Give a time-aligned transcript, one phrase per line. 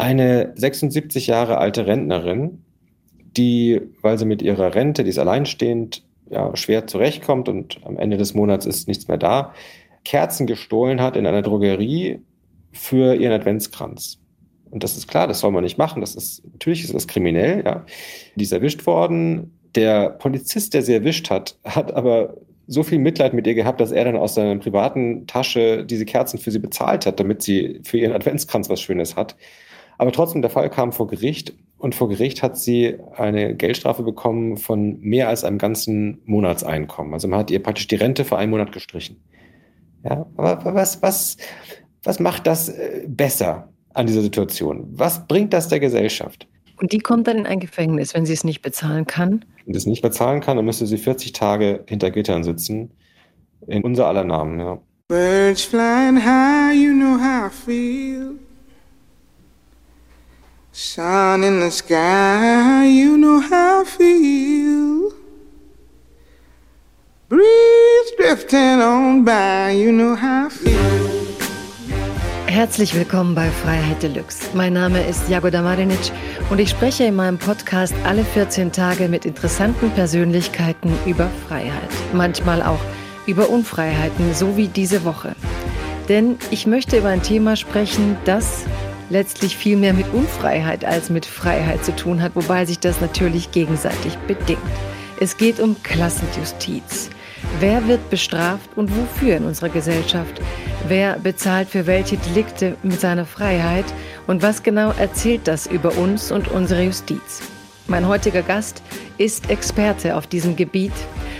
[0.00, 2.64] eine 76 Jahre alte Rentnerin,
[3.36, 8.16] die, weil sie mit ihrer Rente, die ist alleinstehend, ja, schwer zurechtkommt und am Ende
[8.16, 9.52] des Monats ist nichts mehr da,
[10.04, 12.20] Kerzen gestohlen hat in einer Drogerie
[12.72, 14.18] für ihren Adventskranz.
[14.70, 16.00] Und das ist klar, das soll man nicht machen.
[16.00, 17.84] Das ist, natürlich ist das kriminell, ja.
[18.36, 19.58] Die ist erwischt worden.
[19.74, 22.36] Der Polizist, der sie erwischt hat, hat aber
[22.68, 26.38] so viel Mitleid mit ihr gehabt, dass er dann aus seiner privaten Tasche diese Kerzen
[26.38, 29.36] für sie bezahlt hat, damit sie für ihren Adventskranz was Schönes hat.
[30.00, 34.56] Aber trotzdem, der Fall kam vor Gericht und vor Gericht hat sie eine Geldstrafe bekommen
[34.56, 37.12] von mehr als einem ganzen Monatseinkommen.
[37.12, 39.22] Also man hat ihr praktisch die Rente für einen Monat gestrichen.
[40.02, 41.36] Ja, aber was, was,
[42.02, 44.88] was macht das äh, besser an dieser Situation?
[44.92, 46.48] Was bringt das der Gesellschaft?
[46.80, 49.44] Und die kommt dann in ein Gefängnis, wenn sie es nicht bezahlen kann?
[49.66, 52.90] Wenn sie es nicht bezahlen kann, dann müsste sie 40 Tage hinter Gittern sitzen.
[53.66, 54.78] In unser aller Namen, ja.
[55.08, 58.49] Birds flying high, you know how I feel.
[60.82, 65.12] Sun in the sky, you know how I feel.
[67.28, 70.78] Breeze drifting on by, you know how I feel.
[72.46, 74.48] Herzlich willkommen bei Freiheit Deluxe.
[74.54, 76.12] Mein Name ist Jagoda Marinic
[76.48, 81.90] und ich spreche in meinem Podcast alle 14 Tage mit interessanten Persönlichkeiten über Freiheit.
[82.14, 82.80] Manchmal auch
[83.26, 85.36] über Unfreiheiten, so wie diese Woche.
[86.08, 88.64] Denn ich möchte über ein Thema sprechen, das
[89.10, 93.50] letztlich viel mehr mit Unfreiheit als mit Freiheit zu tun hat, wobei sich das natürlich
[93.50, 94.58] gegenseitig bedingt.
[95.20, 97.10] Es geht um Klassenjustiz.
[97.58, 100.40] Wer wird bestraft und wofür in unserer Gesellschaft?
[100.88, 103.84] Wer bezahlt für welche Delikte mit seiner Freiheit?
[104.26, 107.42] Und was genau erzählt das über uns und unsere Justiz?
[107.86, 108.82] Mein heutiger Gast
[109.20, 110.94] ist Experte auf diesem Gebiet.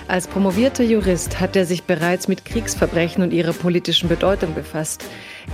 [0.06, 5.02] Als promovierter Jurist hat er sich bereits mit Kriegsverbrechen und ihrer politischen Bedeutung befasst.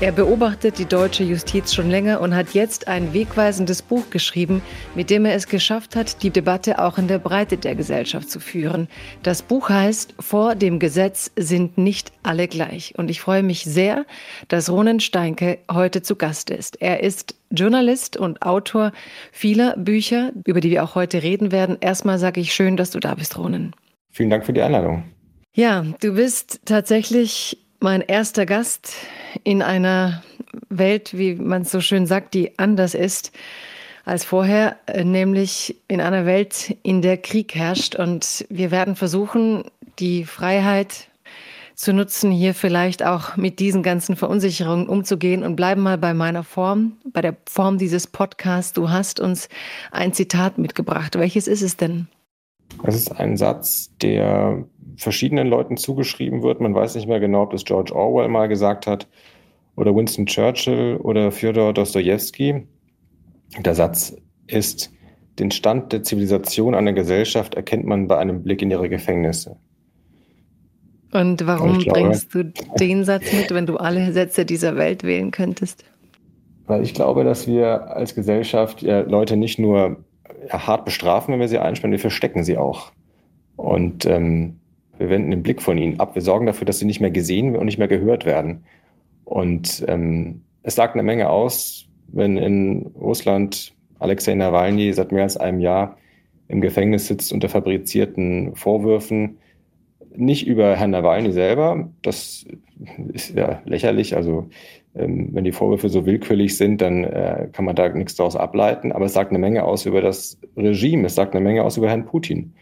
[0.01, 4.61] Er beobachtet die deutsche Justiz schon länger und hat jetzt ein wegweisendes Buch geschrieben,
[4.95, 8.41] mit dem er es geschafft hat, die Debatte auch in der Breite der Gesellschaft zu
[8.41, 8.89] führen.
[9.23, 12.95] Das Buch heißt Vor dem Gesetz sind nicht alle gleich.
[12.99, 14.05] Und ich freue mich sehr,
[14.49, 16.83] dass Ronen Steinke heute zu Gast ist.
[16.83, 18.93] Er ist Journalist und Autor
[19.33, 21.79] vieler Bücher, über die wir auch heute reden werden.
[21.81, 23.75] Erstmal sage ich schön, dass du da bist, Ronen.
[24.11, 25.05] Vielen Dank für die Einladung.
[25.55, 28.95] Ja, du bist tatsächlich mein erster Gast
[29.45, 30.23] in einer
[30.69, 33.33] Welt, wie man es so schön sagt, die anders ist
[34.05, 37.97] als vorher, nämlich in einer Welt, in der Krieg herrscht.
[37.97, 39.65] Und wir werden versuchen,
[39.99, 41.09] die Freiheit
[41.77, 46.43] zu nutzen, hier vielleicht auch mit diesen ganzen Verunsicherungen umzugehen und bleiben mal bei meiner
[46.43, 48.73] Form, bei der Form dieses Podcasts.
[48.73, 49.51] Du hast uns
[49.93, 51.19] ein Zitat mitgebracht.
[51.19, 52.09] Welches ist es denn?
[52.83, 54.65] Es ist ein Satz, der
[54.97, 56.63] verschiedenen Leuten zugeschrieben wird.
[56.63, 59.07] Man weiß nicht mehr genau, ob das George Orwell mal gesagt hat
[59.77, 62.67] oder Winston Churchill oder Fyodor Dostoevsky.
[63.59, 64.17] Der Satz
[64.47, 64.91] ist,
[65.39, 69.59] den Stand der Zivilisation einer Gesellschaft erkennt man bei einem Blick in ihre Gefängnisse.
[71.17, 72.45] Und warum glaube, bringst du
[72.79, 75.85] den Satz mit, wenn du alle Sätze dieser Welt wählen könntest?
[76.67, 80.05] Weil ich glaube, dass wir als Gesellschaft ja Leute nicht nur
[80.49, 82.93] ja, hart bestrafen, wenn wir sie einsperren, wir verstecken sie auch.
[83.57, 84.57] Und ähm,
[84.99, 86.15] wir wenden den Blick von ihnen ab.
[86.15, 88.65] Wir sorgen dafür, dass sie nicht mehr gesehen und nicht mehr gehört werden.
[89.25, 95.37] Und ähm, es sagt eine Menge aus, wenn in Russland Alexei Nawalny seit mehr als
[95.37, 95.97] einem Jahr
[96.49, 99.39] im Gefängnis sitzt unter fabrizierten Vorwürfen.
[100.17, 102.47] Nicht über Herrn Nawalny selber, das
[103.13, 104.17] ist ja lächerlich.
[104.17, 104.49] Also
[104.95, 108.93] ähm, wenn die Vorwürfe so willkürlich sind, dann äh, kann man da nichts daraus ableiten.
[108.93, 111.89] Aber es sagt eine Menge aus über das Regime, es sagt eine Menge aus über
[111.89, 112.55] Herrn Putin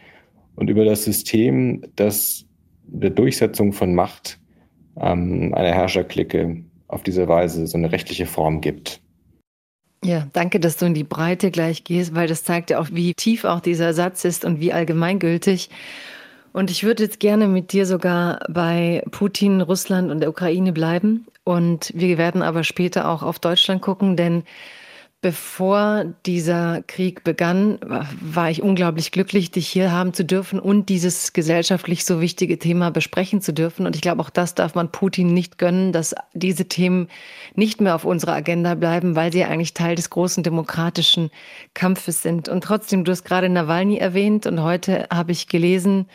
[0.55, 2.45] und über das System, das
[2.87, 4.39] der Durchsetzung von Macht
[4.99, 9.01] ähm, einer Herrscherklicke auf diese Weise so eine rechtliche Form gibt.
[10.03, 13.15] Ja, danke, dass du in die Breite gleich gehst, weil das zeigt ja auch, wie
[13.15, 15.69] tief auch dieser Satz ist und wie allgemeingültig.
[16.55, 21.27] Und ich würde jetzt gerne mit dir sogar bei Putin, Russland und der Ukraine bleiben.
[21.43, 24.43] Und wir werden aber später auch auf Deutschland gucken, denn
[25.21, 27.79] Bevor dieser Krieg begann,
[28.21, 32.91] war ich unglaublich glücklich, dich hier haben zu dürfen und dieses gesellschaftlich so wichtige Thema
[32.91, 33.87] besprechen zu dürfen.
[33.87, 37.07] Und ich glaube, auch das darf man Putin nicht gönnen, dass diese Themen
[37.55, 41.31] nicht mehr auf unserer Agenda bleiben, weil sie eigentlich Teil des großen demokratischen
[41.73, 42.47] Kampfes sind.
[42.47, 46.05] Und trotzdem, du hast gerade Nawalny erwähnt und heute habe ich gelesen,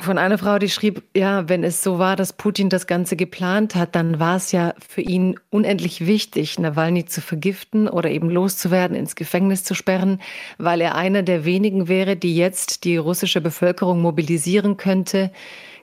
[0.00, 3.74] von einer Frau, die schrieb, ja, wenn es so war, dass Putin das Ganze geplant
[3.74, 8.96] hat, dann war es ja für ihn unendlich wichtig, Nawalny zu vergiften oder eben loszuwerden,
[8.96, 10.20] ins Gefängnis zu sperren,
[10.56, 15.32] weil er einer der wenigen wäre, die jetzt die russische Bevölkerung mobilisieren könnte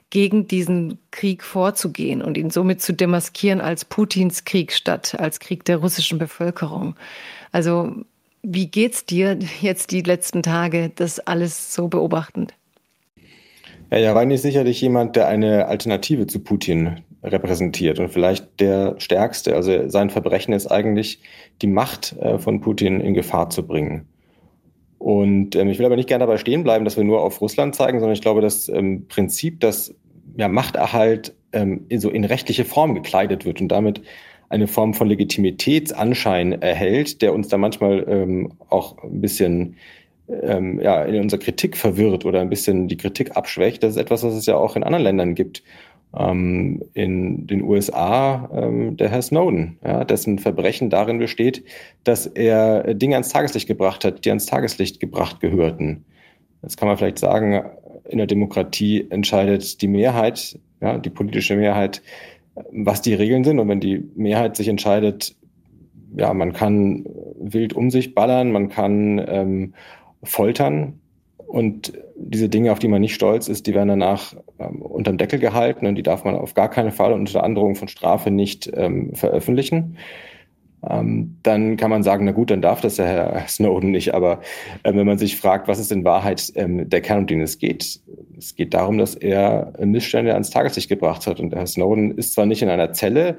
[0.08, 5.64] gegen diesen Krieg vorzugehen und ihn somit zu demaskieren als Putins Krieg statt als Krieg
[5.64, 6.96] der russischen Bevölkerung.
[7.52, 7.92] Also
[8.42, 12.54] wie geht's dir jetzt die letzten Tage, das alles so beobachtend?
[13.90, 19.54] Ja, Nawalny ist sicherlich jemand, der eine Alternative zu Putin repräsentiert und vielleicht der stärkste.
[19.54, 21.20] Also sein Verbrechen ist eigentlich,
[21.62, 24.06] die Macht äh, von Putin in Gefahr zu bringen.
[24.98, 27.74] Und ähm, ich will aber nicht gerne dabei stehen bleiben, dass wir nur auf Russland
[27.74, 29.94] zeigen, sondern ich glaube, das ähm, Prinzip, dass
[30.36, 34.02] ja, Machterhalt ähm, in, so in rechtliche Form gekleidet wird und damit
[34.48, 39.76] eine Form von Legitimitätsanschein erhält, der uns da manchmal ähm, auch ein bisschen
[40.28, 43.82] ähm, ja, in unserer Kritik verwirrt oder ein bisschen die Kritik abschwächt.
[43.82, 45.62] Das ist etwas, was es ja auch in anderen Ländern gibt.
[46.16, 51.64] Ähm, in den USA ähm, der Herr Snowden, ja, dessen Verbrechen darin besteht,
[52.04, 56.04] dass er Dinge ans Tageslicht gebracht hat, die ans Tageslicht gebracht gehörten.
[56.62, 57.64] Jetzt kann man vielleicht sagen,
[58.08, 62.02] in der Demokratie entscheidet die Mehrheit, ja, die politische Mehrheit,
[62.72, 63.58] was die Regeln sind.
[63.58, 65.34] Und wenn die Mehrheit sich entscheidet,
[66.16, 67.04] ja, man kann
[67.38, 69.74] wild um sich ballern, man kann ähm,
[70.26, 71.00] foltern
[71.46, 75.38] und diese Dinge, auf die man nicht stolz ist, die werden danach ähm, unterm Deckel
[75.38, 79.14] gehalten und die darf man auf gar keinen Fall unter Androhung von Strafe nicht ähm,
[79.14, 79.96] veröffentlichen.
[80.88, 84.14] Ähm, dann kann man sagen, na gut, dann darf das der Herr Snowden nicht.
[84.14, 84.40] Aber
[84.82, 87.58] äh, wenn man sich fragt, was ist in Wahrheit ähm, der Kern, um den es
[87.58, 88.00] geht?
[88.36, 91.40] Es geht darum, dass er Missstände ans Tageslicht gebracht hat.
[91.40, 93.38] Und Herr Snowden ist zwar nicht in einer Zelle,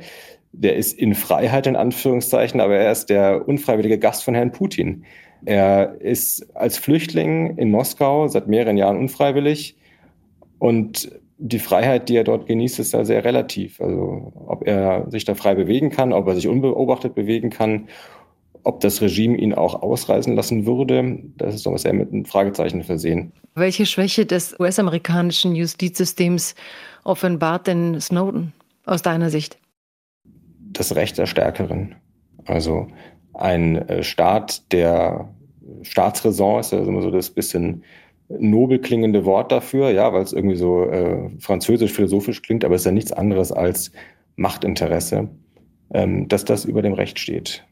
[0.52, 5.04] der ist in Freiheit in Anführungszeichen, aber er ist der unfreiwillige Gast von Herrn Putin.
[5.46, 9.78] Er ist als Flüchtling in Moskau seit mehreren Jahren unfreiwillig
[10.60, 13.80] und die Freiheit, die er dort genießt, ist da sehr relativ.
[13.80, 17.88] Also ob er sich da frei bewegen kann, ob er sich unbeobachtet bewegen kann,
[18.64, 22.84] ob das Regime ihn auch ausreisen lassen würde, das ist doch sehr mit einem Fragezeichen
[22.84, 23.32] versehen.
[23.56, 26.56] Welche Schwäche des US-amerikanischen Justizsystems
[27.04, 28.54] offenbart denn Snowden
[28.86, 29.58] aus deiner Sicht?
[30.74, 31.96] Das Recht der Stärkeren.
[32.46, 32.88] Also
[33.38, 35.30] ein äh, Staat, der
[35.84, 37.84] Staatsräson ist ja immer so das bisschen
[38.30, 42.82] nobel klingende Wort dafür, ja, weil es irgendwie so äh, französisch, philosophisch klingt, aber es
[42.82, 43.92] ist ja nichts anderes als
[44.36, 45.30] Machtinteresse,
[45.94, 47.66] ähm, dass das über dem Recht steht.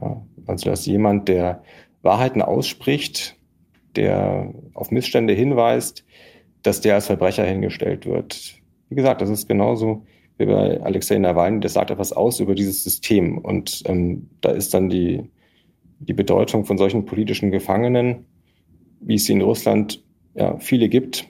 [0.00, 1.62] Ja, also dass jemand, der
[2.02, 3.36] Wahrheiten ausspricht,
[3.96, 6.04] der auf Missstände hinweist,
[6.62, 8.54] dass der als Verbrecher hingestellt wird.
[8.88, 10.04] Wie gesagt, das ist genauso
[10.38, 13.38] wie bei Alexei Nawalny, das sagt etwas aus über dieses System.
[13.38, 15.30] Und ähm, da ist dann die,
[15.98, 18.26] die Bedeutung von solchen politischen Gefangenen,
[19.00, 20.02] wie es sie in Russland
[20.34, 21.26] ja, viele gibt,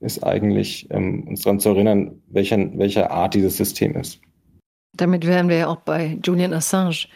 [0.00, 4.20] ist eigentlich ähm, uns daran zu erinnern, welcher, welcher Art dieses System ist.
[4.96, 7.06] Damit wären wir ja auch bei Julian Assange.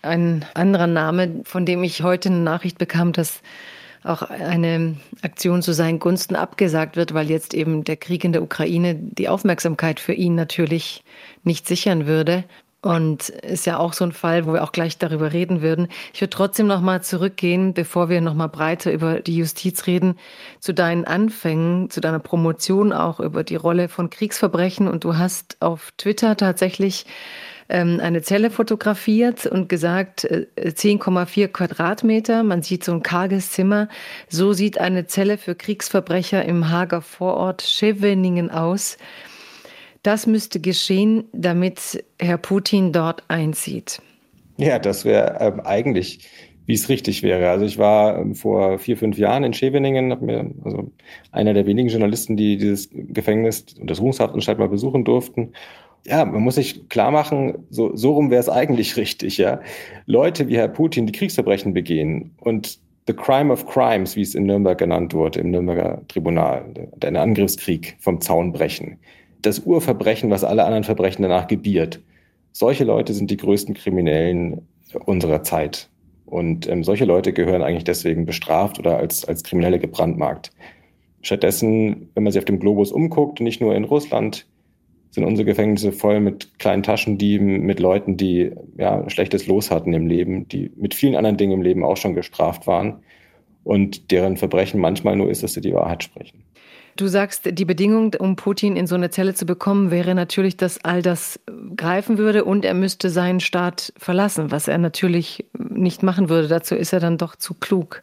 [0.00, 3.42] Ein anderer Name, von dem ich heute eine Nachricht bekam, dass
[4.08, 8.42] auch eine Aktion zu seinen Gunsten abgesagt wird, weil jetzt eben der Krieg in der
[8.42, 11.04] Ukraine die Aufmerksamkeit für ihn natürlich
[11.44, 12.44] nicht sichern würde.
[12.80, 15.88] Und ist ja auch so ein Fall, wo wir auch gleich darüber reden würden.
[16.14, 20.16] Ich würde trotzdem noch mal zurückgehen, bevor wir noch mal breiter über die Justiz reden,
[20.60, 24.86] zu deinen Anfängen, zu deiner Promotion auch über die Rolle von Kriegsverbrechen.
[24.86, 27.04] Und du hast auf Twitter tatsächlich
[27.68, 33.88] ähm, eine Zelle fotografiert und gesagt, 10,4 äh, Quadratmeter, man sieht so ein karges Zimmer.
[34.28, 38.96] So sieht eine Zelle für Kriegsverbrecher im Hager Vorort Scheveningen aus.
[40.02, 44.00] Das müsste geschehen, damit Herr Putin dort einzieht.
[44.56, 46.26] Ja, das wäre ähm, eigentlich,
[46.64, 47.50] wie es richtig wäre.
[47.50, 50.90] Also ich war ähm, vor vier, fünf Jahren in Scheveningen, habe mir also
[51.32, 55.52] einer der wenigen Journalisten, die dieses Gefängnis, Untersuchungshaftanstalt mal besuchen durften
[56.08, 59.60] ja, man muss sich klar machen, so, so rum wäre es eigentlich richtig, ja.
[60.06, 64.44] Leute wie Herr Putin, die Kriegsverbrechen begehen und the crime of crimes, wie es in
[64.44, 66.64] Nürnberg genannt wurde, im Nürnberger Tribunal,
[66.96, 68.98] der Angriffskrieg vom Zaun brechen.
[69.42, 72.00] Das Urverbrechen, was alle anderen Verbrechen danach gebiert.
[72.52, 74.66] Solche Leute sind die größten Kriminellen
[75.06, 75.88] unserer Zeit.
[76.26, 80.50] Und ähm, solche Leute gehören eigentlich deswegen bestraft oder als, als Kriminelle gebrandmarkt.
[81.22, 84.46] Stattdessen, wenn man sich auf dem Globus umguckt, nicht nur in Russland,
[85.10, 90.06] sind unsere Gefängnisse voll mit kleinen Taschendieben, mit Leuten, die ja schlechtes Los hatten im
[90.06, 93.00] Leben, die mit vielen anderen Dingen im Leben auch schon gestraft waren
[93.64, 96.44] und deren Verbrechen manchmal nur ist, dass sie die Wahrheit sprechen.
[96.96, 100.84] Du sagst, die Bedingung, um Putin in so eine Zelle zu bekommen, wäre natürlich, dass
[100.84, 101.38] all das
[101.76, 106.48] greifen würde und er müsste seinen Staat verlassen, was er natürlich nicht machen würde.
[106.48, 108.02] Dazu ist er dann doch zu klug.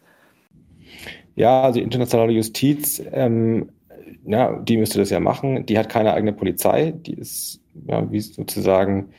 [1.36, 3.70] Ja, also internationale Justiz ähm,
[4.26, 5.66] ja, die müsste das ja machen.
[5.66, 6.92] Die hat keine eigene Polizei.
[6.92, 9.10] Die ist ja, wie sozusagen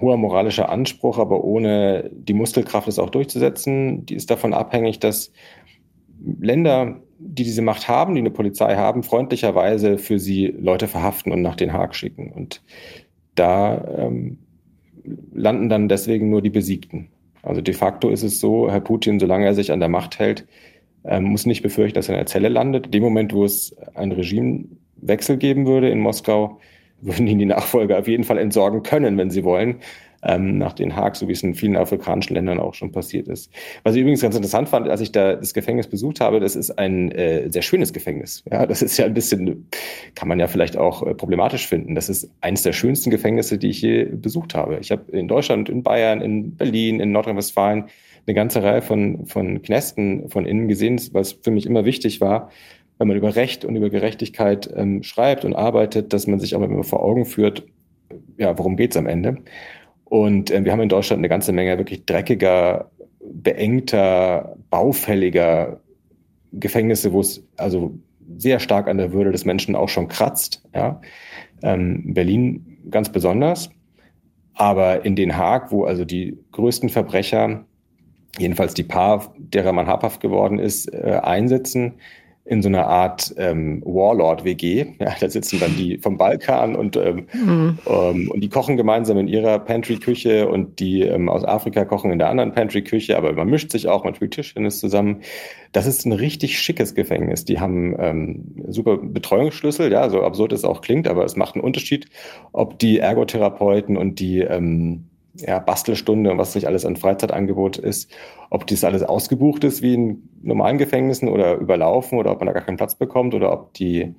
[0.00, 4.06] hoher moralischer Anspruch, aber ohne die Muskelkraft, es auch durchzusetzen.
[4.06, 5.32] Die ist davon abhängig, dass
[6.40, 11.42] Länder die diese Macht haben, die eine Polizei haben, freundlicherweise für sie Leute verhaften und
[11.42, 12.30] nach Den Haag schicken.
[12.32, 12.62] Und
[13.34, 14.38] da ähm,
[15.32, 17.08] landen dann deswegen nur die Besiegten.
[17.42, 20.46] Also de facto ist es so, Herr Putin, solange er sich an der Macht hält,
[21.04, 22.86] ähm, muss nicht befürchten, dass er in der Zelle landet.
[22.86, 26.60] In dem Moment, wo es einen Regimewechsel geben würde in Moskau,
[27.00, 29.80] würden ihn die Nachfolger auf jeden Fall entsorgen können, wenn sie wollen
[30.24, 33.52] ähm, nach Den Haag, so wie es in vielen afrikanischen Ländern auch schon passiert ist.
[33.82, 36.70] Was ich übrigens ganz interessant fand, als ich da das Gefängnis besucht habe, das ist
[36.78, 38.42] ein äh, sehr schönes Gefängnis.
[38.50, 39.68] Ja, das ist ja ein bisschen,
[40.14, 41.94] kann man ja vielleicht auch äh, problematisch finden.
[41.94, 44.78] Das ist eines der schönsten Gefängnisse, die ich je besucht habe.
[44.80, 47.84] Ich habe in Deutschland, in Bayern, in Berlin, in Nordrhein-Westfalen
[48.26, 52.50] eine ganze Reihe von, von Knästen von innen gesehen, was für mich immer wichtig war,
[52.98, 56.62] wenn man über Recht und über Gerechtigkeit ähm, schreibt und arbeitet, dass man sich auch
[56.62, 57.64] immer vor Augen führt,
[58.38, 59.38] ja, worum geht's am Ende?
[60.04, 62.90] Und äh, wir haben in Deutschland eine ganze Menge wirklich dreckiger,
[63.20, 65.80] beengter, baufälliger
[66.52, 67.98] Gefängnisse, wo es also
[68.36, 70.62] sehr stark an der Würde des Menschen auch schon kratzt.
[70.74, 71.00] Ja?
[71.62, 73.70] Ähm, Berlin ganz besonders.
[74.54, 77.64] Aber in Den Haag, wo also die größten Verbrecher,
[78.38, 81.94] jedenfalls die paar, derer man habhaft geworden ist, äh, einsitzen,
[82.46, 84.86] in so einer Art ähm, Warlord-WG.
[85.04, 87.78] Ja, da sitzen dann die vom Balkan und, ähm, mhm.
[87.86, 92.18] ähm, und die kochen gemeinsam in ihrer Pantry-Küche und die ähm, aus Afrika kochen in
[92.18, 95.22] der anderen Pantry-Küche, aber man mischt sich auch, man spielt Tischtennis zusammen.
[95.72, 97.44] Das ist ein richtig schickes Gefängnis.
[97.44, 101.64] Die haben ähm, super Betreuungsschlüssel, ja, so absurd es auch klingt, aber es macht einen
[101.64, 102.06] Unterschied,
[102.52, 108.10] ob die Ergotherapeuten und die ähm, ja, Bastelstunde und was nicht alles an Freizeitangebot ist,
[108.50, 112.52] ob das alles ausgebucht ist wie in normalen Gefängnissen oder überlaufen oder ob man da
[112.52, 114.14] gar keinen Platz bekommt oder ob die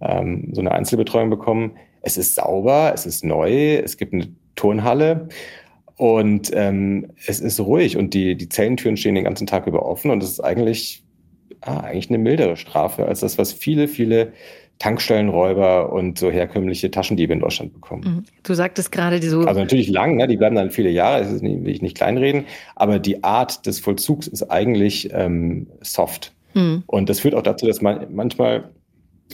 [0.00, 1.72] ähm, so eine Einzelbetreuung bekommen.
[2.02, 5.28] Es ist sauber, es ist neu, es gibt eine Turnhalle
[5.96, 10.10] und ähm, es ist ruhig und die, die Zellentüren stehen den ganzen Tag über offen
[10.10, 11.02] und es ist eigentlich,
[11.62, 14.32] ah, eigentlich eine mildere Strafe als das, was viele, viele
[14.78, 18.02] Tankstellenräuber und so herkömmliche Taschendiebe in Deutschland bekommen.
[18.04, 18.24] Mhm.
[18.44, 19.40] Du sagtest gerade die so.
[19.40, 20.28] Also natürlich lang, ne?
[20.28, 22.44] die bleiben dann viele Jahre, das will ich nicht kleinreden,
[22.76, 26.32] aber die Art des Vollzugs ist eigentlich ähm, soft.
[26.54, 26.84] Mhm.
[26.86, 28.70] Und das führt auch dazu, dass man manchmal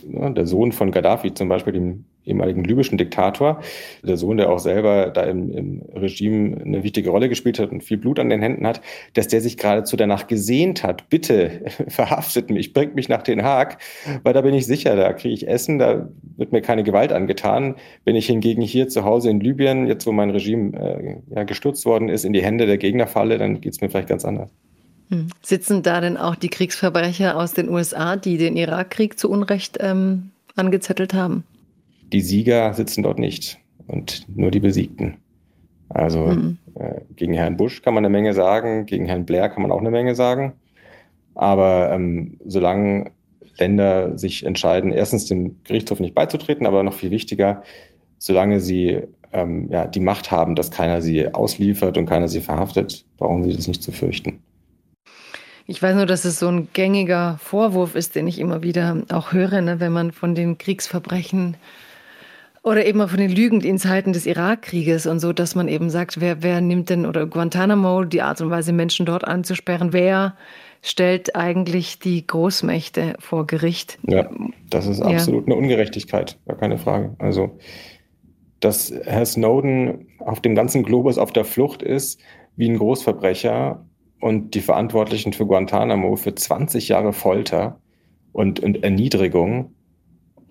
[0.09, 3.61] ja, der Sohn von Gaddafi zum Beispiel, dem ehemaligen libyschen Diktator,
[4.03, 7.83] der Sohn, der auch selber da im, im Regime eine wichtige Rolle gespielt hat und
[7.83, 8.81] viel Blut an den Händen hat,
[9.15, 13.79] dass der sich geradezu danach gesehnt hat, bitte verhaftet mich, bringt mich nach Den Haag,
[14.23, 17.77] weil da bin ich sicher, da kriege ich Essen, da wird mir keine Gewalt angetan.
[18.05, 21.85] Wenn ich hingegen hier zu Hause in Libyen, jetzt wo mein Regime äh, ja, gestürzt
[21.85, 24.51] worden ist, in die Hände der Gegner falle, dann geht es mir vielleicht ganz anders.
[25.11, 25.29] Hm.
[25.43, 30.31] Sitzen da denn auch die Kriegsverbrecher aus den USA, die den Irakkrieg zu Unrecht ähm,
[30.57, 31.45] angezettelt haben?
[32.13, 35.17] Die Sieger sitzen dort nicht und nur die Besiegten.
[35.89, 36.59] Also mhm.
[36.75, 39.81] äh, gegen Herrn Bush kann man eine Menge sagen, gegen Herrn Blair kann man auch
[39.81, 40.55] eine Menge sagen.
[41.35, 43.11] Aber ähm, solange
[43.59, 47.63] Länder sich entscheiden, erstens dem Gerichtshof nicht beizutreten, aber noch viel wichtiger,
[48.19, 53.05] solange sie ähm, ja, die Macht haben, dass keiner sie ausliefert und keiner sie verhaftet,
[53.17, 54.41] brauchen sie das nicht zu fürchten.
[55.67, 59.33] Ich weiß nur, dass es so ein gängiger Vorwurf ist, den ich immer wieder auch
[59.33, 61.57] höre, ne, wenn man von den Kriegsverbrechen
[62.65, 65.91] oder eben auch von den Lügen in Zeiten des Irakkrieges und so, dass man eben
[65.91, 70.35] sagt, wer, wer nimmt denn, oder Guantanamo, die Art und Weise, Menschen dort anzusperren, wer
[70.81, 73.99] stellt eigentlich die Großmächte vor Gericht?
[74.09, 74.31] Ja,
[74.71, 75.53] das ist absolut ja.
[75.55, 77.15] eine Ungerechtigkeit, gar keine Frage.
[77.19, 77.59] Also,
[78.61, 82.19] dass Herr Snowden auf dem ganzen Globus auf der Flucht ist,
[82.57, 83.85] wie ein Großverbrecher
[84.21, 87.79] und die Verantwortlichen für Guantanamo für 20 Jahre Folter
[88.33, 89.74] und, und Erniedrigung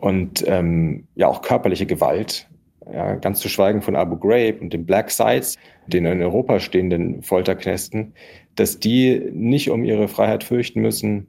[0.03, 2.49] und ähm, ja auch körperliche Gewalt,
[2.91, 5.57] ja, ganz zu schweigen von Abu Ghraib und den Black Sites,
[5.87, 8.13] den in Europa stehenden Folterknästen,
[8.55, 11.27] dass die nicht um ihre Freiheit fürchten müssen,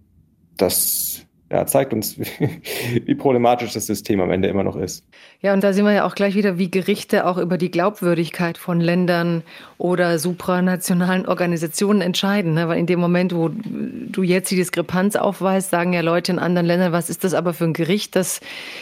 [0.56, 2.18] das ja, zeigt uns,
[3.04, 5.04] wie problematisch das System am Ende immer noch ist.
[5.40, 8.56] Ja, und da sehen wir ja auch gleich wieder, wie Gerichte auch über die Glaubwürdigkeit
[8.56, 9.42] von Ländern
[9.76, 12.54] oder supranationalen Organisationen entscheiden.
[12.54, 12.66] Ne?
[12.68, 16.66] Weil in dem Moment, wo du jetzt die Diskrepanz aufweist, sagen ja Leute in anderen
[16.66, 18.40] Ländern, was ist das aber für ein Gericht, das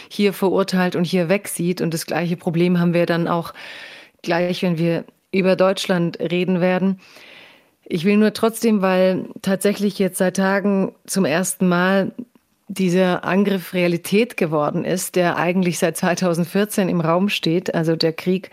[0.09, 1.81] hier verurteilt und hier wegsieht.
[1.81, 3.55] Und das gleiche Problem haben wir dann auch
[4.23, 7.01] gleich, wenn wir über Deutschland reden werden.
[7.85, 12.13] Ich will nur trotzdem, weil tatsächlich jetzt seit Tagen zum ersten Mal
[12.73, 18.51] dieser Angriff Realität geworden ist, der eigentlich seit 2014 im Raum steht, also der Krieg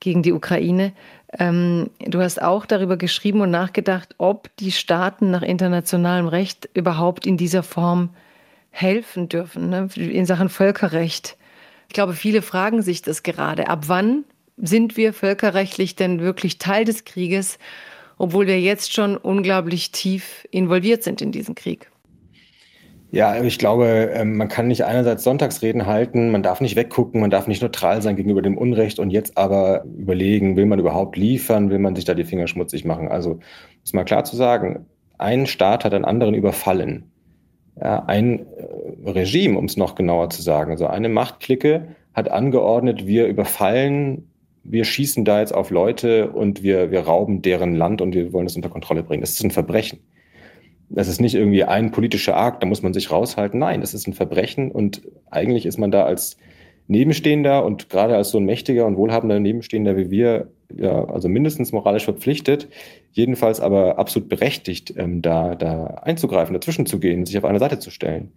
[0.00, 0.92] gegen die Ukraine.
[1.38, 7.26] Ähm, du hast auch darüber geschrieben und nachgedacht, ob die Staaten nach internationalem Recht überhaupt
[7.26, 8.10] in dieser Form
[8.70, 9.88] helfen dürfen, ne?
[9.94, 11.36] in Sachen Völkerrecht.
[11.86, 13.68] Ich glaube, viele fragen sich das gerade.
[13.68, 14.24] Ab wann
[14.56, 17.58] sind wir völkerrechtlich denn wirklich Teil des Krieges,
[18.18, 21.89] obwohl wir jetzt schon unglaublich tief involviert sind in diesen Krieg?
[23.12, 27.30] Ja, ich glaube, ähm, man kann nicht einerseits Sonntagsreden halten, man darf nicht weggucken, man
[27.30, 31.70] darf nicht neutral sein gegenüber dem Unrecht und jetzt aber überlegen, will man überhaupt liefern,
[31.70, 33.08] will man sich da die Finger schmutzig machen.
[33.08, 33.40] Also,
[33.80, 34.86] muss mal klar zu sagen,
[35.18, 37.10] ein Staat hat einen anderen überfallen.
[37.80, 43.06] Ja, ein äh, Regime, um es noch genauer zu sagen, also eine Machtklicke hat angeordnet,
[43.06, 44.30] wir überfallen,
[44.62, 48.46] wir schießen da jetzt auf Leute und wir, wir rauben deren Land und wir wollen
[48.46, 49.22] das unter Kontrolle bringen.
[49.22, 50.00] Das ist ein Verbrechen.
[50.90, 53.60] Das ist nicht irgendwie ein politischer Akt, da muss man sich raushalten.
[53.60, 56.36] Nein, das ist ein Verbrechen und eigentlich ist man da als
[56.88, 61.70] Nebenstehender und gerade als so ein mächtiger und wohlhabender Nebenstehender wie wir, ja, also mindestens
[61.70, 62.68] moralisch verpflichtet,
[63.12, 67.78] jedenfalls aber absolut berechtigt, ähm, da, da einzugreifen, dazwischen zu gehen, sich auf eine Seite
[67.78, 68.32] zu stellen.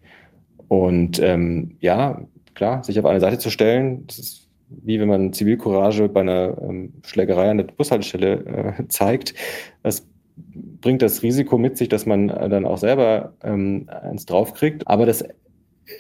[0.67, 2.21] Und ähm, ja,
[2.53, 4.43] klar, sich auf eine Seite zu stellen, das ist
[4.81, 9.33] wie wenn man Zivilcourage bei einer ähm, Schlägerei an der Bushaltestelle äh, zeigt.
[9.83, 14.87] Das bringt das Risiko mit sich, dass man äh, dann auch selber ähm, eins draufkriegt.
[14.87, 15.23] Aber das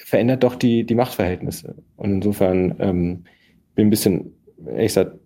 [0.05, 1.75] verändert doch die, die Machtverhältnisse.
[1.95, 3.23] Und insofern ähm,
[3.75, 4.33] bin ein bisschen,
[4.65, 5.17] ehrlich gesagt,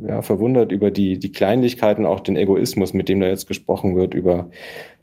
[0.00, 4.14] ja, verwundert über die, die Kleinlichkeiten, auch den Egoismus, mit dem da jetzt gesprochen wird,
[4.14, 4.50] über,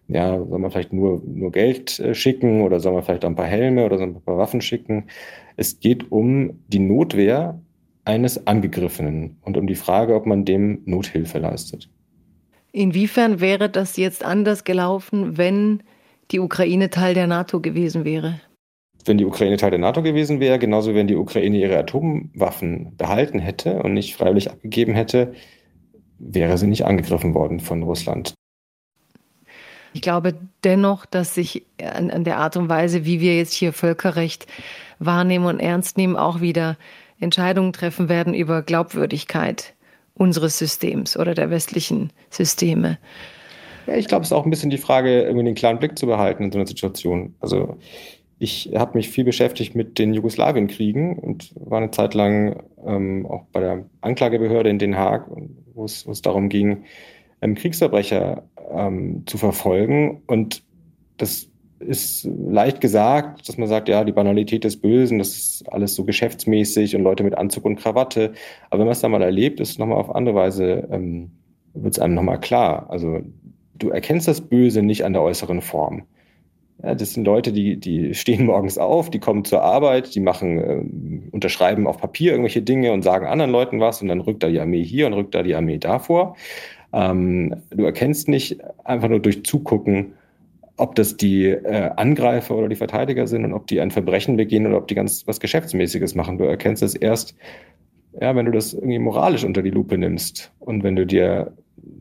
[0.08, 3.46] ja, soll man vielleicht nur, nur Geld äh, schicken oder soll man vielleicht ein paar
[3.46, 5.08] Helme oder so ein paar Waffen schicken.
[5.58, 7.60] Es geht um die Notwehr
[8.06, 11.90] eines Angegriffenen und um die Frage, ob man dem Nothilfe leistet.
[12.76, 15.82] Inwiefern wäre das jetzt anders gelaufen, wenn
[16.32, 18.42] die Ukraine Teil der NATO gewesen wäre?
[19.06, 23.40] Wenn die Ukraine Teil der NATO gewesen wäre, genauso wenn die Ukraine ihre Atomwaffen behalten
[23.40, 25.32] hätte und nicht freiwillig abgegeben hätte,
[26.20, 28.34] wäre sie nicht angegriffen worden von Russland.
[29.94, 33.72] Ich glaube dennoch, dass sich an, an, der Art und Weise, wie wir jetzt hier
[33.72, 34.48] Völkerrecht
[35.00, 36.76] wahrnehmen und ernst nehmen, auch wieder
[37.22, 39.75] Entscheidungen treffen werden über Glaubwürdigkeit
[40.16, 42.98] unseres Systems oder der westlichen Systeme.
[43.88, 46.08] Ja, ich glaube, es ist auch ein bisschen die Frage, irgendwie den klaren Blick zu
[46.08, 47.36] behalten in so einer Situation.
[47.40, 47.78] Also
[48.40, 53.46] ich habe mich viel beschäftigt mit den Jugoslawienkriegen und war eine Zeit lang ähm, auch
[53.52, 55.28] bei der Anklagebehörde in Den Haag,
[55.74, 56.84] wo es darum ging,
[57.42, 60.24] ähm, Kriegsverbrecher ähm, zu verfolgen.
[60.28, 60.64] Und
[61.18, 61.50] das
[61.86, 66.04] ist leicht gesagt, dass man sagt, ja, die Banalität des Bösen, das ist alles so
[66.04, 68.34] geschäftsmäßig und Leute mit Anzug und Krawatte.
[68.70, 71.32] Aber wenn man es dann mal erlebt, ist es nochmal auf andere Weise, ähm,
[71.74, 72.90] wird es einem nochmal klar.
[72.90, 73.22] Also
[73.76, 76.04] du erkennst das Böse nicht an der äußeren Form.
[76.84, 80.60] Ja, das sind Leute, die, die stehen morgens auf, die kommen zur Arbeit, die machen,
[80.60, 84.50] äh, unterschreiben auf Papier irgendwelche Dinge und sagen anderen Leuten was und dann rückt da
[84.50, 86.36] die Armee hier und rückt da die Armee davor.
[86.94, 90.14] Ähm, du erkennst nicht einfach nur durch Zugucken,
[90.78, 94.68] ob das die äh, Angreifer oder die Verteidiger sind und ob die ein Verbrechen begehen
[94.68, 96.38] oder ob die ganz was Geschäftsmäßiges machen.
[96.38, 97.36] Du erkennst es erst,
[98.20, 101.54] ja, wenn du das irgendwie moralisch unter die Lupe nimmst und wenn du dir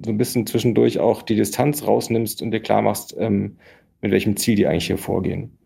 [0.04, 3.56] so ein bisschen zwischendurch auch die Distanz rausnimmst und dir klar machst, ähm,
[4.00, 5.56] mit welchem Ziel die eigentlich hier vorgehen.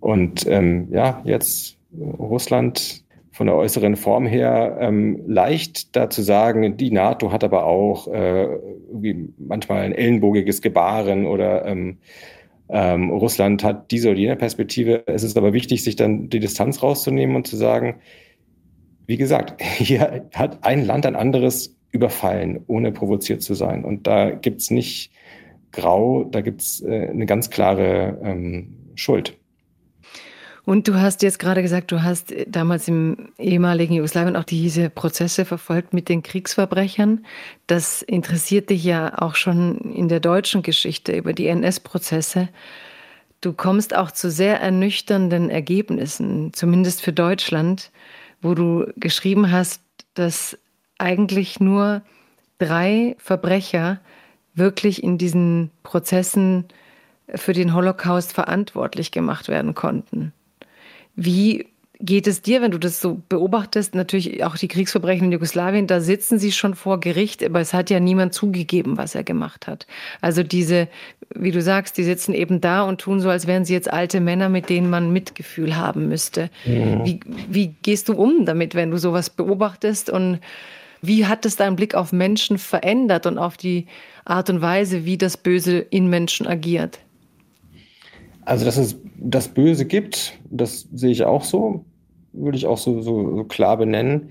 [0.00, 1.78] Und ähm, ja, jetzt
[2.18, 7.64] Russland von der äußeren Form her ähm, leicht da zu sagen, die NATO hat aber
[7.64, 8.48] auch äh,
[9.38, 11.98] manchmal ein ellenbogiges Gebaren oder ähm,
[12.72, 15.04] ähm, Russland hat diese oder jene Perspektive.
[15.06, 18.00] Es ist aber wichtig, sich dann die Distanz rauszunehmen und zu sagen,
[19.06, 23.84] wie gesagt, hier hat ein Land ein anderes überfallen, ohne provoziert zu sein.
[23.84, 25.12] Und da gibt es nicht
[25.70, 29.38] grau, da gibt es äh, eine ganz klare ähm, Schuld.
[30.64, 35.44] Und du hast jetzt gerade gesagt, du hast damals im ehemaligen Jugoslawien auch diese Prozesse
[35.44, 37.26] verfolgt mit den Kriegsverbrechern.
[37.66, 42.48] Das interessiert dich ja auch schon in der deutschen Geschichte über die NS-Prozesse.
[43.40, 47.90] Du kommst auch zu sehr ernüchternden Ergebnissen, zumindest für Deutschland,
[48.40, 49.82] wo du geschrieben hast,
[50.14, 50.56] dass
[50.96, 52.02] eigentlich nur
[52.58, 53.98] drei Verbrecher
[54.54, 56.66] wirklich in diesen Prozessen
[57.34, 60.32] für den Holocaust verantwortlich gemacht werden konnten.
[61.16, 61.66] Wie
[62.02, 63.94] geht es dir, wenn du das so beobachtest?
[63.94, 67.90] Natürlich auch die Kriegsverbrechen in Jugoslawien, da sitzen sie schon vor Gericht, aber es hat
[67.90, 69.86] ja niemand zugegeben, was er gemacht hat.
[70.20, 70.88] Also diese,
[71.34, 74.20] wie du sagst, die sitzen eben da und tun so, als wären sie jetzt alte
[74.20, 76.50] Männer, mit denen man Mitgefühl haben müsste.
[76.64, 77.04] Mhm.
[77.04, 80.40] Wie, wie gehst du um damit, wenn du sowas beobachtest und
[81.02, 83.86] wie hat es deinen Blick auf Menschen verändert und auf die
[84.24, 87.00] Art und Weise, wie das Böse in Menschen agiert?
[88.44, 91.84] Also, dass es das Böse gibt, das sehe ich auch so,
[92.32, 94.30] würde ich auch so, so, so klar benennen.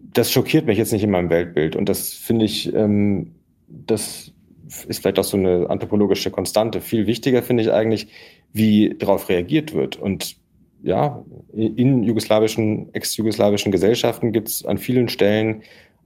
[0.00, 1.76] Das schockiert mich jetzt nicht in meinem Weltbild.
[1.76, 3.32] Und das finde ich, ähm,
[3.68, 4.32] das
[4.88, 6.80] ist vielleicht auch so eine anthropologische Konstante.
[6.80, 8.08] Viel wichtiger finde ich eigentlich,
[8.52, 9.96] wie darauf reagiert wird.
[9.96, 10.36] Und
[10.82, 15.62] ja, in jugoslawischen, ex-jugoslawischen Gesellschaften gibt es an vielen Stellen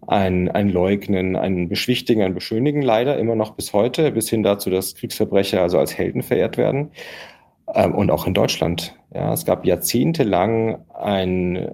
[0.06, 4.70] ein, ein Leugnen, ein Beschwichtigen, ein Beschönigen leider immer noch bis heute, bis hin dazu,
[4.70, 6.90] dass Kriegsverbrecher also als Helden verehrt werden.
[7.74, 8.96] Ähm, und auch in Deutschland.
[9.14, 11.68] Ja, es gab jahrzehntelang ein,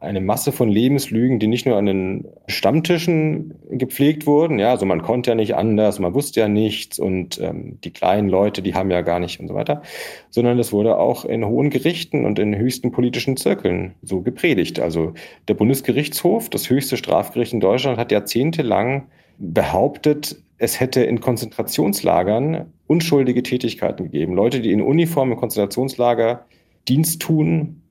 [0.00, 4.58] eine Masse von Lebenslügen, die nicht nur an den Stammtischen gepflegt wurden.
[4.58, 8.28] Ja, also man konnte ja nicht anders, man wusste ja nichts und ähm, die kleinen
[8.28, 9.82] Leute, die haben ja gar nicht und so weiter,
[10.30, 14.80] sondern es wurde auch in hohen Gerichten und in höchsten politischen Zirkeln so gepredigt.
[14.80, 15.14] Also
[15.46, 19.08] der Bundesgerichtshof, das höchste Strafgericht in Deutschland, hat jahrzehntelang
[19.38, 24.34] behauptet, es hätte in Konzentrationslagern unschuldige Tätigkeiten gegeben.
[24.34, 26.46] Leute, die in Uniform im Konzentrationslager
[26.88, 27.82] Dienst tun,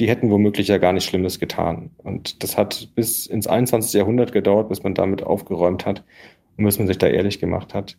[0.00, 1.90] die hätten womöglich ja gar nichts Schlimmes getan.
[1.98, 3.92] Und das hat bis ins 21.
[3.92, 6.02] Jahrhundert gedauert, bis man damit aufgeräumt hat
[6.56, 7.96] und bis man sich da ehrlich gemacht hat.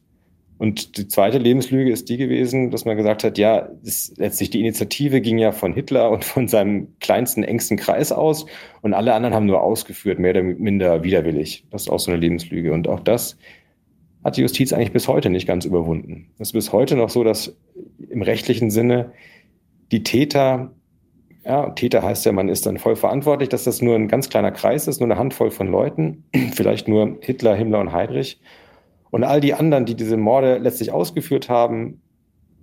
[0.58, 4.62] Und die zweite Lebenslüge ist die gewesen, dass man gesagt hat, ja, das, letztlich die
[4.62, 8.46] Initiative ging ja von Hitler und von seinem kleinsten, engsten Kreis aus
[8.82, 11.66] und alle anderen haben nur ausgeführt, mehr oder minder widerwillig.
[11.70, 12.72] Das ist auch so eine Lebenslüge.
[12.72, 13.38] Und auch das
[14.24, 16.28] hat die Justiz eigentlich bis heute nicht ganz überwunden.
[16.40, 17.58] Es ist bis heute noch so, dass
[18.10, 19.12] im rechtlichen Sinne
[19.92, 20.72] die Täter,
[21.46, 24.52] ja, Täter heißt ja, man ist dann voll verantwortlich, dass das nur ein ganz kleiner
[24.52, 28.40] Kreis ist, nur eine Handvoll von Leuten, vielleicht nur Hitler, Himmler und Heydrich.
[29.12, 32.02] Und all die anderen, die diese Morde letztlich ausgeführt haben,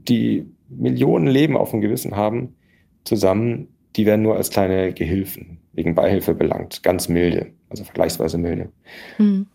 [0.08, 2.56] die Millionen Leben auf dem Gewissen haben,
[3.04, 6.82] zusammen, die werden nur als kleine Gehilfen wegen Beihilfe belangt.
[6.82, 8.70] Ganz milde, also vergleichsweise milde.
[9.18, 9.46] Mhm.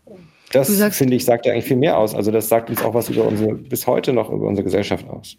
[0.58, 2.14] Das, finde ich, sagt ja eigentlich viel mehr aus.
[2.14, 5.36] Also das sagt uns auch was über unsere, bis heute noch über unsere Gesellschaft aus.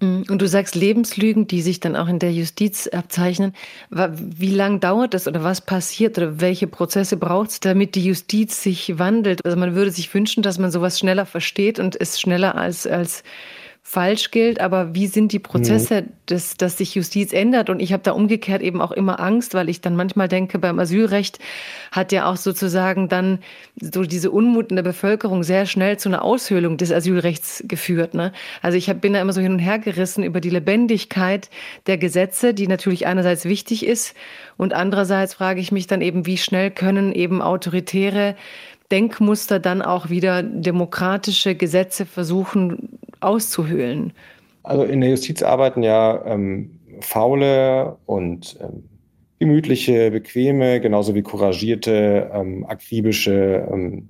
[0.00, 0.24] Mhm.
[0.28, 3.54] Und du sagst Lebenslügen, die sich dann auch in der Justiz abzeichnen.
[3.90, 8.62] Wie lange dauert das oder was passiert oder welche Prozesse braucht es, damit die Justiz
[8.62, 9.44] sich wandelt?
[9.44, 13.22] Also man würde sich wünschen, dass man sowas schneller versteht und es schneller als, als
[13.88, 16.08] falsch gilt, aber wie sind die Prozesse, mhm.
[16.26, 17.70] dass, dass sich Justiz ändert?
[17.70, 20.80] Und ich habe da umgekehrt eben auch immer Angst, weil ich dann manchmal denke, beim
[20.80, 21.38] Asylrecht
[21.92, 23.38] hat ja auch sozusagen dann
[23.80, 28.14] so diese Unmut in der Bevölkerung sehr schnell zu einer Aushöhlung des Asylrechts geführt.
[28.14, 28.32] Ne?
[28.60, 31.48] Also ich hab, bin da immer so hin und her gerissen über die Lebendigkeit
[31.86, 34.16] der Gesetze, die natürlich einerseits wichtig ist
[34.56, 38.34] und andererseits frage ich mich dann eben, wie schnell können eben autoritäre
[38.90, 44.12] Denkmuster dann auch wieder demokratische Gesetze versuchen auszuhöhlen?
[44.62, 48.84] Also in der Justiz arbeiten ja ähm, faule und ähm,
[49.38, 54.08] gemütliche, bequeme, genauso wie couragierte, ähm, akribische, ähm,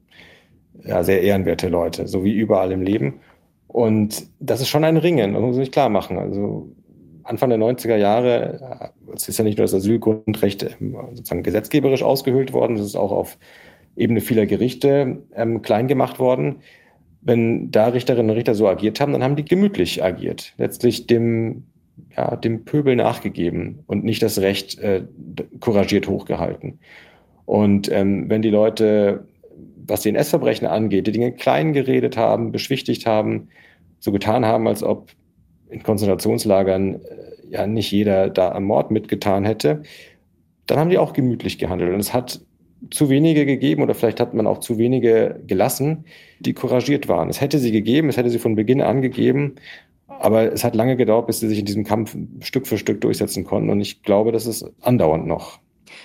[0.84, 3.20] ja, sehr ehrenwerte Leute, so wie überall im Leben.
[3.66, 6.18] Und das ist schon ein Ringen, das muss man sich klar machen.
[6.18, 6.68] Also
[7.24, 12.02] Anfang der 90er Jahre, äh, es ist ja nicht nur das Asylgrundrecht ähm, sozusagen gesetzgeberisch
[12.02, 13.36] ausgehöhlt worden, es ist auch auf
[13.96, 16.56] Ebene vieler Gerichte ähm, klein gemacht worden.
[17.26, 20.54] Wenn da Richterinnen und Richter so agiert haben, dann haben die gemütlich agiert.
[20.58, 21.64] Letztlich dem,
[22.16, 25.02] ja, dem Pöbel nachgegeben und nicht das Recht äh,
[25.58, 26.78] couragiert hochgehalten.
[27.44, 29.26] Und ähm, wenn die Leute,
[29.88, 33.48] was die NS-Verbrechen angeht, die Dinge klein geredet haben, beschwichtigt haben,
[33.98, 35.10] so getan haben, als ob
[35.68, 36.98] in Konzentrationslagern äh,
[37.50, 39.82] ja nicht jeder da am Mord mitgetan hätte,
[40.66, 41.92] dann haben die auch gemütlich gehandelt.
[41.92, 42.40] Und es hat
[42.90, 46.04] zu wenige gegeben oder vielleicht hat man auch zu wenige gelassen,
[46.40, 47.28] die couragiert waren.
[47.28, 49.54] Es hätte sie gegeben, es hätte sie von Beginn an gegeben,
[50.08, 53.44] aber es hat lange gedauert, bis sie sich in diesem Kampf Stück für Stück durchsetzen
[53.44, 55.58] konnten und ich glaube, das ist andauernd noch.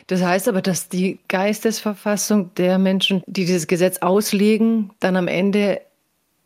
[0.08, 5.82] Das heißt aber, dass die Geistesverfassung der Menschen, die dieses Gesetz auslegen, dann am Ende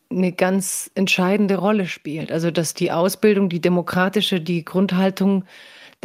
[0.10, 2.32] eine ganz entscheidende Rolle spielt.
[2.32, 5.46] Also dass die Ausbildung, die demokratische, die Grundhaltung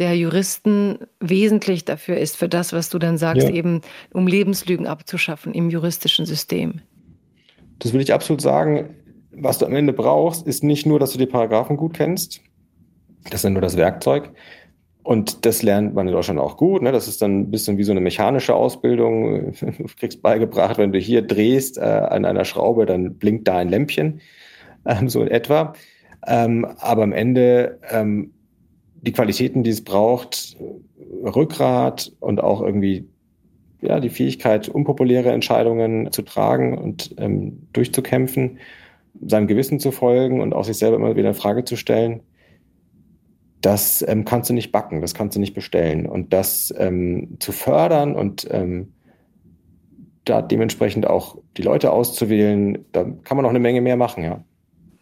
[0.01, 3.53] der Juristen wesentlich dafür ist, für das, was du dann sagst, ja.
[3.53, 6.81] eben um Lebenslügen abzuschaffen im juristischen System.
[7.77, 8.95] Das will ich absolut sagen.
[9.31, 12.41] Was du am Ende brauchst, ist nicht nur, dass du die Paragraphen gut kennst.
[13.25, 14.31] Das ist dann nur das Werkzeug.
[15.03, 16.81] Und das lernt man in Deutschland auch gut.
[16.81, 16.91] Ne?
[16.91, 19.53] Das ist dann ein bisschen wie so eine mechanische Ausbildung.
[19.53, 23.69] Du kriegst beigebracht, wenn du hier drehst äh, an einer Schraube, dann blinkt da ein
[23.69, 24.19] Lämpchen,
[24.83, 25.73] ähm, so in etwa.
[26.25, 28.31] Ähm, aber am Ende ähm,
[29.01, 30.57] die Qualitäten, die es braucht,
[31.23, 33.07] Rückgrat und auch irgendwie
[33.81, 38.59] ja, die Fähigkeit, unpopuläre Entscheidungen zu tragen und ähm, durchzukämpfen,
[39.25, 42.21] seinem Gewissen zu folgen und auch sich selber immer wieder in Frage zu stellen,
[43.61, 46.05] das ähm, kannst du nicht backen, das kannst du nicht bestellen.
[46.05, 48.93] Und das ähm, zu fördern und ähm,
[50.25, 54.43] da dementsprechend auch die Leute auszuwählen, da kann man noch eine Menge mehr machen, ja.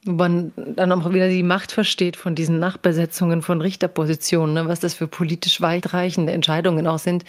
[0.10, 4.67] Wo man dann auch wieder die Macht versteht von diesen Nachbesetzungen von Richterpositionen, ne?
[4.67, 7.26] was das für politisch weitreichende Entscheidungen auch sind.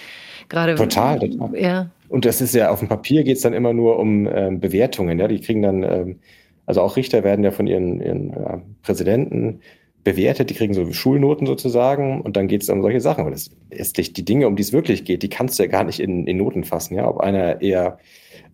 [0.48, 1.60] Gerade total, total.
[1.60, 1.90] Ja.
[2.08, 5.18] Und das ist ja auf dem Papier geht es dann immer nur um ähm, Bewertungen.
[5.18, 5.28] Ja?
[5.28, 6.20] Die kriegen dann, ähm,
[6.64, 9.60] also auch Richter werden ja von ihren, ihren äh, Präsidenten
[10.02, 13.20] bewertet, die kriegen so Schulnoten sozusagen und dann geht es um solche Sachen.
[13.20, 15.84] Aber das ist die Dinge, um die es wirklich geht, die kannst du ja gar
[15.84, 16.96] nicht in, in Noten fassen.
[16.96, 17.06] Ja?
[17.06, 17.98] Ob einer eher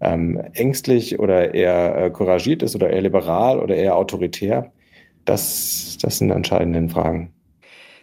[0.00, 4.72] ähm, ängstlich oder eher äh, couragiert ist oder eher liberal oder eher autoritär.
[5.24, 7.32] Das, das sind entscheidende Fragen.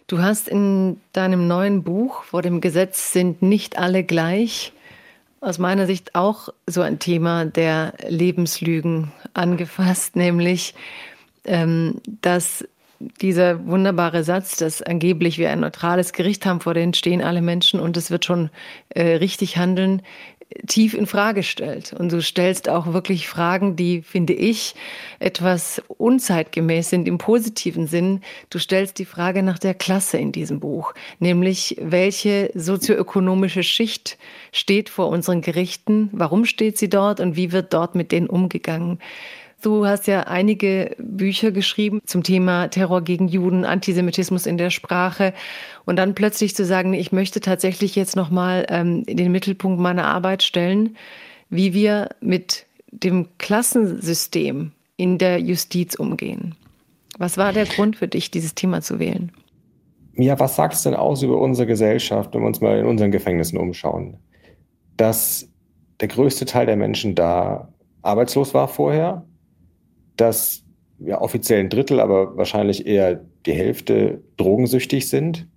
[0.06, 4.72] Du hast in deinem neuen Buch Vor dem Gesetz sind nicht alle gleich
[5.40, 10.74] aus meiner Sicht auch so ein Thema der Lebenslügen angefasst, nämlich
[11.44, 12.64] ähm, dass
[13.20, 17.80] dieser wunderbare Satz, dass angeblich wir ein neutrales Gericht haben, vor dem stehen alle Menschen
[17.80, 18.50] und es wird schon
[18.90, 20.00] äh, richtig handeln,
[20.66, 21.92] tief in Frage stellt.
[21.92, 24.74] Und du stellst auch wirklich Fragen, die, finde ich,
[25.18, 28.20] etwas unzeitgemäß sind im positiven Sinn.
[28.50, 34.18] Du stellst die Frage nach der Klasse in diesem Buch, nämlich welche sozioökonomische Schicht
[34.52, 38.98] steht vor unseren Gerichten, warum steht sie dort und wie wird dort mit denen umgegangen.
[39.64, 45.32] Du hast ja einige Bücher geschrieben zum Thema Terror gegen Juden, Antisemitismus in der Sprache
[45.86, 50.04] und dann plötzlich zu sagen, ich möchte tatsächlich jetzt nochmal ähm, in den Mittelpunkt meiner
[50.04, 50.98] Arbeit stellen,
[51.48, 56.54] wie wir mit dem Klassensystem in der Justiz umgehen.
[57.16, 59.32] Was war der Grund für dich, dieses Thema zu wählen?
[60.12, 63.12] Ja, was sagt es denn aus über unsere Gesellschaft, wenn wir uns mal in unseren
[63.12, 64.18] Gefängnissen umschauen?
[64.98, 65.48] Dass
[66.00, 67.72] der größte Teil der Menschen da
[68.02, 69.24] arbeitslos war vorher,
[70.16, 70.64] dass
[70.98, 75.48] ja, offiziell ein Drittel, aber wahrscheinlich eher die Hälfte drogensüchtig sind.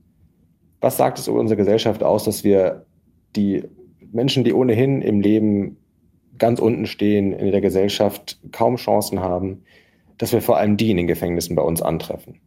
[0.82, 2.86] Was sagt es über unsere Gesellschaft aus, dass wir
[3.36, 3.64] die
[4.12, 5.78] Menschen, die ohnehin im Leben
[6.38, 9.64] ganz unten stehen, in der Gesellschaft kaum Chancen haben,
[10.18, 12.40] dass wir vor allem die in den Gefängnissen bei uns antreffen?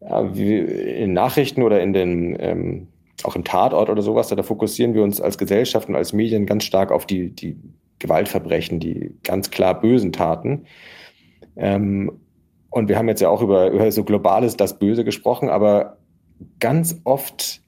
[0.00, 2.88] Ja, in Nachrichten oder in den, ähm,
[3.24, 6.64] auch im Tatort oder sowas, da fokussieren wir uns als Gesellschaft und als Medien ganz
[6.64, 7.56] stark auf die, die
[7.98, 10.66] Gewaltverbrechen, die ganz klar bösen Taten.
[11.58, 12.12] Ähm,
[12.70, 15.98] und wir haben jetzt ja auch über, über so globales das Böse gesprochen, aber
[16.60, 17.60] ganz oft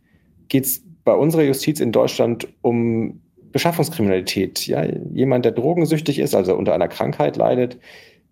[0.49, 3.21] geht es bei unserer Justiz in Deutschland um
[3.53, 4.67] Beschaffungskriminalität.
[4.67, 7.79] Ja, jemand, der drogensüchtig ist, also unter einer Krankheit leidet,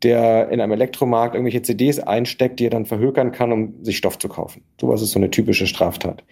[0.02, 4.18] der in einem Elektromarkt irgendwelche CDs einsteckt, die er dann verhökern kann, um sich Stoff
[4.18, 4.62] zu kaufen.
[4.80, 6.22] Sowas ist so eine typische Straftat.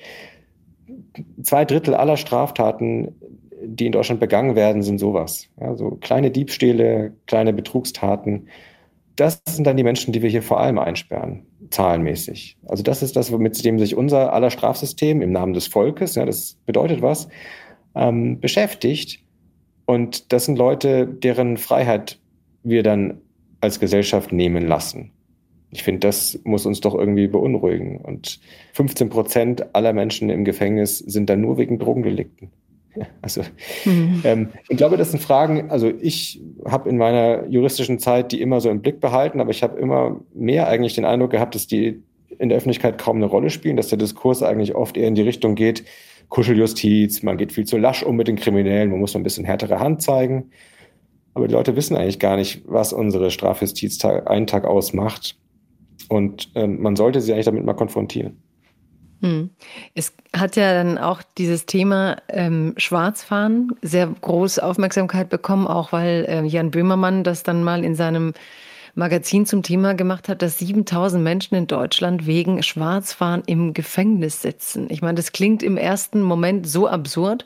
[1.43, 3.17] Zwei Drittel aller Straftaten,
[3.65, 5.49] die in Deutschland begangen werden, sind sowas.
[5.59, 8.49] Ja, so kleine Diebstähle, kleine Betrugstaten
[9.17, 12.59] das sind dann die Menschen, die wir hier vor allem einsperren, zahlenmäßig.
[12.67, 16.25] Also das ist das, mit dem sich unser aller Strafsystem im Namen des Volkes, ja,
[16.25, 17.29] das bedeutet was,
[17.95, 19.21] ähm, beschäftigt.
[19.87, 22.19] Und das sind Leute, deren Freiheit
[22.63, 23.21] wir dann
[23.61, 25.13] als Gesellschaft nehmen lassen.
[25.71, 27.99] Ich finde, das muss uns doch irgendwie beunruhigen.
[27.99, 28.41] Und
[28.75, 32.51] 15 Prozent aller Menschen im Gefängnis sind dann nur wegen Drogendelikten.
[33.23, 33.43] Also
[33.85, 34.23] mhm.
[34.25, 38.61] ähm, ich glaube, das sind Fragen, also ich habe in meiner juristischen Zeit die immer
[38.61, 42.03] so im Blick behalten, aber ich habe immer mehr eigentlich den Eindruck gehabt, dass die
[42.39, 45.23] in der Öffentlichkeit kaum eine Rolle spielen, dass der Diskurs eigentlich oft eher in die
[45.23, 45.85] Richtung geht,
[46.29, 49.79] Kuscheljustiz, man geht viel zu lasch um mit den Kriminellen, man muss ein bisschen härtere
[49.79, 50.51] Hand zeigen.
[51.35, 55.37] Aber die Leute wissen eigentlich gar nicht, was unsere Strafjustiz einen Tag ausmacht.
[56.09, 58.39] Und ähm, man sollte sie eigentlich damit mal konfrontieren.
[59.23, 59.51] Hm.
[59.95, 66.27] Es hat ja dann auch dieses Thema ähm, Schwarzfahren sehr große Aufmerksamkeit bekommen, auch weil
[66.29, 68.35] äh, Jan Böhmermann das dann mal in seinem
[68.99, 74.87] Magazin zum Thema gemacht hat, dass 7000 Menschen in Deutschland wegen Schwarzfahren im Gefängnis sitzen.
[74.89, 77.45] Ich meine, das klingt im ersten Moment so absurd.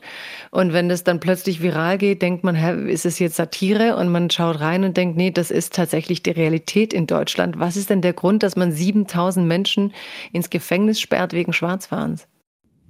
[0.51, 3.97] Und wenn das dann plötzlich viral geht, denkt man, hä, ist es jetzt Satire?
[3.97, 7.59] Und man schaut rein und denkt, nee, das ist tatsächlich die Realität in Deutschland.
[7.59, 9.91] Was ist denn der Grund, dass man 7000 Menschen
[10.31, 12.29] ins Gefängnis sperrt wegen Schwarzfahrens?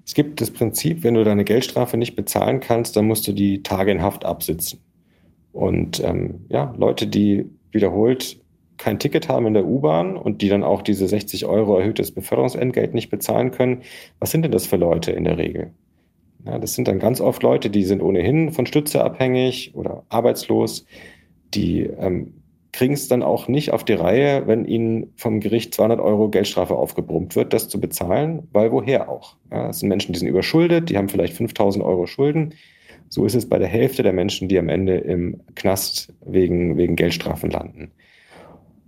[0.05, 3.63] Es gibt das Prinzip, wenn du deine Geldstrafe nicht bezahlen kannst, dann musst du die
[3.63, 4.81] Tage in Haft absitzen.
[5.51, 8.40] Und ähm, ja, Leute, die wiederholt
[8.81, 12.95] kein Ticket haben in der U-Bahn und die dann auch diese 60 Euro erhöhtes Beförderungsentgelt
[12.95, 13.83] nicht bezahlen können,
[14.19, 15.71] was sind denn das für Leute in der Regel?
[16.45, 20.87] Ja, das sind dann ganz oft Leute, die sind ohnehin von Stütze abhängig oder arbeitslos.
[21.53, 22.33] Die ähm,
[22.71, 26.75] kriegen es dann auch nicht auf die Reihe, wenn ihnen vom Gericht 200 Euro Geldstrafe
[26.75, 29.35] aufgebrummt wird, das zu bezahlen, weil woher auch?
[29.51, 32.55] Ja, das sind Menschen, die sind überschuldet, die haben vielleicht 5000 Euro Schulden.
[33.09, 36.95] So ist es bei der Hälfte der Menschen, die am Ende im Knast wegen, wegen
[36.95, 37.91] Geldstrafen landen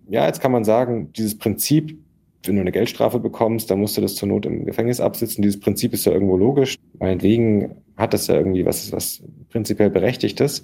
[0.07, 1.97] ja, jetzt kann man sagen, dieses Prinzip,
[2.45, 5.41] wenn du eine Geldstrafe bekommst, dann musst du das zur Not im Gefängnis absitzen.
[5.41, 6.77] Dieses Prinzip ist ja irgendwo logisch.
[6.99, 10.63] Meinetwegen hat das ja irgendwie was, was prinzipiell Berechtigtes.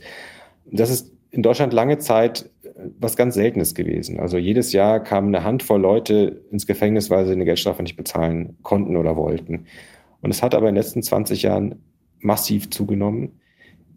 [0.71, 2.49] Das ist in Deutschland lange Zeit
[2.99, 4.19] was ganz Seltenes gewesen.
[4.19, 8.57] Also jedes Jahr kam eine Handvoll Leute ins Gefängnis, weil sie eine Geldstrafe nicht bezahlen
[8.61, 9.65] konnten oder wollten.
[10.21, 11.83] Und es hat aber in den letzten 20 Jahren
[12.19, 13.39] massiv zugenommen,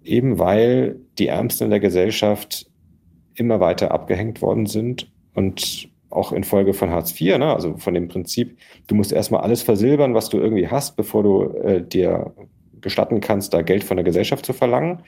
[0.02, 2.66] eben weil die Ärmsten in der Gesellschaft
[3.34, 7.54] immer weiter abgehängt worden sind und auch infolge von Hartz IV, ne?
[7.54, 11.44] also von dem Prinzip, du musst erstmal alles versilbern, was du irgendwie hast, bevor du
[11.58, 12.32] äh, dir
[12.80, 15.02] gestatten kannst, da Geld von der Gesellschaft zu verlangen.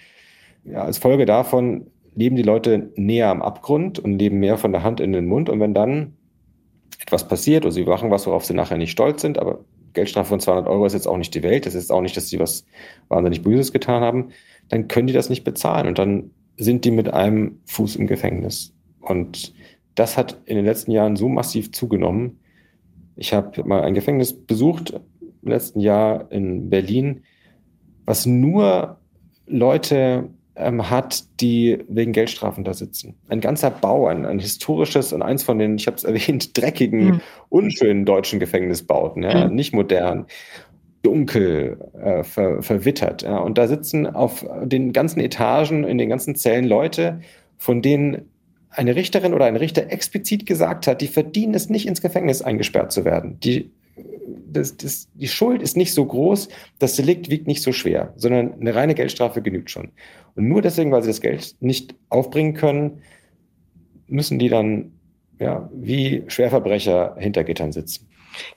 [0.65, 4.83] Ja, als Folge davon leben die Leute näher am Abgrund und leben mehr von der
[4.83, 5.51] Hand in den Mund.
[5.51, 6.15] Und wenn dann
[7.11, 10.41] was passiert oder sie machen was, worauf sie nachher nicht stolz sind, aber Geldstrafe von
[10.41, 12.65] 200 Euro ist jetzt auch nicht die Welt, das ist auch nicht, dass sie was
[13.09, 14.31] wahnsinnig Böses getan haben,
[14.69, 18.73] dann können die das nicht bezahlen und dann sind die mit einem Fuß im Gefängnis.
[19.01, 19.53] Und
[19.95, 22.41] das hat in den letzten Jahren so massiv zugenommen.
[23.17, 24.95] Ich habe mal ein Gefängnis besucht
[25.43, 27.23] im letzten Jahr in Berlin,
[28.05, 28.99] was nur
[29.47, 33.15] Leute ähm, hat, die wegen Geldstrafen da sitzen.
[33.29, 37.05] Ein ganzer Bau, ein, ein historisches und eins von den, ich habe es erwähnt, dreckigen,
[37.05, 37.21] mhm.
[37.49, 39.55] unschönen deutschen Gefängnisbauten, ja, mhm.
[39.55, 40.27] nicht modern,
[41.03, 43.23] dunkel, äh, ver, verwittert.
[43.23, 43.39] Ja.
[43.39, 47.21] Und da sitzen auf den ganzen Etagen, in den ganzen Zellen Leute,
[47.59, 48.31] von denen
[48.77, 52.93] eine Richterin oder ein Richter explizit gesagt hat, die verdienen es nicht, ins Gefängnis eingesperrt
[52.93, 53.39] zu werden.
[53.41, 53.71] Die
[54.55, 58.55] das, das, die Schuld ist nicht so groß, das Delikt wiegt nicht so schwer, sondern
[58.61, 59.91] eine reine Geldstrafe genügt schon.
[60.35, 63.03] Und nur deswegen, weil sie das Geld nicht aufbringen können,
[64.07, 64.93] müssen die dann
[65.39, 68.09] ja, wie Schwerverbrecher hinter Gittern sitzen.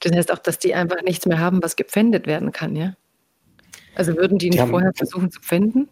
[0.01, 2.95] Das heißt auch, dass die einfach nichts mehr haben, was gepfändet werden kann, ja?
[3.95, 5.89] Also würden die nicht die haben, vorher versuchen zu pfänden?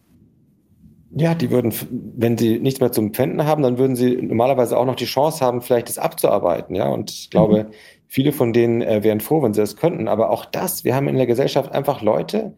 [1.17, 1.73] Ja, die würden,
[2.17, 5.43] wenn sie nichts mehr zum Pfänden haben, dann würden sie normalerweise auch noch die Chance
[5.43, 6.89] haben, vielleicht das abzuarbeiten, ja.
[6.89, 7.67] Und ich glaube, mhm.
[8.07, 10.09] viele von denen äh, wären froh, wenn sie das könnten.
[10.09, 12.53] Aber auch das, wir haben in der Gesellschaft einfach Leute,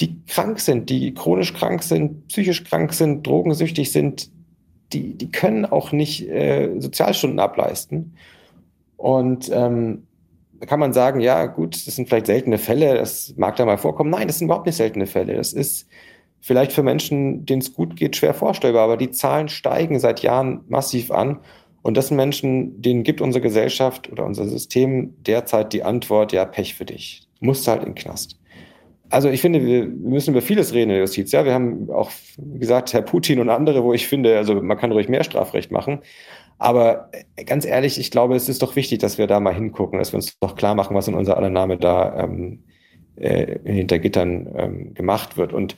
[0.00, 4.30] die krank sind, die chronisch krank sind, psychisch krank sind, drogensüchtig sind,
[4.94, 8.16] die, die können auch nicht äh, Sozialstunden ableisten.
[8.96, 10.06] Und ähm,
[10.60, 13.76] da kann man sagen, ja, gut, das sind vielleicht seltene Fälle, das mag da mal
[13.76, 14.08] vorkommen.
[14.08, 15.34] Nein, das sind überhaupt nicht seltene Fälle.
[15.34, 15.86] Das ist
[16.40, 20.60] vielleicht für Menschen, denen es gut geht, schwer vorstellbar, aber die Zahlen steigen seit Jahren
[20.68, 21.40] massiv an.
[21.82, 26.44] Und das sind Menschen, denen gibt unsere Gesellschaft oder unser System derzeit die Antwort, ja,
[26.44, 27.28] Pech für dich.
[27.40, 28.38] Musst halt in den Knast.
[29.08, 31.30] Also ich finde, wir müssen über vieles reden in der Justiz.
[31.30, 34.90] Ja, wir haben auch, gesagt, Herr Putin und andere, wo ich finde, also man kann
[34.90, 36.00] ruhig mehr Strafrecht machen.
[36.58, 39.98] Aber äh, ganz ehrlich, ich glaube, es ist doch wichtig, dass wir da mal hingucken,
[39.98, 42.64] dass wir uns doch klar machen, was in unser aller Name da ähm,
[43.16, 45.52] äh, hinter Gittern ähm, gemacht wird.
[45.52, 45.76] Und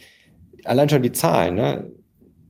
[0.64, 1.90] allein schon die Zahlen, ne?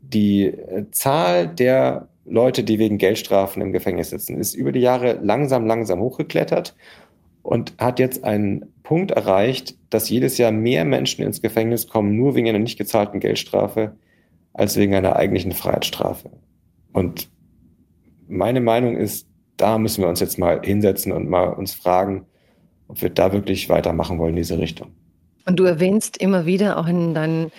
[0.02, 5.18] die äh, Zahl der Leute, die wegen Geldstrafen im Gefängnis sitzen, ist über die Jahre
[5.22, 6.74] langsam, langsam hochgeklettert
[7.42, 12.34] und hat jetzt einen Punkt erreicht, dass jedes Jahr mehr Menschen ins Gefängnis kommen, nur
[12.34, 13.96] wegen einer nicht gezahlten Geldstrafe,
[14.52, 16.30] als wegen einer eigentlichen Freiheitsstrafe.
[16.92, 17.30] Und
[18.26, 22.26] meine Meinung ist, da müssen wir uns jetzt mal hinsetzen und mal uns fragen,
[22.88, 24.92] ob wir da wirklich weitermachen wollen in diese Richtung.
[25.46, 27.50] Und du erwähnst immer wieder auch in deinen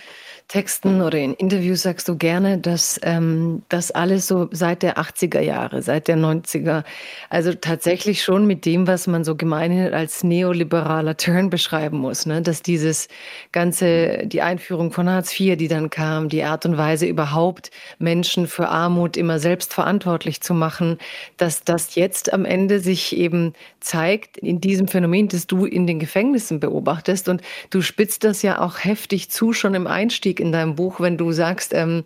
[0.50, 5.42] Texten oder in Interviews sagst du gerne, dass ähm, das alles so seit der 80er
[5.42, 6.84] Jahre, seit der 90er,
[7.30, 12.42] also tatsächlich schon mit dem, was man so gemeinhin als neoliberaler Turn beschreiben muss, ne?
[12.42, 13.10] dass dieses
[13.52, 18.48] ganze, die Einführung von Hartz IV, die dann kam, die Art und Weise überhaupt Menschen
[18.48, 20.98] für Armut immer selbst verantwortlich zu machen,
[21.38, 26.00] dass das jetzt am Ende sich eben zeigt in diesem Phänomen, das du in den
[26.00, 30.76] Gefängnissen beobachtest und du spitzt das ja auch heftig zu schon im Einstieg in deinem
[30.76, 32.04] Buch, wenn du sagst, ähm,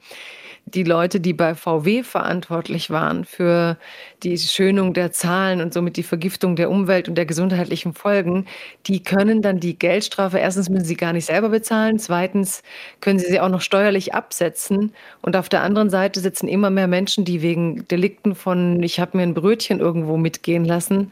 [0.66, 3.78] die Leute, die bei VW verantwortlich waren für
[4.24, 8.46] die Schönung der Zahlen und somit die Vergiftung der Umwelt und der gesundheitlichen Folgen,
[8.88, 12.64] die können dann die Geldstrafe, erstens müssen sie gar nicht selber bezahlen, zweitens
[13.02, 16.88] können sie sie auch noch steuerlich absetzen und auf der anderen Seite sitzen immer mehr
[16.88, 21.12] Menschen, die wegen Delikten von, ich habe mir ein Brötchen irgendwo mitgehen lassen,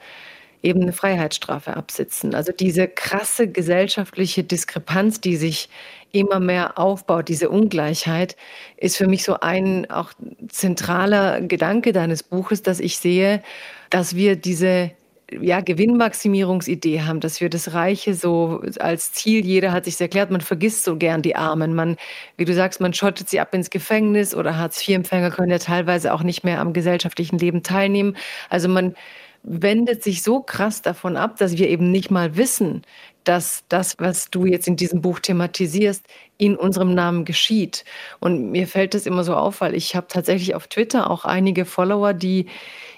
[0.63, 2.36] eben eine Freiheitsstrafe absitzen.
[2.36, 5.69] Also diese krasse gesellschaftliche Diskrepanz, die sich
[6.12, 8.36] immer mehr aufbaut, diese Ungleichheit,
[8.78, 10.12] ist für mich so ein auch
[10.50, 13.41] zentraler Gedanke deines Buches, dass ich sehe,
[13.89, 14.91] dass wir diese
[15.39, 20.41] ja, Gewinnmaximierungsidee haben, dass wir das Reiche so als Ziel, jeder hat sich erklärt, man
[20.41, 21.74] vergisst so gern die Armen.
[21.74, 21.97] Man,
[22.38, 26.24] wie du sagst, man schottet sie ab ins Gefängnis oder Hartz-IV-Empfänger können ja teilweise auch
[26.24, 28.17] nicht mehr am gesellschaftlichen Leben teilnehmen.
[28.50, 28.95] Also man
[29.43, 32.84] wendet sich so krass davon ab, dass wir eben nicht mal wissen,
[33.23, 36.03] dass das, was du jetzt in diesem Buch thematisierst,
[36.38, 37.86] in unserem Namen geschieht.
[38.19, 41.65] Und mir fällt das immer so auf, weil ich habe tatsächlich auf Twitter auch einige
[41.65, 42.47] Follower, die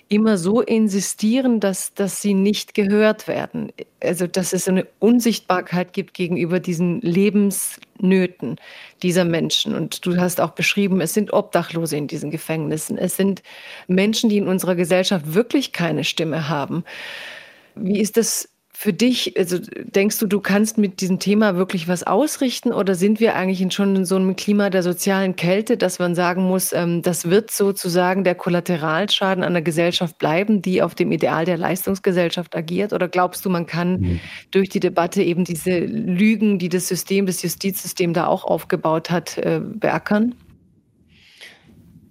[0.10, 3.72] immer so insistieren, dass, dass sie nicht gehört werden.
[4.02, 8.58] Also dass es eine Unsichtbarkeit gibt gegenüber diesen Lebensnöten
[9.02, 9.74] dieser Menschen.
[9.74, 12.98] Und du hast auch beschrieben, es sind Obdachlose in diesen Gefängnissen.
[12.98, 13.42] Es sind
[13.88, 16.84] Menschen, die in unserer Gesellschaft wirklich keine Stimme haben.
[17.76, 18.50] Wie ist das
[18.84, 19.60] für dich, also
[19.96, 23.96] denkst du, du kannst mit diesem Thema wirklich was ausrichten oder sind wir eigentlich schon
[23.96, 28.26] in so einem Klima der sozialen Kälte, dass man sagen muss, ähm, das wird sozusagen
[28.26, 32.92] der Kollateralschaden an der Gesellschaft bleiben, die auf dem Ideal der Leistungsgesellschaft agiert?
[32.92, 34.20] Oder glaubst du, man kann mhm.
[34.52, 39.38] durch die Debatte eben diese Lügen, die das System, das Justizsystem da auch aufgebaut hat,
[39.38, 40.36] äh, beackern?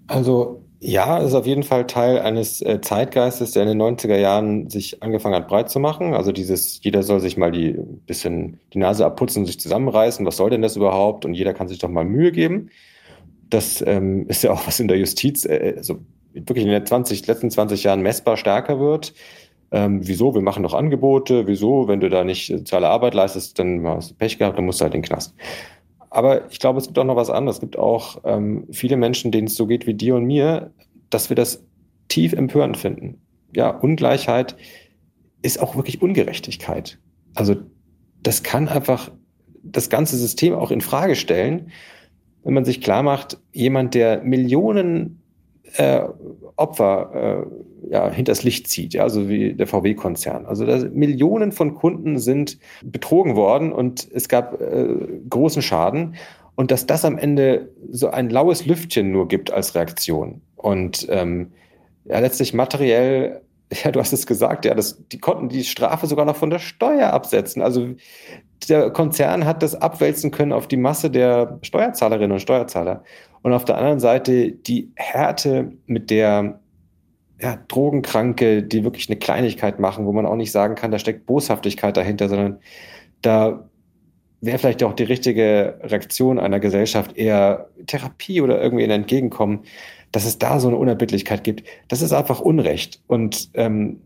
[0.07, 4.17] Also Ja, es ist auf jeden Fall Teil eines äh, Zeitgeistes, der in den 90er
[4.17, 6.13] Jahren sich angefangen hat, breit zu machen.
[6.13, 7.77] Also dieses, jeder soll sich mal die
[8.07, 10.27] bisschen die Nase abputzen und sich zusammenreißen.
[10.27, 11.25] Was soll denn das überhaupt?
[11.25, 12.71] Und jeder kann sich doch mal Mühe geben.
[13.49, 16.01] Das ähm, ist ja auch was in der Justiz, äh, also
[16.33, 19.15] wirklich in den 20, letzten 20 Jahren messbar stärker wird.
[19.71, 20.35] Ähm, wieso?
[20.35, 21.47] Wir machen doch Angebote.
[21.47, 21.87] Wieso?
[21.87, 24.85] Wenn du da nicht soziale Arbeit leistest, dann hast du Pech gehabt, dann musst du
[24.85, 25.33] halt in den Knast.
[26.13, 27.57] Aber ich glaube, es gibt auch noch was anderes.
[27.57, 30.71] Es gibt auch ähm, viele Menschen, denen es so geht wie dir und mir,
[31.09, 31.65] dass wir das
[32.09, 33.23] tief empörend finden.
[33.55, 34.57] Ja, Ungleichheit
[35.41, 36.99] ist auch wirklich Ungerechtigkeit.
[37.35, 37.57] Also
[38.23, 39.11] das kann einfach
[39.63, 41.71] das ganze System auch in Frage stellen,
[42.45, 45.22] wenn man sich klar macht, jemand, der Millionen
[45.77, 46.03] äh,
[46.57, 50.47] Opfer äh, ja, hinters Licht zieht, ja, also wie der VW-Konzern.
[50.47, 54.87] Also Millionen von Kunden sind betrogen worden und es gab äh,
[55.29, 56.15] großen Schaden.
[56.55, 60.43] Und dass das am Ende so ein laues Lüftchen nur gibt als Reaktion.
[60.57, 61.53] Und ähm,
[62.05, 63.41] ja, letztlich materiell,
[63.85, 66.59] ja, du hast es gesagt, ja, das, die konnten die Strafe sogar noch von der
[66.59, 67.63] Steuer absetzen.
[67.63, 67.89] Also
[68.69, 73.05] der Konzern hat das abwälzen können auf die Masse der Steuerzahlerinnen und Steuerzahler.
[73.43, 76.61] Und auf der anderen Seite die Härte, mit der
[77.41, 81.27] ja, Drogenkranke, die wirklich eine Kleinigkeit machen, wo man auch nicht sagen kann, da steckt
[81.27, 82.59] Boshaftigkeit dahinter, sondern
[83.21, 83.69] da
[84.41, 89.61] wäre vielleicht auch die richtige Reaktion einer Gesellschaft eher Therapie oder irgendwie ein Entgegenkommen,
[90.13, 91.65] dass es da so eine Unerbittlichkeit gibt.
[91.89, 93.01] Das ist einfach Unrecht.
[93.07, 94.01] Und ähm,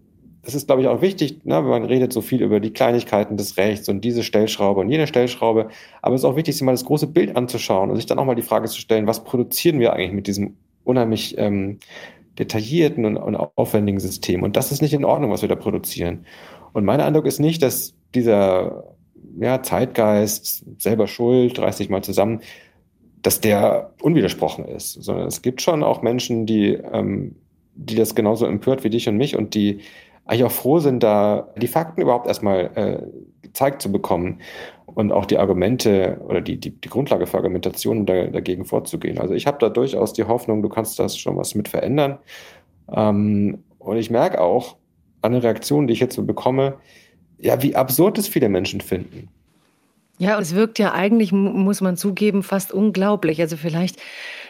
[0.46, 1.60] das ist, glaube ich, auch wichtig, ne?
[1.60, 5.70] man redet so viel über die Kleinigkeiten des Rechts und diese Stellschraube und jene Stellschraube.
[6.02, 8.24] Aber es ist auch wichtig, sich mal das große Bild anzuschauen und sich dann auch
[8.24, 11.80] mal die Frage zu stellen, was produzieren wir eigentlich mit diesem unheimlich ähm,
[12.38, 14.44] detaillierten und, und aufwendigen System?
[14.44, 16.26] Und das ist nicht in Ordnung, was wir da produzieren.
[16.72, 18.84] Und mein Eindruck ist nicht, dass dieser
[19.40, 22.38] ja, Zeitgeist, selber schuld, reiß dich mal zusammen,
[23.20, 27.34] dass der unwidersprochen ist, sondern es gibt schon auch Menschen, die, ähm,
[27.74, 29.80] die das genauso empört wie dich und mich und die
[30.26, 33.02] eigentlich auch froh sind, da die Fakten überhaupt erstmal äh,
[33.42, 34.40] gezeigt zu bekommen
[34.86, 39.18] und auch die Argumente oder die, die, die Grundlage für Argumentationen da, dagegen vorzugehen.
[39.18, 42.18] Also ich habe da durchaus die Hoffnung, du kannst das schon was mit verändern.
[42.92, 44.76] Ähm, und ich merke auch
[45.22, 46.74] an den Reaktionen, die ich jetzt so bekomme,
[47.38, 49.28] ja, wie absurd es viele Menschen finden.
[50.18, 53.40] Ja, es wirkt ja eigentlich, muss man zugeben, fast unglaublich.
[53.42, 53.96] Also vielleicht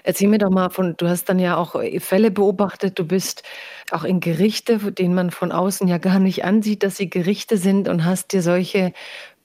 [0.05, 3.43] erzähl mir doch mal von, du hast dann ja auch äh, Fälle beobachtet, du bist
[3.91, 7.89] auch in Gerichte, denen man von außen ja gar nicht ansieht, dass sie Gerichte sind
[7.89, 8.93] und hast dir solche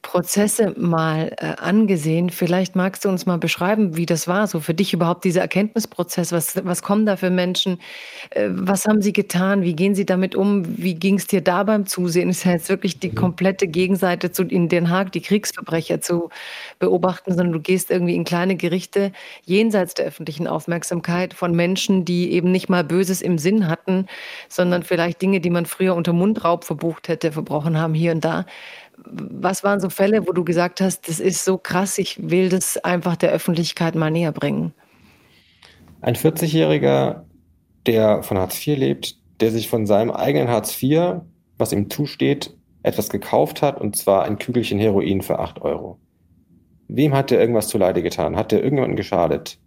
[0.01, 2.31] Prozesse mal äh, angesehen.
[2.31, 6.31] Vielleicht magst du uns mal beschreiben, wie das war, so für dich überhaupt dieser Erkenntnisprozess.
[6.31, 7.79] Was, was kommen da für Menschen?
[8.31, 9.61] Äh, was haben sie getan?
[9.61, 10.63] Wie gehen sie damit um?
[10.77, 12.29] Wie ging es dir da beim Zusehen?
[12.29, 13.15] Ist ja jetzt wirklich die mhm.
[13.15, 16.29] komplette Gegenseite zu in Den Haag, die Kriegsverbrecher zu
[16.79, 19.11] beobachten, sondern du gehst irgendwie in kleine Gerichte
[19.45, 24.07] jenseits der öffentlichen Aufmerksamkeit von Menschen, die eben nicht mal Böses im Sinn hatten,
[24.49, 28.45] sondern vielleicht Dinge, die man früher unter Mundraub verbucht hätte, verbrochen haben hier und da
[29.05, 32.77] was waren so Fälle, wo du gesagt hast, das ist so krass, ich will das
[32.77, 34.73] einfach der Öffentlichkeit mal näher bringen?
[36.01, 37.23] Ein 40-Jähriger,
[37.85, 41.21] der von Hartz IV lebt, der sich von seinem eigenen Hartz IV,
[41.57, 45.99] was ihm zusteht, etwas gekauft hat, und zwar ein Kügelchen Heroin für 8 Euro.
[46.87, 48.35] Wem hat er irgendwas zuleide getan?
[48.35, 49.59] Hat er irgendjemanden geschadet?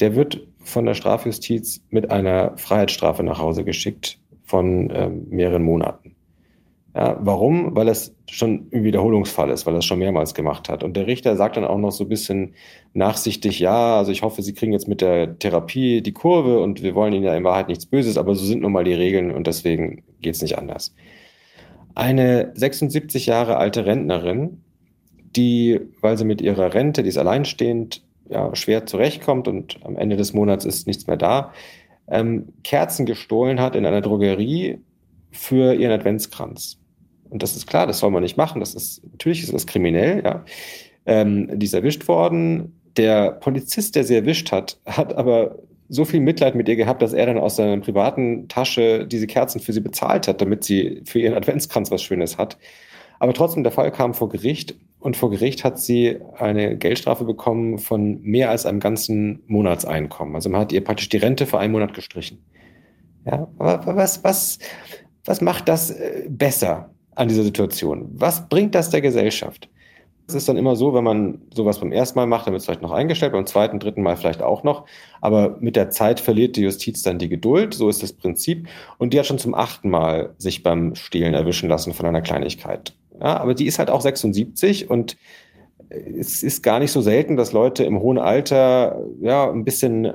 [0.00, 6.13] Der wird von der Strafjustiz mit einer Freiheitsstrafe nach Hause geschickt von ähm, mehreren Monaten.
[6.94, 7.74] Ja, warum?
[7.74, 10.84] Weil es schon ein Wiederholungsfall ist, weil es schon mehrmals gemacht hat.
[10.84, 12.54] Und der Richter sagt dann auch noch so ein bisschen
[12.92, 16.94] nachsichtig, ja, also ich hoffe, Sie kriegen jetzt mit der Therapie die Kurve und wir
[16.94, 19.48] wollen Ihnen ja in Wahrheit nichts Böses, aber so sind nun mal die Regeln und
[19.48, 20.94] deswegen geht es nicht anders.
[21.96, 24.62] Eine 76 Jahre alte Rentnerin,
[25.36, 30.16] die, weil sie mit ihrer Rente, die ist alleinstehend, ja, schwer zurechtkommt und am Ende
[30.16, 31.52] des Monats ist nichts mehr da,
[32.08, 34.78] ähm, Kerzen gestohlen hat in einer Drogerie
[35.30, 36.78] für ihren Adventskranz.
[37.34, 38.60] Und das ist klar, das soll man nicht machen.
[38.60, 40.44] Das ist, natürlich ist das kriminell, ja.
[41.04, 42.80] Ähm, die ist erwischt worden.
[42.96, 45.58] Der Polizist, der sie erwischt hat, hat aber
[45.88, 49.58] so viel Mitleid mit ihr gehabt, dass er dann aus seiner privaten Tasche diese Kerzen
[49.58, 52.56] für sie bezahlt hat, damit sie für ihren Adventskranz was Schönes hat.
[53.18, 57.78] Aber trotzdem, der Fall kam vor Gericht und vor Gericht hat sie eine Geldstrafe bekommen
[57.78, 60.36] von mehr als einem ganzen Monatseinkommen.
[60.36, 62.38] Also man hat ihr praktisch die Rente für einen Monat gestrichen.
[63.26, 64.60] Ja, aber was, was,
[65.24, 66.93] was macht das äh, besser?
[67.14, 68.08] An dieser Situation?
[68.14, 69.68] Was bringt das der Gesellschaft?
[70.26, 72.66] Es ist dann immer so, wenn man sowas beim ersten Mal macht, dann wird es
[72.66, 74.86] vielleicht noch eingestellt, beim zweiten, dritten Mal vielleicht auch noch.
[75.20, 78.66] Aber mit der Zeit verliert die Justiz dann die Geduld, so ist das Prinzip.
[78.96, 82.94] Und die hat schon zum achten Mal sich beim Stehlen erwischen lassen von einer Kleinigkeit.
[83.20, 85.18] Ja, aber die ist halt auch 76 und
[85.90, 90.10] es ist gar nicht so selten, dass Leute im hohen Alter ja ein bisschen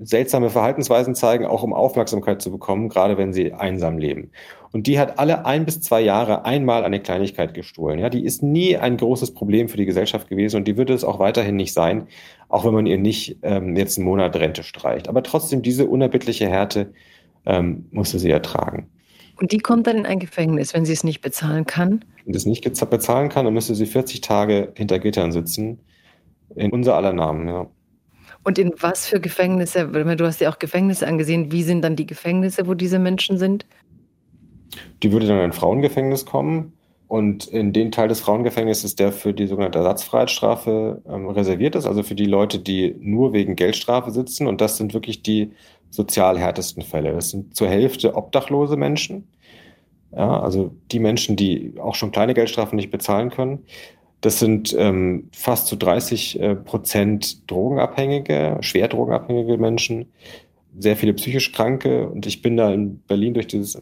[0.00, 4.30] seltsame Verhaltensweisen zeigen, auch um Aufmerksamkeit zu bekommen, gerade wenn sie einsam leben.
[4.72, 7.98] Und die hat alle ein bis zwei Jahre einmal eine Kleinigkeit gestohlen.
[7.98, 11.04] Ja, die ist nie ein großes Problem für die Gesellschaft gewesen und die wird es
[11.04, 12.06] auch weiterhin nicht sein,
[12.48, 15.08] auch wenn man ihr nicht ähm, jetzt einen Monat Rente streicht.
[15.08, 16.92] Aber trotzdem diese unerbittliche Härte
[17.46, 18.88] ähm, musste sie ertragen.
[19.40, 22.04] Und die kommt dann in ein Gefängnis, wenn sie es nicht bezahlen kann?
[22.24, 25.78] Wenn sie es nicht bezahlen kann, dann müsste sie 40 Tage hinter Gittern sitzen.
[26.56, 27.68] In unser aller Namen, ja.
[28.48, 32.06] Und in was für Gefängnisse, du hast ja auch Gefängnisse angesehen, wie sind dann die
[32.06, 33.66] Gefängnisse, wo diese Menschen sind?
[35.02, 36.72] Die würde dann in ein Frauengefängnis kommen.
[37.08, 42.02] Und in den Teil des Frauengefängnisses, der für die sogenannte Ersatzfreiheitsstrafe ähm, reserviert ist, also
[42.02, 44.46] für die Leute, die nur wegen Geldstrafe sitzen.
[44.46, 45.52] Und das sind wirklich die
[45.90, 47.12] sozial härtesten Fälle.
[47.12, 49.28] Das sind zur Hälfte obdachlose Menschen.
[50.10, 53.66] Ja, also die Menschen, die auch schon kleine Geldstrafen nicht bezahlen können.
[54.20, 60.06] Das sind ähm, fast zu 30 äh, Prozent Drogenabhängige, schwer drogenabhängige Menschen,
[60.76, 62.08] sehr viele psychisch Kranke.
[62.08, 63.80] Und ich bin da in Berlin durch dieses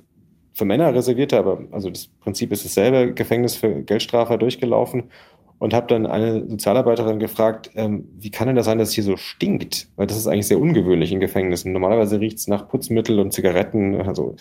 [0.53, 5.11] für Männer reservierte, aber also das Prinzip ist dasselbe, Gefängnis für Geldstrafer durchgelaufen
[5.59, 9.05] und habe dann eine Sozialarbeiterin gefragt, ähm, wie kann denn das sein, dass es hier
[9.05, 9.89] so stinkt?
[9.97, 11.72] Weil das ist eigentlich sehr ungewöhnlich in Gefängnissen.
[11.72, 14.01] Normalerweise riecht es nach Putzmittel und Zigaretten.
[14.01, 14.37] Also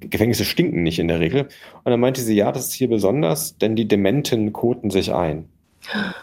[0.00, 1.42] Gefängnisse stinken nicht in der Regel.
[1.84, 5.48] Und dann meinte sie, ja, das ist hier besonders, denn die Dementen koten sich ein.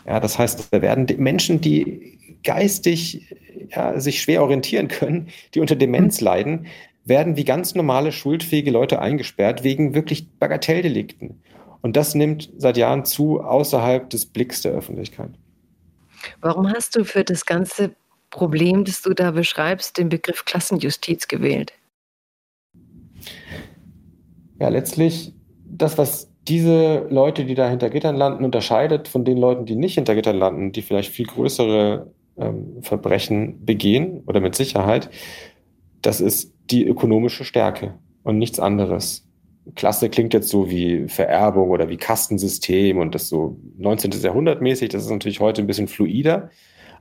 [0.06, 3.36] Ja, das heißt, da werden Menschen, die geistig
[3.70, 6.68] ja, sich schwer orientieren können, die unter Demenz leiden,
[7.04, 11.42] werden wie ganz normale schuldfähige Leute eingesperrt wegen wirklich Bagatelldelikten.
[11.82, 15.30] Und das nimmt seit Jahren zu außerhalb des Blicks der Öffentlichkeit.
[16.42, 17.96] Warum hast du für das ganze
[18.32, 21.74] Problem, das du da beschreibst, den Begriff Klassenjustiz gewählt?
[24.60, 25.34] Ja, letztlich
[25.66, 29.96] das, was diese Leute, die da hinter Gittern landen, unterscheidet von den Leuten, die nicht
[29.96, 35.10] hinter Gittern landen, die vielleicht viel größere ähm, Verbrechen begehen oder mit Sicherheit,
[36.02, 39.28] das ist die ökonomische Stärke und nichts anderes.
[39.74, 44.12] Klasse klingt jetzt so wie Vererbung oder wie Kastensystem und das so 19.
[44.22, 44.90] Jahrhundert mäßig.
[44.90, 46.52] Das ist natürlich heute ein bisschen fluider,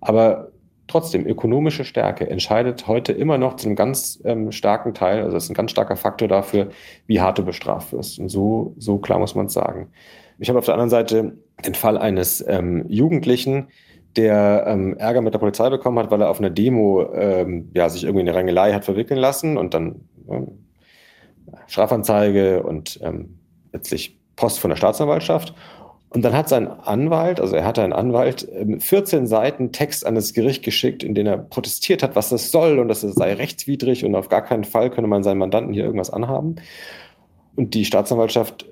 [0.00, 0.50] aber
[0.86, 5.50] trotzdem ökonomische Stärke entscheidet heute immer noch zu einem ganz ähm, starken Teil, also ist
[5.50, 6.68] ein ganz starker Faktor dafür,
[7.06, 8.18] wie hart du bestraft wirst.
[8.18, 9.88] Und so, so klar muss man es sagen.
[10.38, 13.68] Ich habe auf der anderen Seite den Fall eines ähm, Jugendlichen,
[14.16, 17.88] der ähm, Ärger mit der Polizei bekommen hat, weil er auf einer Demo ähm, ja,
[17.88, 20.08] sich irgendwie in eine Rangelei hat verwickeln lassen und dann
[21.66, 23.38] Strafanzeige und ähm,
[23.72, 25.54] letztlich Post von der Staatsanwaltschaft.
[26.14, 28.48] Und dann hat sein Anwalt, also er hatte einen Anwalt,
[28.78, 32.52] 14 ähm, Seiten Text an das Gericht geschickt, in dem er protestiert hat, was das
[32.52, 35.74] soll und dass es sei rechtswidrig und auf gar keinen Fall könne man seinen Mandanten
[35.74, 36.54] hier irgendwas anhaben.
[37.56, 38.64] Und die Staatsanwaltschaft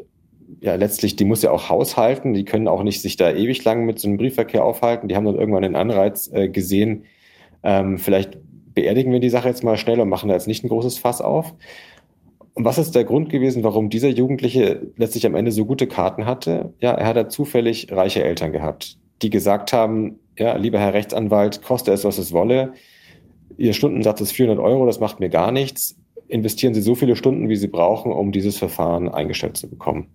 [0.61, 3.87] ja letztlich, die muss ja auch haushalten, die können auch nicht sich da ewig lang
[3.87, 5.09] mit so einem Briefverkehr aufhalten.
[5.09, 7.07] Die haben dann irgendwann den Anreiz äh, gesehen,
[7.65, 8.39] ähm, vielleicht
[8.75, 11.21] beerdigen wir die Sache jetzt mal schnell und machen da jetzt nicht ein großes Fass
[11.21, 11.55] auf.
[12.55, 16.27] Und was ist der Grund gewesen, warum dieser Jugendliche letztlich am Ende so gute Karten
[16.27, 16.75] hatte?
[16.81, 21.63] Ja, er hat da zufällig reiche Eltern gehabt, die gesagt haben, ja, lieber Herr Rechtsanwalt,
[21.63, 22.75] koste es, was es wolle.
[23.57, 25.97] Ihr Stundensatz ist 400 Euro, das macht mir gar nichts.
[26.29, 30.09] Investieren Sie so viele Stunden, wie Sie brauchen, um dieses Verfahren eingestellt zu bekommen.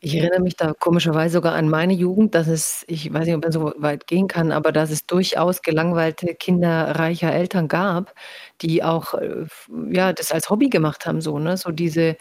[0.00, 3.42] Ich erinnere mich da komischerweise sogar an meine Jugend, dass es, ich weiß nicht, ob
[3.42, 8.14] man so weit gehen kann, aber dass es durchaus gelangweilte Kinder reicher Eltern gab,
[8.62, 9.46] die auch äh,
[9.90, 11.56] ja, das als Hobby gemacht haben, so, ne?
[11.56, 12.16] So diese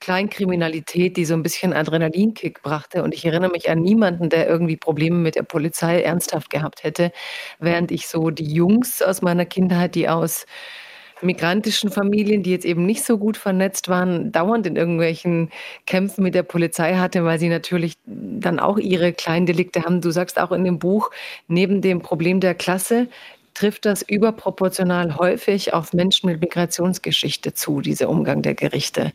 [0.00, 3.02] Kleinkriminalität, die so ein bisschen Adrenalinkick brachte.
[3.02, 7.12] Und ich erinnere mich an niemanden, der irgendwie Probleme mit der Polizei ernsthaft gehabt hätte,
[7.60, 10.44] während ich so die Jungs aus meiner Kindheit, die aus
[11.22, 15.50] migrantischen Familien, die jetzt eben nicht so gut vernetzt waren, dauernd in irgendwelchen
[15.86, 20.02] Kämpfen mit der Polizei hatte, weil sie natürlich dann auch ihre kleinen Delikte haben.
[20.02, 21.10] Du sagst auch in dem Buch,
[21.48, 23.08] neben dem Problem der Klasse
[23.56, 29.12] trifft das überproportional häufig auf Menschen mit Migrationsgeschichte zu, dieser Umgang der Gerichte.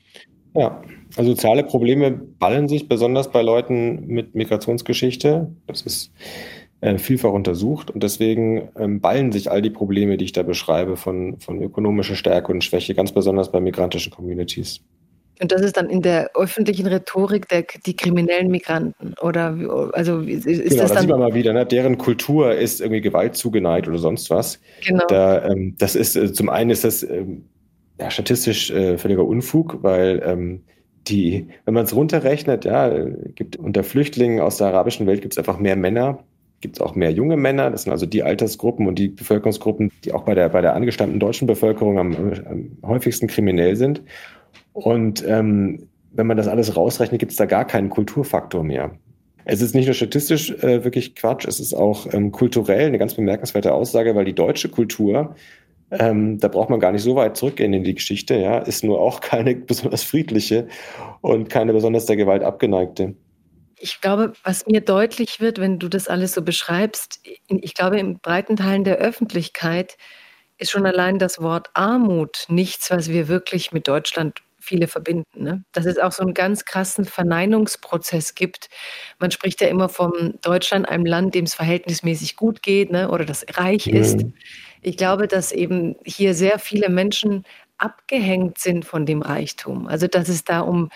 [0.56, 0.82] Ja,
[1.16, 5.56] also soziale Probleme ballen sich besonders bei Leuten mit Migrationsgeschichte.
[5.68, 6.12] Das ist
[6.82, 7.92] äh, vielfach untersucht.
[7.92, 12.16] Und deswegen ähm, ballen sich all die Probleme, die ich da beschreibe, von, von ökonomischer
[12.16, 14.82] Stärke und Schwäche, ganz besonders bei migrantischen Communities.
[15.42, 19.58] Und das ist dann in der öffentlichen Rhetorik der, die kriminellen Migranten oder
[19.94, 21.52] also ist genau, das, das sieht man mal wieder.
[21.52, 21.66] Ne?
[21.66, 24.60] Deren Kultur ist irgendwie Gewalt zugeneigt oder sonst was.
[24.86, 25.04] Genau.
[25.08, 27.46] Da, ähm, das ist äh, zum einen ist das ähm,
[28.00, 30.62] ja, statistisch äh, völliger Unfug, weil ähm,
[31.08, 32.94] die, wenn man es runterrechnet, ja,
[33.34, 36.24] gibt unter Flüchtlingen aus der arabischen Welt gibt es einfach mehr Männer
[36.62, 37.72] gibt es auch mehr junge Männer.
[37.72, 41.20] Das sind also die Altersgruppen und die Bevölkerungsgruppen, die auch bei der, bei der angestammten
[41.20, 42.16] deutschen Bevölkerung am,
[42.46, 44.04] am häufigsten kriminell sind.
[44.74, 48.92] Und ähm, wenn man das alles rausrechnet, gibt es da gar keinen Kulturfaktor mehr.
[49.46, 53.16] Es ist nicht nur statistisch äh, wirklich Quatsch, es ist auch ähm, kulturell eine ganz
[53.16, 55.36] bemerkenswerte Aussage, weil die deutsche Kultur
[55.94, 59.02] Ähm, da braucht man gar nicht so weit zurückgehen in die Geschichte, ja, ist nur
[59.02, 60.70] auch keine besonders friedliche
[61.20, 63.16] und keine besonders der Gewalt abgeneigte.
[63.78, 68.20] Ich glaube, was mir deutlich wird, wenn du das alles so beschreibst, ich glaube, in
[68.20, 69.98] breiten Teilen der Öffentlichkeit
[70.58, 75.44] ist schon allein das Wort Armut nichts, was wir wirklich mit Deutschland viele verbinden.
[75.44, 75.64] Ne?
[75.72, 78.70] Dass es auch so einen ganz krassen Verneinungsprozess gibt.
[79.20, 83.10] Man spricht ja immer von Deutschland, einem Land, dem es verhältnismäßig gut geht ne?
[83.10, 83.96] oder das reich mhm.
[83.96, 84.26] ist.
[84.82, 87.46] Ich glaube, dass eben hier sehr viele Menschen
[87.78, 89.88] abgehängt sind von dem Reichtum.
[89.88, 90.90] Also dass es da um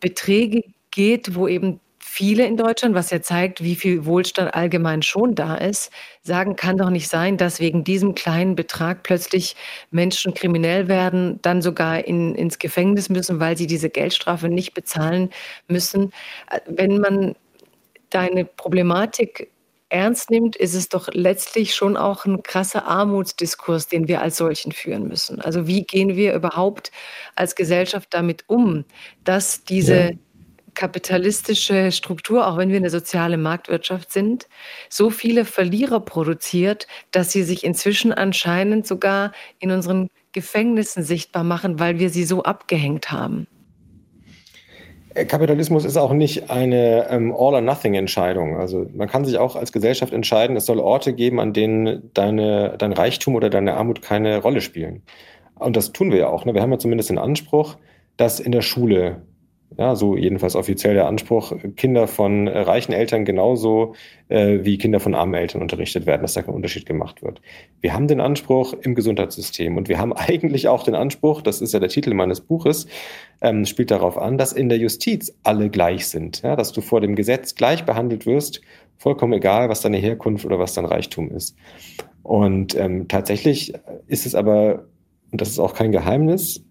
[0.00, 1.80] Beträge geht, wo eben
[2.12, 5.90] viele in Deutschland, was ja zeigt, wie viel Wohlstand allgemein schon da ist,
[6.22, 9.56] sagen, kann doch nicht sein, dass wegen diesem kleinen Betrag plötzlich
[9.90, 15.30] Menschen kriminell werden, dann sogar in, ins Gefängnis müssen, weil sie diese Geldstrafe nicht bezahlen
[15.68, 16.12] müssen.
[16.66, 17.34] Wenn man
[18.10, 19.50] deine Problematik
[19.88, 24.72] ernst nimmt, ist es doch letztlich schon auch ein krasser Armutsdiskurs, den wir als solchen
[24.72, 25.40] führen müssen.
[25.40, 26.92] Also wie gehen wir überhaupt
[27.36, 28.84] als Gesellschaft damit um,
[29.24, 30.10] dass diese ja
[30.74, 34.48] kapitalistische Struktur, auch wenn wir eine soziale Marktwirtschaft sind,
[34.88, 41.78] so viele Verlierer produziert, dass sie sich inzwischen anscheinend sogar in unseren Gefängnissen sichtbar machen,
[41.78, 43.46] weil wir sie so abgehängt haben.
[45.14, 48.56] Äh, Kapitalismus ist auch nicht eine ähm, All-or-Nothing-Entscheidung.
[48.56, 52.76] Also man kann sich auch als Gesellschaft entscheiden, es soll Orte geben, an denen deine,
[52.78, 55.02] dein Reichtum oder deine Armut keine Rolle spielen.
[55.54, 56.44] Und das tun wir ja auch.
[56.44, 56.54] Ne?
[56.54, 57.76] Wir haben ja zumindest den Anspruch,
[58.16, 59.22] dass in der Schule
[59.78, 63.94] ja, so jedenfalls offiziell der Anspruch, Kinder von äh, reichen Eltern genauso
[64.28, 67.40] äh, wie Kinder von armen Eltern unterrichtet werden, dass da kein Unterschied gemacht wird.
[67.80, 71.72] Wir haben den Anspruch im Gesundheitssystem und wir haben eigentlich auch den Anspruch, das ist
[71.72, 72.86] ja der Titel meines Buches,
[73.40, 77.00] ähm, spielt darauf an, dass in der Justiz alle gleich sind, ja, dass du vor
[77.00, 78.60] dem Gesetz gleich behandelt wirst,
[78.98, 81.56] vollkommen egal, was deine Herkunft oder was dein Reichtum ist.
[82.22, 83.74] Und ähm, tatsächlich
[84.06, 84.84] ist es aber,
[85.30, 86.64] und das ist auch kein Geheimnis,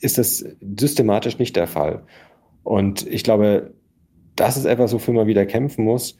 [0.00, 0.44] ist das
[0.78, 2.04] systematisch nicht der Fall.
[2.62, 3.74] Und ich glaube,
[4.34, 6.16] das ist etwas, wofür man wieder kämpfen muss,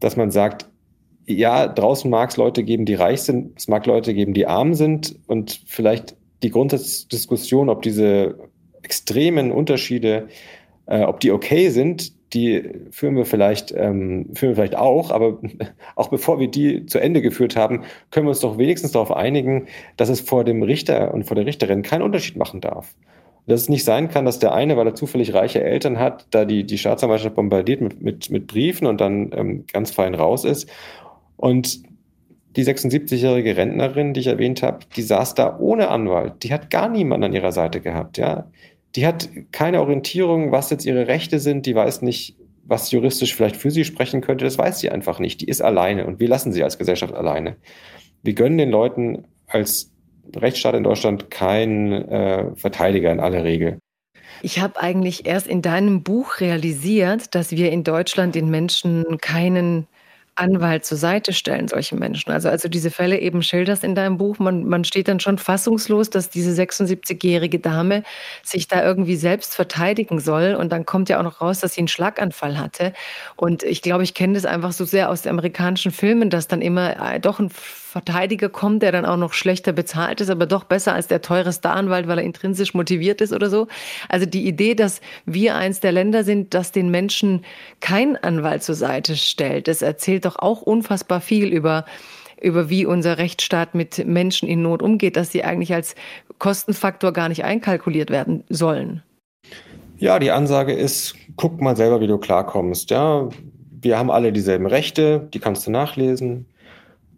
[0.00, 0.68] dass man sagt,
[1.26, 4.74] ja, draußen mag es Leute geben, die reich sind, es mag Leute geben, die arm
[4.74, 8.38] sind und vielleicht die Grundsatzdiskussion, ob diese
[8.82, 10.28] extremen Unterschiede,
[10.86, 15.38] äh, ob die okay sind, die führen wir vielleicht, ähm, führen wir vielleicht auch, aber
[15.96, 19.66] auch bevor wir die zu Ende geführt haben, können wir uns doch wenigstens darauf einigen,
[19.96, 22.94] dass es vor dem Richter und vor der Richterin keinen Unterschied machen darf
[23.46, 26.44] dass es nicht sein kann, dass der eine, weil er zufällig reiche Eltern hat, da
[26.44, 30.68] die, die Staatsanwaltschaft bombardiert mit, mit, mit Briefen und dann ähm, ganz fein raus ist.
[31.36, 31.82] Und
[32.56, 36.42] die 76-jährige Rentnerin, die ich erwähnt habe, die saß da ohne Anwalt.
[36.42, 38.50] Die hat gar niemanden an ihrer Seite gehabt, ja.
[38.96, 41.66] Die hat keine Orientierung, was jetzt ihre Rechte sind.
[41.66, 44.44] Die weiß nicht, was juristisch vielleicht für sie sprechen könnte.
[44.44, 45.42] Das weiß sie einfach nicht.
[45.42, 47.56] Die ist alleine und wir lassen sie als Gesellschaft alleine.
[48.22, 49.92] Wir gönnen den Leuten als
[50.34, 53.78] Rechtsstaat in Deutschland kein äh, Verteidiger in aller Regel.
[54.42, 59.86] Ich habe eigentlich erst in deinem Buch realisiert, dass wir in Deutschland den Menschen keinen
[60.36, 62.30] Anwalt zur Seite stellen, solche Menschen.
[62.30, 66.10] Also, also diese Fälle eben schilderst in deinem Buch, man, man steht dann schon fassungslos,
[66.10, 68.02] dass diese 76-jährige Dame
[68.42, 70.54] sich da irgendwie selbst verteidigen soll.
[70.54, 72.92] Und dann kommt ja auch noch raus, dass sie einen Schlaganfall hatte.
[73.36, 76.62] Und ich glaube, ich kenne das einfach so sehr aus den amerikanischen Filmen, dass dann
[76.62, 77.50] immer äh, doch ein
[77.96, 81.50] Verteidiger kommt, der dann auch noch schlechter bezahlt ist, aber doch besser als der teure
[81.50, 83.68] Staranwalt, weil er intrinsisch motiviert ist oder so.
[84.10, 87.42] Also die Idee, dass wir eins der Länder sind, das den Menschen
[87.80, 91.86] kein Anwalt zur Seite stellt, das erzählt doch auch unfassbar viel über
[92.42, 95.94] über wie unser Rechtsstaat mit Menschen in Not umgeht, dass sie eigentlich als
[96.38, 99.02] Kostenfaktor gar nicht einkalkuliert werden sollen.
[99.96, 102.90] Ja, die Ansage ist, guck mal selber, wie du klarkommst.
[102.90, 103.30] Ja,
[103.80, 106.44] wir haben alle dieselben Rechte, die kannst du nachlesen.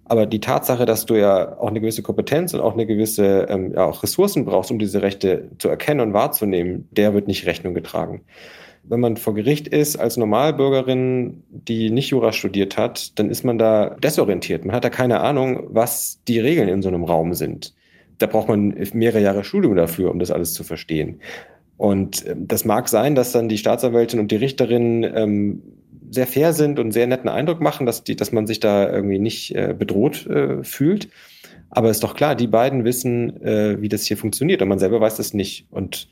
[0.09, 3.73] Aber die Tatsache, dass du ja auch eine gewisse Kompetenz und auch eine gewisse ähm,
[3.75, 7.75] ja, auch Ressourcen brauchst, um diese Rechte zu erkennen und wahrzunehmen, der wird nicht Rechnung
[7.75, 8.23] getragen.
[8.85, 13.59] Wenn man vor Gericht ist als Normalbürgerin, die nicht Jura studiert hat, dann ist man
[13.59, 14.65] da desorientiert.
[14.65, 17.75] Man hat da keine Ahnung, was die Regeln in so einem Raum sind.
[18.17, 21.21] Da braucht man mehrere Jahre Studium dafür, um das alles zu verstehen.
[21.77, 25.63] Und ähm, das mag sein, dass dann die Staatsanwältin und die Richterin ähm,
[26.11, 29.19] sehr fair sind und sehr netten Eindruck machen, dass, die, dass man sich da irgendwie
[29.19, 31.09] nicht äh, bedroht äh, fühlt.
[31.71, 35.01] Aber ist doch klar, die beiden wissen, äh, wie das hier funktioniert und man selber
[35.01, 35.67] weiß das nicht.
[35.71, 36.09] Und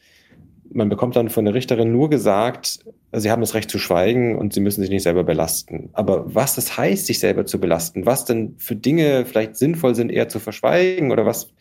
[0.73, 2.81] man bekommt dann von der Richterin nur gesagt,
[3.13, 5.91] sie haben das Recht zu schweigen und sie müssen sich nicht selber belasten.
[5.93, 10.11] Aber was das heißt, sich selber zu belasten, was denn für Dinge vielleicht sinnvoll sind,
[10.11, 11.53] eher zu verschweigen oder was,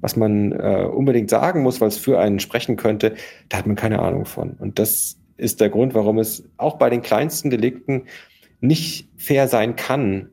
[0.00, 3.14] was man äh, unbedingt sagen muss, weil es für einen sprechen könnte,
[3.48, 4.52] da hat man keine Ahnung von.
[4.58, 8.04] Und das ist der Grund, warum es auch bei den kleinsten Delikten
[8.60, 10.28] nicht fair sein kann,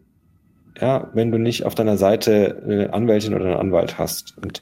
[0.80, 4.38] ja, wenn du nicht auf deiner Seite eine Anwältin oder einen Anwalt hast.
[4.38, 4.62] Und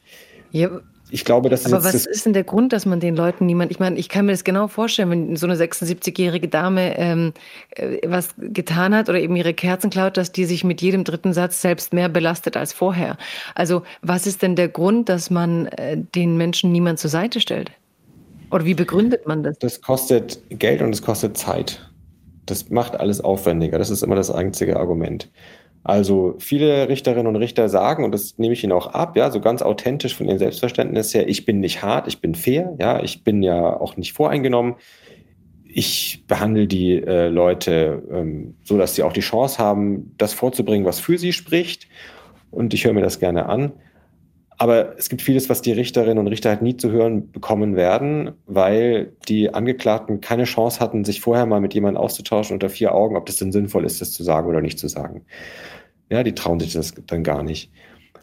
[0.51, 0.69] ja,
[1.11, 1.73] ich glaube, das ist.
[1.73, 3.71] Aber was ist denn der Grund, dass man den Leuten niemand.
[3.71, 7.33] Ich meine, ich kann mir das genau vorstellen, wenn so eine 76-jährige Dame ähm,
[7.71, 11.33] äh, was getan hat oder eben ihre Kerzen klaut, dass die sich mit jedem dritten
[11.33, 13.17] Satz selbst mehr belastet als vorher.
[13.53, 17.71] Also, was ist denn der Grund, dass man äh, den Menschen niemand zur Seite stellt?
[18.55, 19.59] Oder wie begründet man das?
[19.59, 21.91] Das kostet Geld und es kostet Zeit.
[22.45, 23.77] Das macht alles aufwendiger.
[23.77, 25.29] Das ist immer das einzige Argument.
[25.83, 29.41] Also viele Richterinnen und Richter sagen, und das nehme ich ihnen auch ab, ja, so
[29.41, 33.25] ganz authentisch von ihrem Selbstverständnis her, ich bin nicht hart, ich bin fair, ja, ich
[33.25, 34.75] bin ja auch nicht voreingenommen.
[35.65, 40.85] Ich behandle die äh, Leute ähm, so, dass sie auch die Chance haben, das vorzubringen,
[40.85, 41.89] was für sie spricht.
[42.51, 43.73] Und ich höre mir das gerne an.
[44.57, 48.31] Aber es gibt vieles, was die Richterinnen und Richter halt nie zu hören bekommen werden,
[48.45, 53.17] weil die Angeklagten keine Chance hatten, sich vorher mal mit jemandem auszutauschen unter vier Augen,
[53.17, 55.25] ob das denn sinnvoll ist, das zu sagen oder nicht zu sagen.
[56.09, 57.71] Ja, die trauen sich das dann gar nicht.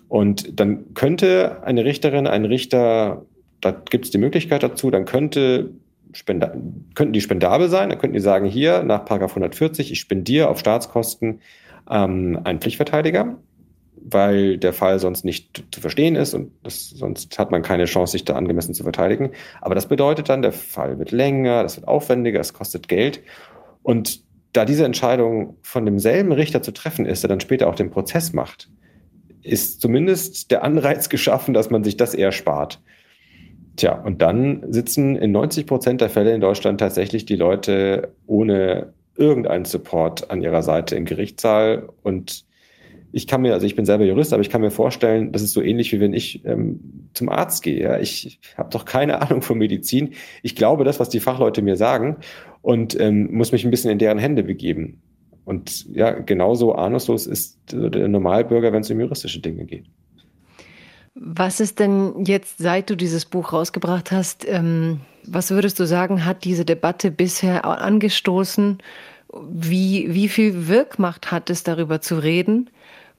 [0.09, 3.27] Und dann könnte eine Richterin, ein Richter,
[3.61, 5.71] da gibt es die Möglichkeit dazu, dann könnte
[6.13, 6.53] Spenda
[6.95, 10.59] könnten die spendabel sein, dann könnten die sagen, hier nach Paragraph 140, ich spendiere auf
[10.59, 11.41] Staatskosten
[11.91, 13.39] ähm, einen Pflichtverteidiger,
[14.05, 18.13] weil der Fall sonst nicht zu verstehen ist und das, sonst hat man keine Chance,
[18.13, 19.33] sich da angemessen zu verteidigen.
[19.61, 23.23] Aber das bedeutet dann, der Fall wird länger, das wird aufwendiger, es kostet Geld.
[23.83, 24.21] Und
[24.53, 28.33] da diese Entscheidung von demselben Richter zu treffen ist, der dann später auch den Prozess
[28.33, 28.69] macht,
[29.43, 32.81] ist zumindest der Anreiz geschaffen, dass man sich das eher spart.
[33.77, 38.93] Tja, und dann sitzen in 90 Prozent der Fälle in Deutschland tatsächlich die Leute ohne
[39.17, 41.89] irgendeinen Support an ihrer Seite im Gerichtssaal.
[42.03, 42.45] Und
[43.13, 45.53] ich kann mir, also ich bin selber Jurist, aber ich kann mir vorstellen, das ist
[45.53, 47.83] so ähnlich wie wenn ich ähm, zum Arzt gehe.
[47.83, 47.99] Ja?
[47.99, 50.15] Ich habe doch keine Ahnung von Medizin.
[50.43, 52.17] Ich glaube das, was die Fachleute mir sagen
[52.63, 55.03] und ähm, muss mich ein bisschen in deren Hände begeben.
[55.45, 59.85] Und ja, genauso ahnungslos ist der Normalbürger, wenn es um juristische Dinge geht.
[61.15, 66.25] Was ist denn jetzt, seit du dieses Buch rausgebracht hast, ähm, was würdest du sagen,
[66.25, 68.79] hat diese Debatte bisher angestoßen?
[69.51, 72.71] Wie, wie viel Wirkmacht hat es, darüber zu reden?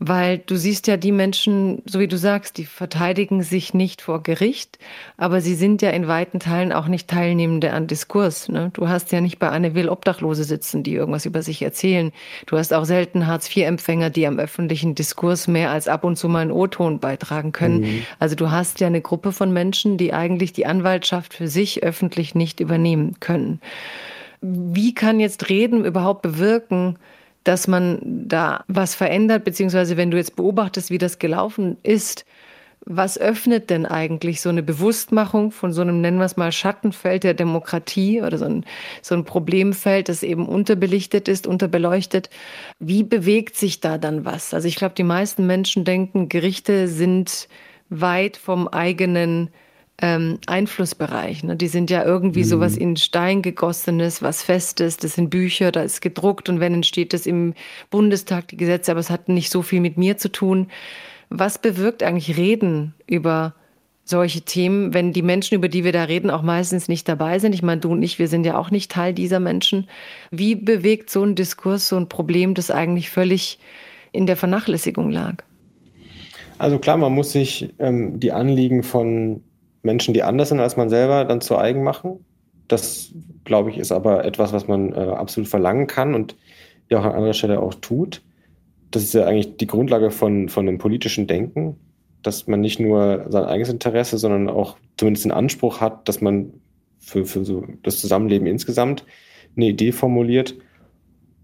[0.06, 4.22] Weil du siehst ja die Menschen, so wie du sagst, die verteidigen sich nicht vor
[4.22, 4.78] Gericht,
[5.16, 8.50] aber sie sind ja in weiten Teilen auch nicht Teilnehmende an Diskurs.
[8.50, 8.70] Ne?
[8.74, 12.12] Du hast ja nicht bei Anne Will Obdachlose sitzen, die irgendwas über sich erzählen.
[12.48, 16.40] Du hast auch selten Hartz-IV-Empfänger, die am öffentlichen Diskurs mehr als ab und zu mal
[16.40, 17.80] einen O-Ton beitragen können.
[17.80, 18.06] Mhm.
[18.20, 22.36] Also du hast ja eine Gruppe von Menschen, die eigentlich die Anwaltschaft für sich öffentlich
[22.36, 23.62] nicht übernehmen können.
[24.42, 26.98] Wie kann jetzt Reden überhaupt bewirken,
[27.44, 32.26] dass man da was verändert, beziehungsweise wenn du jetzt beobachtest, wie das gelaufen ist,
[32.86, 37.24] was öffnet denn eigentlich so eine Bewusstmachung von so einem, nennen wir es mal, Schattenfeld
[37.24, 38.66] der Demokratie oder so ein,
[39.02, 42.30] so ein Problemfeld, das eben unterbelichtet ist, unterbeleuchtet?
[42.80, 44.54] Wie bewegt sich da dann was?
[44.54, 47.48] Also ich glaube, die meisten Menschen denken, Gerichte sind
[47.90, 49.50] weit vom eigenen
[50.02, 51.44] ähm, Einflussbereich.
[51.44, 51.56] Ne?
[51.56, 52.48] Die sind ja irgendwie mhm.
[52.48, 54.98] sowas in Stein gegossenes, was Festes.
[54.98, 57.54] Das sind Bücher, da ist gedruckt und wenn entsteht das im
[57.90, 60.68] Bundestag die Gesetze, aber es hat nicht so viel mit mir zu tun.
[61.30, 63.56] Was bewirkt eigentlich Reden über
[64.06, 67.56] solche Themen, wenn die Menschen, über die wir da reden, auch meistens nicht dabei sind?
[67.56, 69.88] Ich meine, du und ich, wir sind ja auch nicht Teil dieser Menschen.
[70.32, 73.60] Wie bewegt so ein Diskurs so ein Problem, das eigentlich völlig
[74.12, 75.36] in der Vernachlässigung lag?
[76.58, 79.42] Also klar, man muss sich ähm, die Anliegen von
[79.84, 82.26] Menschen, die anders sind als man selber, dann zu eigen machen.
[82.68, 83.14] Das,
[83.44, 86.36] glaube ich, ist aber etwas, was man äh, absolut verlangen kann und
[86.90, 88.24] ja auch an anderer Stelle auch tut.
[88.92, 91.78] Das ist ja eigentlich die Grundlage von, von einem politischen Denken,
[92.22, 96.54] dass man nicht nur sein eigenes Interesse, sondern auch zumindest den Anspruch hat, dass man
[97.00, 99.06] für, für so das Zusammenleben insgesamt
[99.56, 100.56] eine Idee formuliert.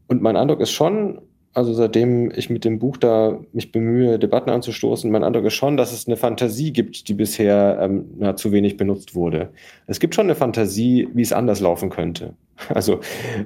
[0.07, 1.21] Und mein Eindruck ist schon,
[1.53, 5.77] also seitdem ich mit dem Buch da mich bemühe, Debatten anzustoßen, mein Eindruck ist schon,
[5.77, 9.49] dass es eine Fantasie gibt, die bisher ähm, na, zu wenig benutzt wurde.
[9.87, 12.33] Es gibt schon eine Fantasie, wie es anders laufen könnte.
[12.75, 12.99] Also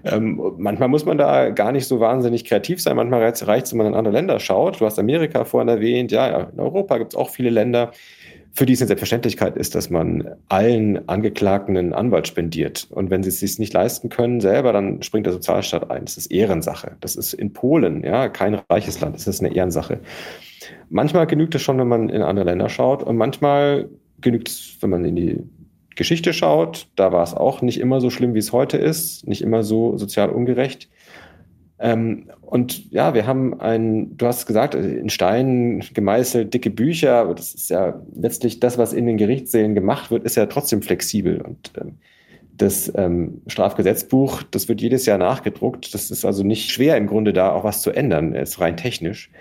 [0.05, 2.95] ähm, manchmal muss man da gar nicht so wahnsinnig kreativ sein.
[2.95, 4.81] Manchmal reicht es, wenn man in andere Länder schaut.
[4.81, 6.11] Du hast Amerika vorhin erwähnt.
[6.11, 7.91] Ja, in Europa gibt es auch viele Länder,
[8.55, 12.87] für die es eine Selbstverständlichkeit ist, dass man allen Angeklagten einen Anwalt spendiert.
[12.91, 16.05] Und wenn sie es sich nicht leisten können selber, dann springt der Sozialstaat ein.
[16.05, 16.95] Das ist Ehrensache.
[17.01, 19.15] Das ist in Polen, ja, kein reiches Land.
[19.15, 20.01] Das ist eine Ehrensache.
[20.89, 23.01] Manchmal genügt es schon, wenn man in andere Länder schaut.
[23.01, 23.89] Und manchmal
[24.21, 25.39] genügt es, wenn man in die
[25.95, 26.87] Geschichte schaut.
[26.95, 29.27] Da war es auch nicht immer so schlimm, wie es heute ist.
[29.27, 30.89] Nicht immer so sozial ungerecht.
[31.79, 37.35] Ähm, und ja, wir haben ein, du hast gesagt, in Stein gemeißelt, dicke Bücher, aber
[37.35, 41.41] das ist ja letztlich das, was in den Gerichtssälen gemacht wird, ist ja trotzdem flexibel.
[41.41, 41.97] Und ähm,
[42.57, 45.93] das ähm, Strafgesetzbuch, das wird jedes Jahr nachgedruckt.
[45.93, 49.31] Das ist also nicht schwer im Grunde da auch was zu ändern, ist rein technisch.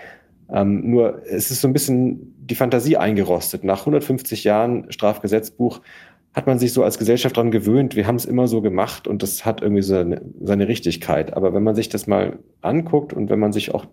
[0.50, 3.64] Ähm, nur es ist so ein bisschen die Fantasie eingerostet.
[3.64, 5.80] Nach 150 Jahren Strafgesetzbuch
[6.34, 9.22] hat man sich so als Gesellschaft daran gewöhnt, wir haben es immer so gemacht und
[9.22, 11.34] das hat irgendwie seine, seine Richtigkeit.
[11.34, 13.86] Aber wenn man sich das mal anguckt und wenn man sich auch,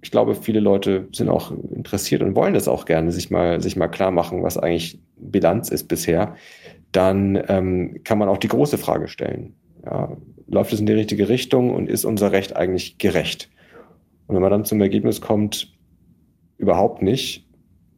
[0.00, 3.76] ich glaube, viele Leute sind auch interessiert und wollen das auch gerne, sich mal, sich
[3.76, 6.36] mal klar machen, was eigentlich Bilanz ist bisher,
[6.92, 9.54] dann ähm, kann man auch die große Frage stellen.
[9.84, 13.50] Ja, läuft es in die richtige Richtung und ist unser Recht eigentlich gerecht?
[14.28, 15.72] Und wenn man dann zum Ergebnis kommt,
[16.58, 17.45] überhaupt nicht,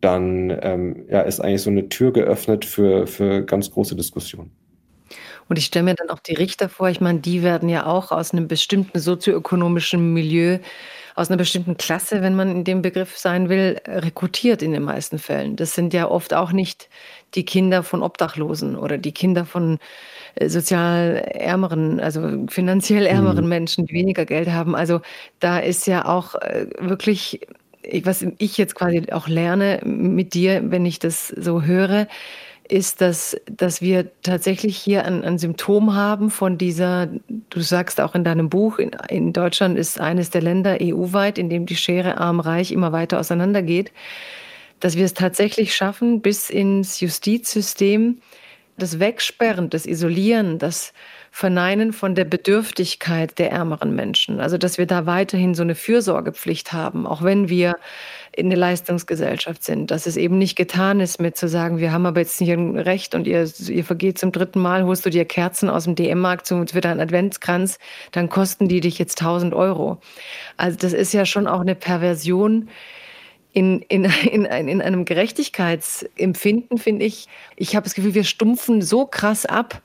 [0.01, 4.51] dann ähm, ja, ist eigentlich so eine Tür geöffnet für, für ganz große Diskussionen.
[5.49, 8.13] Und ich stelle mir dann auch die Richter vor, ich meine, die werden ja auch
[8.13, 10.59] aus einem bestimmten sozioökonomischen Milieu,
[11.15, 15.19] aus einer bestimmten Klasse, wenn man in dem Begriff sein will, rekrutiert in den meisten
[15.19, 15.57] Fällen.
[15.57, 16.89] Das sind ja oft auch nicht
[17.35, 19.79] die Kinder von Obdachlosen oder die Kinder von
[20.37, 23.49] äh, sozial ärmeren, also finanziell ärmeren mhm.
[23.49, 24.77] Menschen, die weniger Geld haben.
[24.77, 25.01] Also
[25.41, 27.41] da ist ja auch äh, wirklich
[28.05, 32.07] was ich jetzt quasi auch lerne mit dir, wenn ich das so höre,
[32.71, 37.09] ist, dass, dass wir tatsächlich hier ein, ein Symptom haben von dieser,
[37.51, 41.49] du sagst auch in deinem Buch, in, in Deutschland ist eines der Länder EU-weit, in
[41.49, 43.91] dem die Schere arm-reich immer weiter auseinandergeht,
[44.81, 48.19] dass wir es tatsächlich schaffen, bis ins Justizsystem
[48.79, 50.93] das Wegsperren, das Isolieren, das
[51.31, 54.41] Verneinen von der Bedürftigkeit der ärmeren Menschen.
[54.41, 57.77] Also, dass wir da weiterhin so eine Fürsorgepflicht haben, auch wenn wir
[58.33, 62.07] in der Leistungsgesellschaft sind, dass es eben nicht getan ist mit zu sagen, wir haben
[62.07, 65.25] aber jetzt nicht ein Recht und ihr, ihr vergeht zum dritten Mal, holst du dir
[65.25, 67.79] Kerzen aus dem DM-Markt für deinen Adventskranz,
[68.13, 69.99] dann kosten die dich jetzt 1000 Euro.
[70.57, 72.69] Also das ist ja schon auch eine Perversion,
[73.59, 79.05] in, in, in, in einem Gerechtigkeitsempfinden, finde ich, ich habe das Gefühl, wir stumpfen so
[79.05, 79.83] krass ab,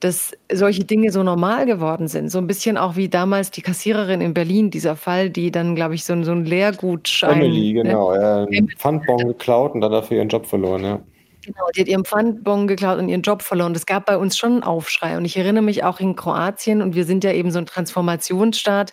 [0.00, 2.30] dass solche Dinge so normal geworden sind.
[2.30, 5.94] So ein bisschen auch wie damals die Kassiererin in Berlin, dieser Fall, die dann, glaube
[5.94, 7.40] ich, so, so ein Lehrgutschein.
[7.40, 7.82] Emily, ne?
[7.82, 8.46] genau, ne?
[8.48, 11.00] einen Pfandbon geklaut und dann dafür ihren Job verloren, ja.
[11.48, 13.74] Genau, die hat ihren Pfandbon geklaut und ihren Job verloren.
[13.74, 15.16] Es gab bei uns schon einen Aufschrei.
[15.16, 18.92] Und ich erinnere mich auch in Kroatien, und wir sind ja eben so ein Transformationsstaat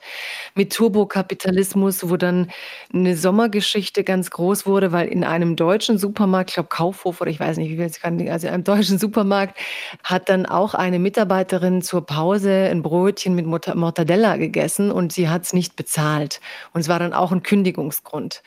[0.56, 2.49] mit Turbokapitalismus, wo dann
[2.93, 7.41] eine Sommergeschichte ganz groß wurde, weil in einem deutschen Supermarkt, ich glaube Kaufhof oder ich
[7.41, 9.58] weiß nicht, wie viel es kann, also in einem deutschen Supermarkt,
[10.06, 15.43] hat dann auch eine Mitarbeiterin zur Pause ein Brötchen mit Mortadella gegessen und sie hat
[15.43, 16.39] es nicht bezahlt.
[16.72, 18.43] Und es war dann auch ein Kündigungsgrund.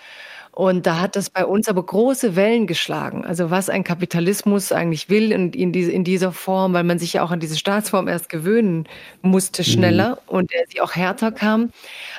[0.59, 3.25] Und da hat das bei uns aber große Wellen geschlagen.
[3.25, 7.13] Also was ein Kapitalismus eigentlich will in, in, diese, in dieser Form, weil man sich
[7.13, 8.89] ja auch an diese Staatsform erst gewöhnen
[9.23, 10.37] musste schneller mhm.
[10.37, 11.71] und der sie auch härter kam.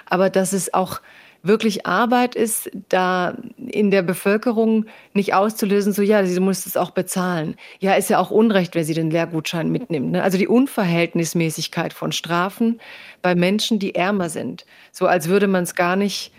[0.06, 1.02] Aber dass es auch
[1.44, 6.92] wirklich Arbeit ist, da in der Bevölkerung nicht auszulösen, so ja, sie muss es auch
[6.92, 7.58] bezahlen.
[7.80, 10.12] Ja, ist ja auch Unrecht, wenn sie den Lehrgutschein mitnimmt.
[10.12, 10.24] Ne?
[10.24, 12.80] Also die Unverhältnismäßigkeit von Strafen
[13.22, 14.66] bei Menschen, die ärmer sind.
[14.94, 16.32] So als würde man es gar nicht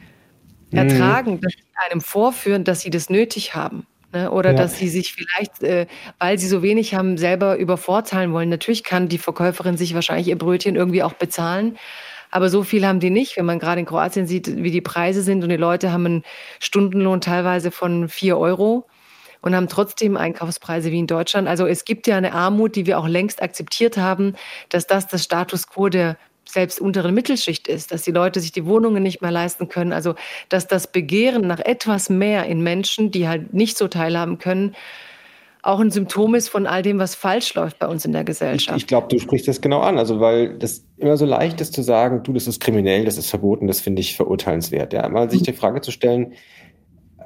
[0.71, 0.79] mhm.
[0.79, 1.53] ertragen, dass
[1.91, 3.87] einem vorführen, dass sie das nötig haben.
[4.13, 4.31] Ne?
[4.31, 4.57] Oder ja.
[4.57, 5.87] dass sie sich vielleicht, äh,
[6.19, 8.49] weil sie so wenig haben, selber übervorteilen wollen.
[8.49, 11.79] Natürlich kann die Verkäuferin sich wahrscheinlich ihr Brötchen irgendwie auch bezahlen.
[12.31, 15.23] Aber so viel haben die nicht, wenn man gerade in Kroatien sieht, wie die Preise
[15.23, 16.23] sind und die Leute haben einen
[16.61, 18.87] Stundenlohn teilweise von vier Euro
[19.41, 21.49] und haben trotzdem Einkaufspreise wie in Deutschland.
[21.49, 24.35] Also es gibt ja eine Armut, die wir auch längst akzeptiert haben,
[24.69, 26.17] dass das das Status quo der
[26.53, 29.93] selbst unteren Mittelschicht ist, dass die Leute sich die Wohnungen nicht mehr leisten können.
[29.93, 30.15] Also,
[30.49, 34.75] dass das Begehren nach etwas mehr in Menschen, die halt nicht so teilhaben können,
[35.63, 38.77] auch ein Symptom ist von all dem, was falsch läuft bei uns in der Gesellschaft.
[38.79, 39.99] Ich, ich glaube, du sprichst das genau an.
[39.99, 43.29] Also, weil das immer so leicht ist zu sagen, du, das ist kriminell, das ist
[43.29, 44.93] verboten, das finde ich verurteilenswert.
[44.93, 46.33] Ja, mal sich die Frage zu stellen,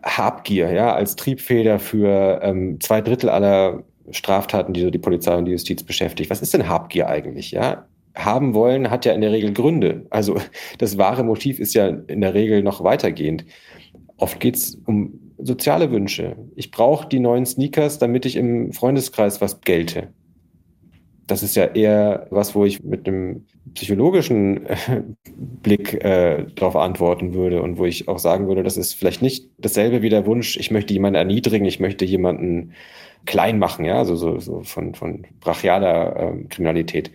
[0.03, 5.47] Habgier, ja, als Triebfeder für ähm, zwei Drittel aller Straftaten, die so die Polizei und
[5.47, 6.31] die Justiz beschäftigt.
[6.31, 7.53] Was ist denn Habgier eigentlich?
[7.53, 10.07] Ja, haben wollen, hat ja in der Regel Gründe.
[10.11, 10.37] Also
[10.79, 13.45] das wahre Motiv ist ja in der Regel noch weitergehend.
[14.17, 16.37] Oft geht es um soziale Wünsche.
[16.55, 20.09] Ich brauche die neuen Sneakers, damit ich im Freundeskreis was gelte.
[21.27, 24.67] Das ist ja eher was, wo ich mit einem psychologischen
[25.63, 29.49] Blick äh, darauf antworten würde und wo ich auch sagen würde, das ist vielleicht nicht
[29.59, 32.73] dasselbe wie der Wunsch, ich möchte jemanden erniedrigen, ich möchte jemanden
[33.25, 37.11] klein machen, ja, also so, so von, von brachialer äh, Kriminalität.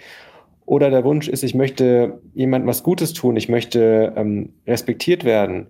[0.69, 5.65] Oder der Wunsch ist, ich möchte jemandem was Gutes tun, ich möchte ähm, respektiert werden.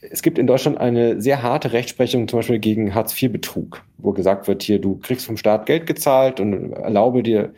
[0.00, 4.62] Es gibt in Deutschland eine sehr harte Rechtsprechung, zum Beispiel gegen Hartz-IV-Betrug, wo gesagt wird,
[4.62, 7.52] hier, du kriegst vom Staat Geld gezahlt und erlaube dir,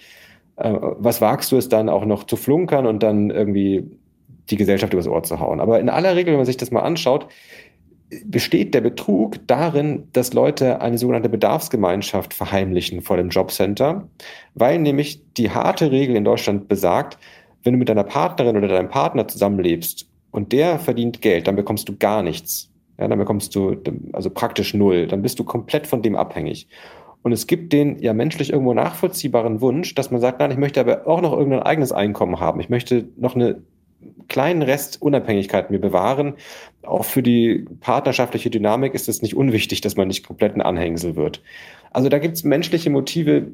[0.56, 3.88] äh, was wagst du es dann auch noch zu flunkern und dann irgendwie
[4.50, 5.60] die Gesellschaft übers Ohr zu hauen.
[5.60, 7.28] Aber in aller Regel, wenn man sich das mal anschaut,
[8.24, 14.08] besteht der Betrug darin, dass Leute eine sogenannte Bedarfsgemeinschaft verheimlichen vor dem Jobcenter,
[14.54, 17.18] weil nämlich die harte Regel in Deutschland besagt,
[17.62, 21.88] wenn du mit deiner Partnerin oder deinem Partner zusammenlebst und der verdient Geld, dann bekommst
[21.88, 22.70] du gar nichts.
[22.98, 23.76] Ja, dann bekommst du
[24.12, 25.06] also praktisch null.
[25.06, 26.66] Dann bist du komplett von dem abhängig.
[27.22, 30.80] Und es gibt den ja menschlich irgendwo nachvollziehbaren Wunsch, dass man sagt, nein, ich möchte
[30.80, 32.60] aber auch noch irgendein eigenes Einkommen haben.
[32.60, 33.62] Ich möchte noch eine
[34.28, 36.34] kleinen Rest Unabhängigkeit mir bewahren.
[36.82, 41.16] Auch für die partnerschaftliche Dynamik ist es nicht unwichtig, dass man nicht komplett ein Anhängsel
[41.16, 41.42] wird.
[41.90, 43.52] Also da gibt es menschliche Motive.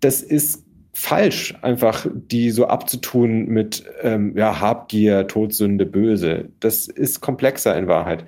[0.00, 6.48] Das ist falsch, einfach die so abzutun mit ähm, ja, Habgier, Todsünde, Böse.
[6.60, 8.24] Das ist komplexer in Wahrheit.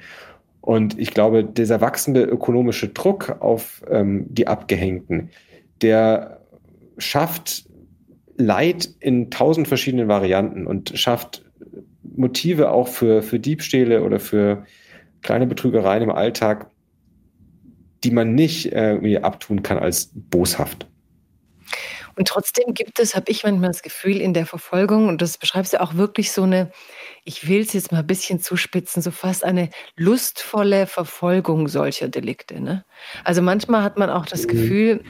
[0.60, 5.30] Und ich glaube, dieser wachsende ökonomische Druck auf ähm, die Abgehängten,
[5.82, 6.40] der
[6.98, 7.64] schafft
[8.36, 11.41] Leid in tausend verschiedenen Varianten und schafft
[12.16, 14.64] Motive auch für, für Diebstähle oder für
[15.22, 16.70] kleine Betrügereien im Alltag,
[18.04, 20.88] die man nicht äh, abtun kann als boshaft.
[22.14, 25.72] Und trotzdem gibt es, habe ich manchmal das Gefühl, in der Verfolgung, und das beschreibst
[25.72, 26.70] du auch wirklich so eine,
[27.24, 32.60] ich will es jetzt mal ein bisschen zuspitzen, so fast eine lustvolle Verfolgung solcher Delikte.
[32.60, 32.84] Ne?
[33.24, 34.48] Also manchmal hat man auch das mhm.
[34.48, 35.04] Gefühl,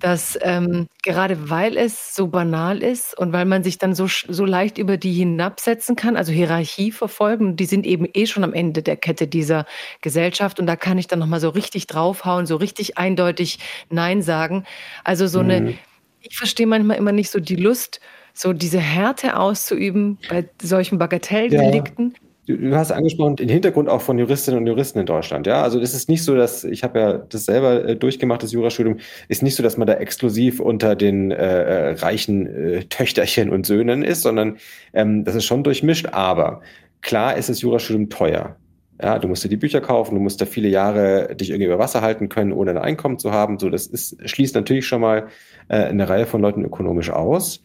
[0.00, 4.44] dass ähm, gerade weil es so banal ist und weil man sich dann so, so
[4.44, 8.82] leicht über die hinabsetzen kann, also Hierarchie verfolgen, die sind eben eh schon am Ende
[8.82, 9.66] der Kette dieser
[10.00, 13.58] Gesellschaft und da kann ich dann nochmal so richtig draufhauen, so richtig eindeutig
[13.90, 14.64] Nein sagen.
[15.04, 15.50] Also so mhm.
[15.50, 15.74] eine,
[16.20, 18.00] ich verstehe manchmal immer nicht so die Lust,
[18.32, 22.14] so diese Härte auszuüben bei solchen Bagatelldelikten.
[22.14, 25.46] Ja du hast angesprochen, den Hintergrund auch von Juristinnen und Juristen in Deutschland.
[25.46, 28.52] Ja, also es ist nicht so, dass ich habe ja das selber äh, durchgemacht, das
[28.52, 28.98] Jurastudium,
[29.28, 33.66] ist nicht so, dass man da exklusiv unter den äh, äh, reichen äh, Töchterchen und
[33.66, 34.58] Söhnen ist, sondern
[34.92, 36.08] ähm, das ist schon durchmischt.
[36.12, 36.60] Aber
[37.00, 38.56] klar ist das Jurastudium teuer.
[39.02, 41.78] Ja, du musst dir die Bücher kaufen, du musst da viele Jahre dich irgendwie über
[41.78, 43.58] Wasser halten können, ohne ein Einkommen zu haben.
[43.58, 45.28] So, das ist, schließt natürlich schon mal
[45.68, 47.62] äh, eine Reihe von Leuten ökonomisch aus.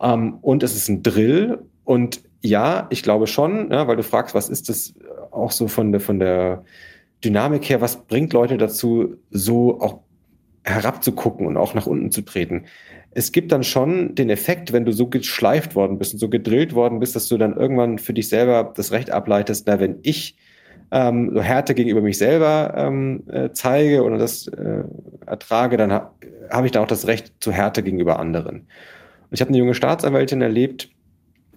[0.00, 4.34] Ähm, und es ist ein Drill und ja, ich glaube schon, ja, weil du fragst,
[4.34, 4.94] was ist das
[5.30, 6.64] auch so von der, von der
[7.24, 10.00] Dynamik her, was bringt Leute dazu, so auch
[10.64, 12.64] herabzugucken und auch nach unten zu treten?
[13.12, 16.74] Es gibt dann schon den Effekt, wenn du so geschleift worden bist und so gedrillt
[16.74, 20.36] worden bist, dass du dann irgendwann für dich selber das Recht ableitest, na, wenn ich
[20.90, 24.82] ähm, so Härte gegenüber mich selber ähm, äh, zeige oder das äh,
[25.26, 26.12] ertrage, dann ha
[26.50, 28.56] habe ich da auch das Recht zu Härte gegenüber anderen.
[28.56, 28.66] Und
[29.30, 30.90] ich habe eine junge Staatsanwältin erlebt,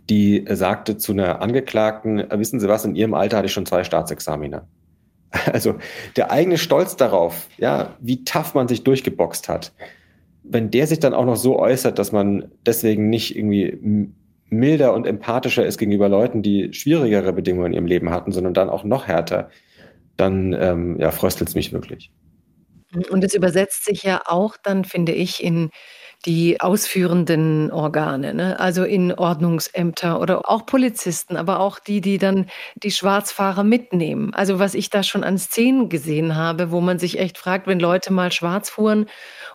[0.10, 3.84] die sagte zu einer Angeklagten, wissen Sie was, in Ihrem Alter hatte ich schon zwei
[3.84, 4.68] Staatsexamina.
[5.52, 5.76] Also
[6.16, 9.74] der eigene Stolz darauf, ja, wie tough man sich durchgeboxt hat,
[10.44, 14.14] wenn der sich dann auch noch so äußert, dass man deswegen nicht irgendwie
[14.50, 18.70] milder und empathischer ist gegenüber Leuten, die schwierigere Bedingungen in ihrem Leben hatten, sondern dann
[18.70, 19.50] auch noch härter,
[20.18, 22.12] dann ähm, ja, fröstelt es mich wirklich.
[23.10, 25.70] Und es übersetzt sich ja auch dann, finde ich, in
[26.26, 28.60] die ausführenden Organe, ne?
[28.60, 34.34] also in Ordnungsämter oder auch Polizisten, aber auch die, die dann die Schwarzfahrer mitnehmen.
[34.34, 37.80] Also was ich da schon an Szenen gesehen habe, wo man sich echt fragt, wenn
[37.80, 39.06] Leute mal schwarz fuhren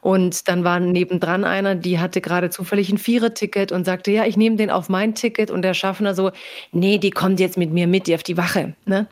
[0.00, 4.36] und dann war nebendran einer, die hatte gerade zufällig ein Viererticket und sagte, ja, ich
[4.36, 6.30] nehme den auf mein Ticket und der Schaffner so,
[6.72, 8.74] nee, die kommt jetzt mit mir mit auf die Wache.
[8.86, 9.08] Ne?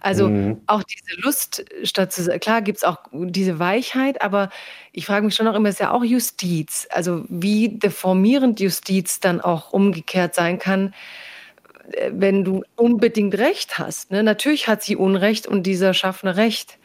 [0.00, 0.60] Also mhm.
[0.66, 4.48] auch diese Lust, statt zu klar gibt es auch diese Weichheit, aber
[4.92, 6.88] ich frage mich schon auch immer, ist ja auch Justiz.
[6.90, 10.94] Also wie deformierend Justiz dann auch umgekehrt sein kann,
[11.92, 14.10] äh, wenn du unbedingt Recht hast.
[14.10, 14.22] Ne?
[14.22, 16.78] Natürlich hat sie Unrecht und dieser Schaffner Recht.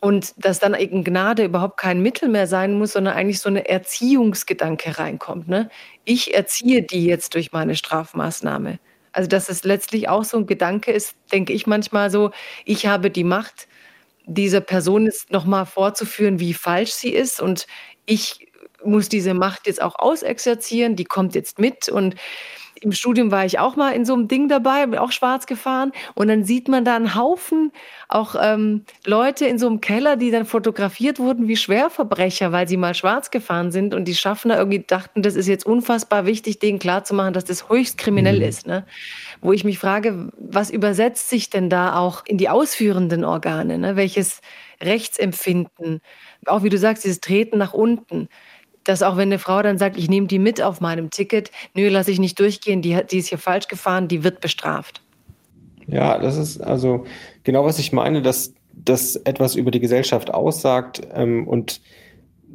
[0.00, 3.68] Und dass dann eben Gnade überhaupt kein Mittel mehr sein muss, sondern eigentlich so eine
[3.68, 5.48] Erziehungsgedanke reinkommt.
[5.48, 5.70] Ne?
[6.04, 8.78] Ich erziehe die jetzt durch meine Strafmaßnahme.
[9.12, 12.30] Also, dass es letztlich auch so ein Gedanke ist, denke ich manchmal so,
[12.64, 13.68] ich habe die Macht,
[14.26, 17.40] dieser Person jetzt nochmal vorzuführen, wie falsch sie ist.
[17.40, 17.66] Und
[18.04, 18.48] ich
[18.84, 21.88] muss diese Macht jetzt auch ausexerzieren, die kommt jetzt mit.
[21.88, 22.14] Und
[22.82, 25.92] im Studium war ich auch mal in so einem Ding dabei, bin auch schwarz gefahren
[26.14, 27.72] und dann sieht man da einen Haufen
[28.08, 32.76] auch ähm, Leute in so einem Keller, die dann fotografiert wurden wie Schwerverbrecher, weil sie
[32.76, 36.78] mal schwarz gefahren sind und die Schaffner irgendwie dachten, das ist jetzt unfassbar wichtig, denen
[36.78, 38.42] klarzumachen, dass das höchst kriminell mhm.
[38.42, 38.66] ist.
[38.66, 38.84] Ne?
[39.40, 43.78] Wo ich mich frage, was übersetzt sich denn da auch in die ausführenden Organe?
[43.78, 43.96] Ne?
[43.96, 44.40] Welches
[44.80, 46.00] Rechtsempfinden,
[46.46, 48.28] auch wie du sagst, dieses Treten nach unten
[48.88, 51.88] dass auch wenn eine Frau dann sagt, ich nehme die mit auf meinem Ticket, nö,
[51.88, 55.02] lasse ich nicht durchgehen, die, die ist hier falsch gefahren, die wird bestraft.
[55.86, 57.04] Ja, das ist also
[57.44, 61.82] genau, was ich meine, dass das etwas über die Gesellschaft aussagt ähm, und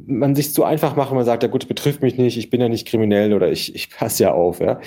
[0.06, 2.60] man sich so einfach macht, man sagt, ja gut, es betrifft mich nicht, ich bin
[2.60, 4.58] ja nicht kriminell oder ich, ich passe ja auf.
[4.58, 4.80] Ja.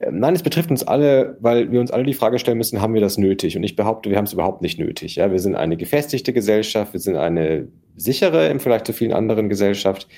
[0.00, 2.94] Ähm, nein, es betrifft uns alle, weil wir uns alle die Frage stellen müssen, haben
[2.94, 3.56] wir das nötig?
[3.56, 5.14] Und ich behaupte, wir haben es überhaupt nicht nötig.
[5.14, 5.30] Ja.
[5.30, 10.10] Wir sind eine gefestigte Gesellschaft, wir sind eine sichere im Vergleich zu vielen anderen Gesellschaften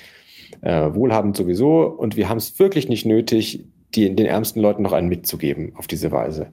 [0.62, 1.82] äh, wohlhabend sowieso.
[1.82, 5.86] Und wir haben es wirklich nicht nötig, die, den ärmsten Leuten noch einen mitzugeben auf
[5.86, 6.52] diese Weise.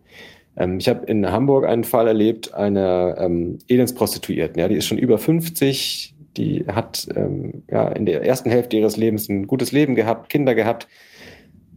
[0.56, 4.98] Ähm, ich habe in Hamburg einen Fall erlebt, einer ähm, Elendsprostituierten, ja, die ist schon
[4.98, 9.96] über 50, die hat ähm, ja, in der ersten Hälfte ihres Lebens ein gutes Leben
[9.96, 10.88] gehabt, Kinder gehabt,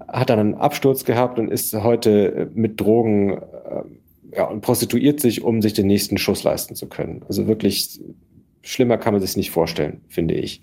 [0.09, 5.43] hat dann einen Absturz gehabt und ist heute mit Drogen äh, ja, und prostituiert sich,
[5.43, 7.23] um sich den nächsten Schuss leisten zu können.
[7.29, 8.01] Also wirklich
[8.63, 10.63] schlimmer kann man sich nicht vorstellen, finde ich.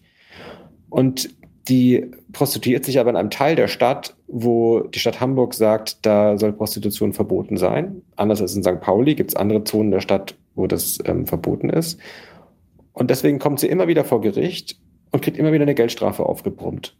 [0.89, 1.29] Und
[1.67, 6.37] die prostituiert sich aber in einem Teil der Stadt, wo die Stadt Hamburg sagt, da
[6.37, 8.01] soll Prostitution verboten sein.
[8.15, 8.79] Anders als in St.
[8.79, 11.99] Pauli gibt es andere Zonen der Stadt, wo das ähm, verboten ist.
[12.93, 14.79] Und deswegen kommt sie immer wieder vor Gericht
[15.11, 16.95] und kriegt immer wieder eine Geldstrafe aufgebrummt.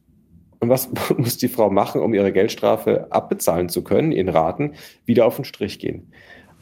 [0.59, 4.73] Und was muss die Frau machen, um ihre Geldstrafe abbezahlen zu können, ihren Raten,
[5.05, 6.11] wieder auf den Strich gehen?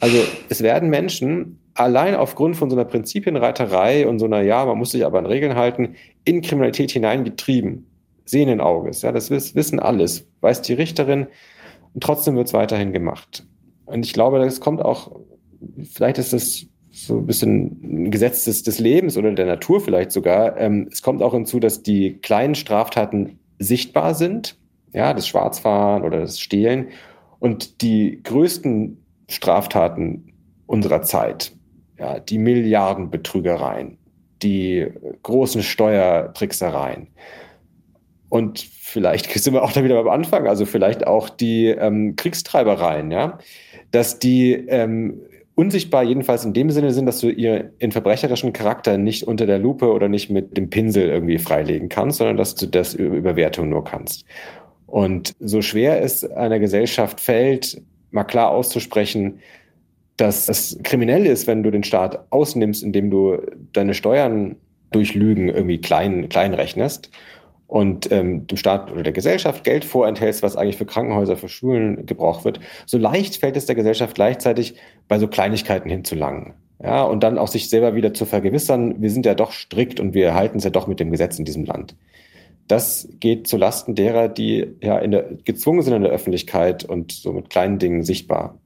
[0.00, 4.78] Also es werden Menschen allein aufgrund von so einer Prinzipienreiterei und so einer, ja, man
[4.78, 7.86] muss sich aber an Regeln halten, in Kriminalität hineingetrieben.
[8.26, 11.28] Sehenden Auges, ja, das wissen alles, weiß die Richterin
[11.94, 13.46] und trotzdem wird es weiterhin gemacht.
[13.86, 15.20] Und ich glaube, das kommt auch,
[15.82, 20.12] vielleicht ist das so ein bisschen ein Gesetz des, des Lebens oder der Natur vielleicht
[20.12, 20.56] sogar.
[20.58, 24.58] Ähm, es kommt auch hinzu, dass die kleinen Straftaten sichtbar sind,
[24.92, 26.88] ja, das Schwarzfahren oder das Stehlen
[27.38, 28.98] und die größten
[29.28, 30.32] Straftaten
[30.66, 31.52] unserer Zeit,
[31.98, 33.98] ja, die Milliardenbetrügereien,
[34.42, 34.86] die
[35.22, 37.08] großen Steuertricksereien.
[38.28, 43.10] Und vielleicht sind wir auch da wieder beim Anfang, also vielleicht auch die ähm, Kriegstreibereien,
[43.10, 43.38] ja,
[43.90, 45.20] dass die ähm,
[45.54, 49.58] unsichtbar jedenfalls in dem Sinne sind, dass du ihr in verbrecherischen Charakter nicht unter der
[49.58, 53.70] Lupe oder nicht mit dem Pinsel irgendwie freilegen kannst, sondern dass du das über Überwertung
[53.70, 54.26] nur kannst.
[54.86, 59.40] Und so schwer es einer Gesellschaft fällt, mal klar auszusprechen,
[60.16, 63.38] dass es kriminell ist, wenn du den Staat ausnimmst, indem du
[63.72, 64.56] deine Steuern
[64.90, 67.10] durch Lügen irgendwie klein, klein rechnest
[67.66, 72.06] und ähm, dem Staat oder der Gesellschaft Geld vorenthältst, was eigentlich für Krankenhäuser, für Schulen
[72.06, 74.76] gebraucht wird, so leicht fällt es der Gesellschaft gleichzeitig
[75.08, 76.54] bei so Kleinigkeiten hinzulangen.
[76.82, 80.12] Ja, und dann auch sich selber wieder zu vergewissern, wir sind ja doch strikt und
[80.14, 81.96] wir halten es ja doch mit dem Gesetz in diesem Land.
[82.68, 87.12] Das geht zu Lasten derer, die ja in der, gezwungen sind in der Öffentlichkeit und
[87.12, 88.58] so mit kleinen Dingen sichtbar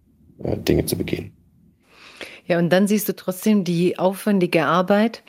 [0.43, 1.33] äh, Dinge zu begehen.
[2.47, 5.23] Ja, und dann siehst du trotzdem die aufwendige Arbeit,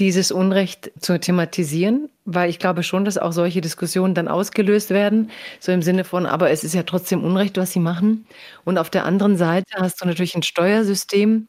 [0.00, 5.30] dieses Unrecht zu thematisieren, weil ich glaube schon, dass auch solche Diskussionen dann ausgelöst werden,
[5.60, 8.26] so im Sinne von, aber es ist ja trotzdem Unrecht, was sie machen.
[8.64, 11.48] Und auf der anderen Seite hast du natürlich ein Steuersystem,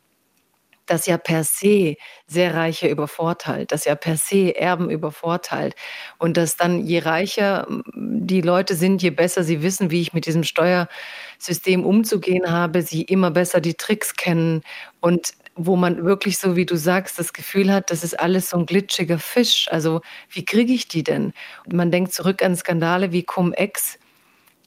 [0.88, 1.96] das ja per se
[2.28, 5.76] sehr Reiche übervorteilt, das ja per se Erben übervorteilt
[6.18, 10.26] und dass dann je reicher die Leute sind, je besser sie wissen, wie ich mit
[10.26, 14.64] diesem Steuersystem umzugehen habe, sie immer besser die Tricks kennen
[15.00, 18.58] und wo man wirklich so, wie du sagst, das Gefühl hat, das ist alles so
[18.58, 19.68] ein glitschiger Fisch.
[19.70, 21.34] Also wie kriege ich die denn?
[21.66, 24.00] Und man denkt zurück an Skandale wie Cum-Ex,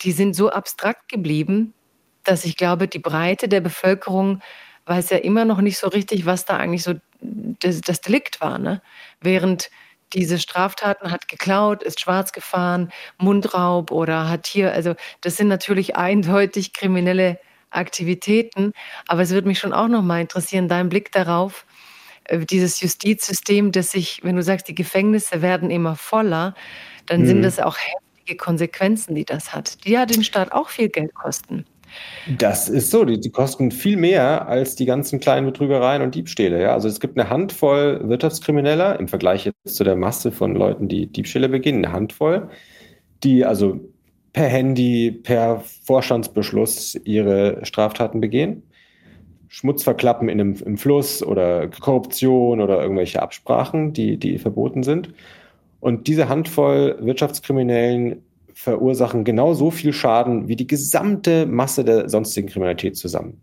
[0.02, 1.72] die sind so abstrakt geblieben,
[2.24, 4.40] dass ich glaube, die Breite der Bevölkerung
[4.86, 8.58] weiß ja immer noch nicht so richtig, was da eigentlich so das, das Delikt war.
[8.58, 8.82] Ne?
[9.20, 9.70] Während
[10.12, 15.96] diese Straftaten hat geklaut, ist schwarz gefahren, Mundraub oder hat hier, also das sind natürlich
[15.96, 17.38] eindeutig kriminelle
[17.74, 18.72] Aktivitäten.
[19.06, 21.66] Aber es würde mich schon auch noch mal interessieren, dein Blick darauf,
[22.24, 26.54] äh, dieses Justizsystem, das sich, wenn du sagst, die Gefängnisse werden immer voller,
[27.06, 27.26] dann mhm.
[27.26, 31.14] sind das auch heftige Konsequenzen, die das hat, die ja den Staat auch viel Geld
[31.14, 31.64] kosten.
[32.38, 36.60] Das ist so, die, die, kosten viel mehr als die ganzen kleinen Betrügereien und Diebstähle.
[36.60, 36.72] Ja?
[36.72, 41.06] Also es gibt eine Handvoll Wirtschaftskrimineller im Vergleich jetzt zu der Masse von Leuten, die
[41.06, 42.48] Diebstähle beginnen, eine Handvoll,
[43.22, 43.80] die also
[44.34, 48.64] per Handy, per Vorstandsbeschluss ihre Straftaten begehen.
[49.48, 55.14] Schmutz verklappen in einem, im Fluss oder Korruption oder irgendwelche Absprachen, die, die verboten sind.
[55.78, 58.22] Und diese Handvoll Wirtschaftskriminellen
[58.52, 63.40] verursachen genau so viel Schaden wie die gesamte Masse der sonstigen Kriminalität zusammen.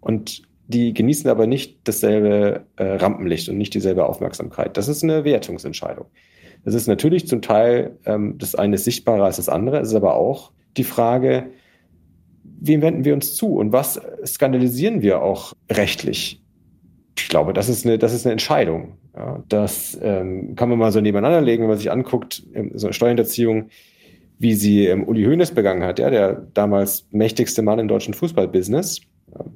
[0.00, 4.76] Und die genießen aber nicht dasselbe äh, Rampenlicht und nicht dieselbe Aufmerksamkeit.
[4.76, 6.06] Das ist eine Wertungsentscheidung.
[6.64, 9.78] Es ist natürlich zum Teil ähm, das eine ist sichtbarer als das andere.
[9.80, 11.50] Es ist aber auch die Frage,
[12.42, 16.42] wem wenden wir uns zu und was skandalisieren wir auch rechtlich?
[17.16, 18.96] Ich glaube, das ist eine, das ist eine Entscheidung.
[19.16, 22.88] Ja, das ähm, kann man mal so nebeneinander legen, wenn man sich anguckt, ähm, so
[22.88, 23.68] eine Steuerhinterziehung,
[24.38, 29.02] wie sie ähm, Uli Hoeneß begangen hat, ja, der damals mächtigste Mann im deutschen Fußballbusiness,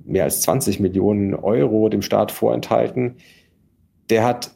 [0.05, 3.17] mehr als 20 Millionen Euro dem Staat vorenthalten.
[4.11, 4.53] Der hat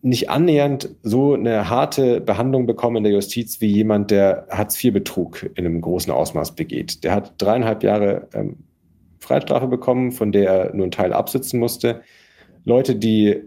[0.00, 5.66] nicht annähernd so eine harte Behandlung bekommen in der Justiz wie jemand, der Hartz-IV-Betrug in
[5.66, 7.02] einem großen Ausmaß begeht.
[7.04, 8.56] Der hat dreieinhalb Jahre ähm,
[9.18, 12.02] Freiheitsstrafe bekommen, von der er nur einen Teil absitzen musste.
[12.64, 13.42] Leute, die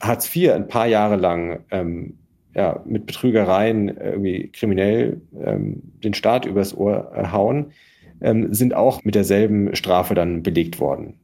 [0.00, 2.18] Hartz IV ein paar Jahre lang ähm,
[2.54, 7.72] ja, mit Betrügereien irgendwie kriminell ähm, den Staat übers Ohr äh, hauen,
[8.20, 11.17] ähm, sind auch mit derselben Strafe dann belegt worden.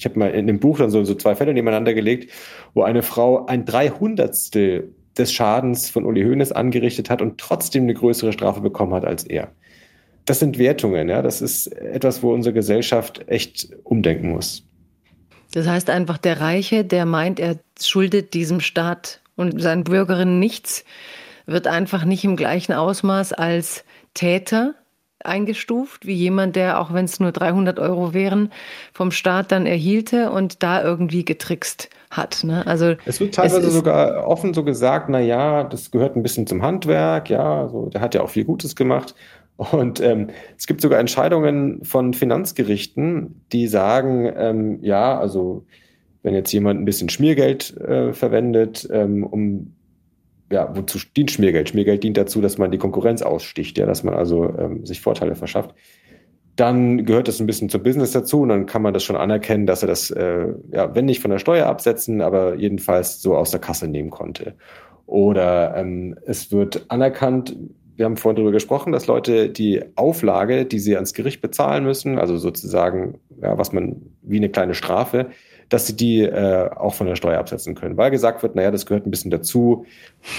[0.00, 2.32] Ich habe mal in dem Buch dann so, so zwei Fälle nebeneinander gelegt,
[2.72, 7.92] wo eine Frau ein Dreihundertstel des Schadens von Uli Hoeneß angerichtet hat und trotzdem eine
[7.92, 9.52] größere Strafe bekommen hat als er.
[10.24, 11.20] Das sind Wertungen, ja.
[11.20, 14.66] Das ist etwas, wo unsere Gesellschaft echt umdenken muss.
[15.52, 20.86] Das heißt einfach, der Reiche, der meint, er schuldet diesem Staat und seinen Bürgerinnen nichts,
[21.44, 24.76] wird einfach nicht im gleichen Ausmaß als Täter
[25.24, 28.50] eingestuft, wie jemand, der, auch wenn es nur 300 Euro wären,
[28.92, 32.42] vom Staat dann erhielte und da irgendwie getrickst hat.
[32.44, 32.66] Ne?
[32.66, 36.46] Also es wird teilweise es sogar offen so gesagt, na ja, das gehört ein bisschen
[36.46, 39.14] zum Handwerk, ja, so, der hat ja auch viel Gutes gemacht.
[39.56, 45.66] Und ähm, es gibt sogar Entscheidungen von Finanzgerichten, die sagen, ähm, ja, also
[46.22, 49.74] wenn jetzt jemand ein bisschen Schmiergeld äh, verwendet, ähm, um
[50.50, 51.68] ja, wozu dient Schmiergeld?
[51.68, 55.36] Schmiergeld dient dazu, dass man die Konkurrenz aussticht, ja, dass man also ähm, sich Vorteile
[55.36, 55.74] verschafft.
[56.56, 59.66] Dann gehört das ein bisschen zum Business dazu und dann kann man das schon anerkennen,
[59.66, 63.50] dass er das, äh, ja, wenn nicht von der Steuer absetzen, aber jedenfalls so aus
[63.50, 64.54] der Kasse nehmen konnte.
[65.06, 67.56] Oder ähm, es wird anerkannt,
[67.96, 72.18] wir haben vorhin darüber gesprochen, dass Leute die Auflage, die sie ans Gericht bezahlen müssen,
[72.18, 75.30] also sozusagen, ja, was man wie eine kleine Strafe,
[75.70, 77.96] dass sie die äh, auch von der Steuer absetzen können.
[77.96, 79.86] Weil gesagt wird, naja, das gehört ein bisschen dazu.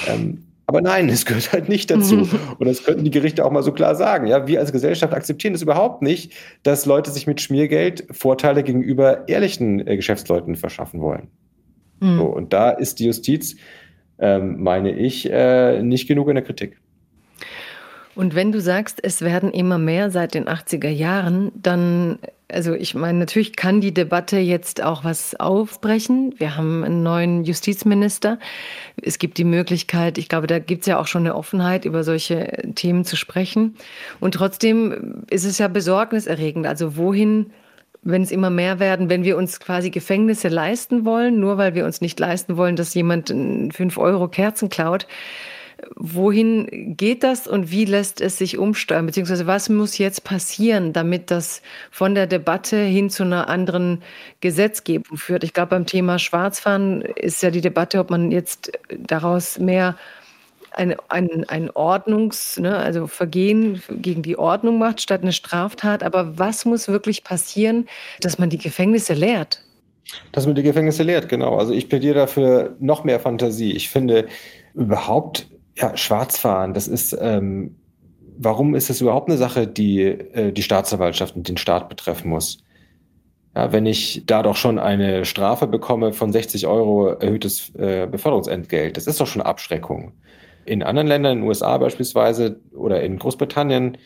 [0.07, 2.29] Ähm, aber nein, es gehört halt nicht dazu.
[2.59, 4.27] Und das könnten die Gerichte auch mal so klar sagen.
[4.27, 6.33] Ja, wir als Gesellschaft akzeptieren es überhaupt nicht,
[6.63, 11.29] dass Leute sich mit Schmiergeld Vorteile gegenüber ehrlichen äh, Geschäftsleuten verschaffen wollen.
[11.99, 12.17] Mhm.
[12.17, 13.55] So, und da ist die Justiz,
[14.19, 16.77] ähm, meine ich, äh, nicht genug in der Kritik.
[18.15, 22.19] Und wenn du sagst, es werden immer mehr seit den 80er Jahren, dann,
[22.51, 26.35] also ich meine, natürlich kann die Debatte jetzt auch was aufbrechen.
[26.37, 28.39] Wir haben einen neuen Justizminister.
[29.01, 32.03] Es gibt die Möglichkeit, ich glaube, da gibt es ja auch schon eine Offenheit, über
[32.03, 33.75] solche Themen zu sprechen.
[34.19, 36.67] Und trotzdem ist es ja besorgniserregend.
[36.67, 37.51] Also wohin
[38.03, 41.85] wenn es immer mehr werden, wenn wir uns quasi Gefängnisse leisten wollen, nur weil wir
[41.85, 43.29] uns nicht leisten wollen, dass jemand
[43.73, 45.05] fünf Euro Kerzen klaut,
[45.95, 49.05] Wohin geht das und wie lässt es sich umsteuern?
[49.05, 54.03] Beziehungsweise was muss jetzt passieren, damit das von der Debatte hin zu einer anderen
[54.41, 55.43] Gesetzgebung führt?
[55.43, 59.95] Ich glaube, beim Thema Schwarzfahren ist ja die Debatte, ob man jetzt daraus mehr
[60.71, 66.03] ein, ein, ein Ordnungs-, ne, also Vergehen gegen die Ordnung macht, statt eine Straftat.
[66.03, 67.87] Aber was muss wirklich passieren,
[68.21, 69.63] dass man die Gefängnisse leert?
[70.31, 71.57] Dass man die Gefängnisse leert, genau.
[71.57, 73.71] Also ich plädiere dafür noch mehr Fantasie.
[73.71, 74.27] Ich finde
[74.73, 75.47] überhaupt
[75.81, 77.75] ja, Schwarzfahren, das ist, ähm,
[78.37, 82.63] warum ist das überhaupt eine Sache, die äh, die Staatsanwaltschaft und den Staat betreffen muss?
[83.55, 88.95] Ja, wenn ich da doch schon eine Strafe bekomme von 60 Euro erhöhtes äh, Beförderungsentgelt,
[88.95, 90.13] das ist doch schon Abschreckung.
[90.63, 93.97] In anderen Ländern, in den USA beispielsweise oder in Großbritannien,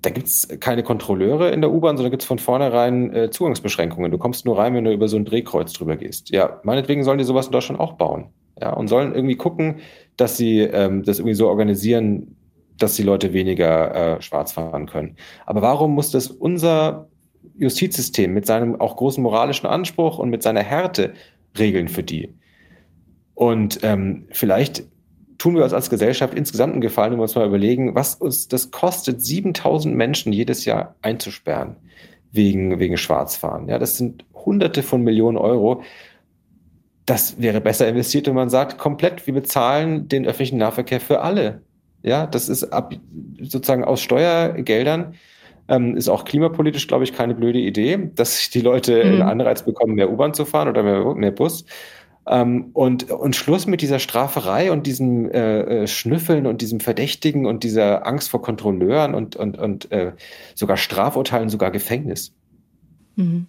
[0.00, 4.10] da gibt's keine Kontrolleure in der U-Bahn, sondern gibt's von vornherein äh, Zugangsbeschränkungen.
[4.10, 6.30] Du kommst nur rein, wenn du über so ein Drehkreuz drüber gehst.
[6.30, 8.32] Ja, meinetwegen sollen die sowas in Deutschland auch bauen.
[8.60, 9.80] Ja, und sollen irgendwie gucken,
[10.16, 12.36] dass sie ähm, das irgendwie so organisieren,
[12.78, 15.16] dass die Leute weniger äh, schwarz fahren können.
[15.46, 17.08] Aber warum muss das unser
[17.56, 21.14] Justizsystem mit seinem auch großen moralischen Anspruch und mit seiner Härte
[21.58, 22.34] regeln für die?
[23.34, 24.84] Und ähm, vielleicht
[25.38, 28.48] tun wir uns als Gesellschaft insgesamt einen Gefallen, wenn wir uns mal überlegen, was uns
[28.48, 31.76] das kostet, 7000 Menschen jedes Jahr einzusperren
[32.30, 33.68] wegen, wegen Schwarzfahren.
[33.68, 35.82] Ja, das sind Hunderte von Millionen Euro
[37.12, 41.60] das wäre besser investiert, wenn man sagt, komplett, wir bezahlen den öffentlichen Nahverkehr für alle.
[42.02, 42.94] Ja, das ist ab,
[43.38, 45.14] sozusagen aus Steuergeldern.
[45.68, 49.10] Ähm, ist auch klimapolitisch, glaube ich, keine blöde Idee, dass die Leute mhm.
[49.10, 51.66] einen Anreiz bekommen, mehr U-Bahn zu fahren oder mehr, mehr Bus.
[52.26, 57.44] Ähm, und, und Schluss mit dieser Straferei und diesem äh, äh, Schnüffeln und diesem Verdächtigen
[57.44, 60.12] und dieser Angst vor Kontrolleuren und, und, und äh,
[60.54, 62.32] sogar Strafurteilen, sogar Gefängnis.
[63.16, 63.48] Mhm.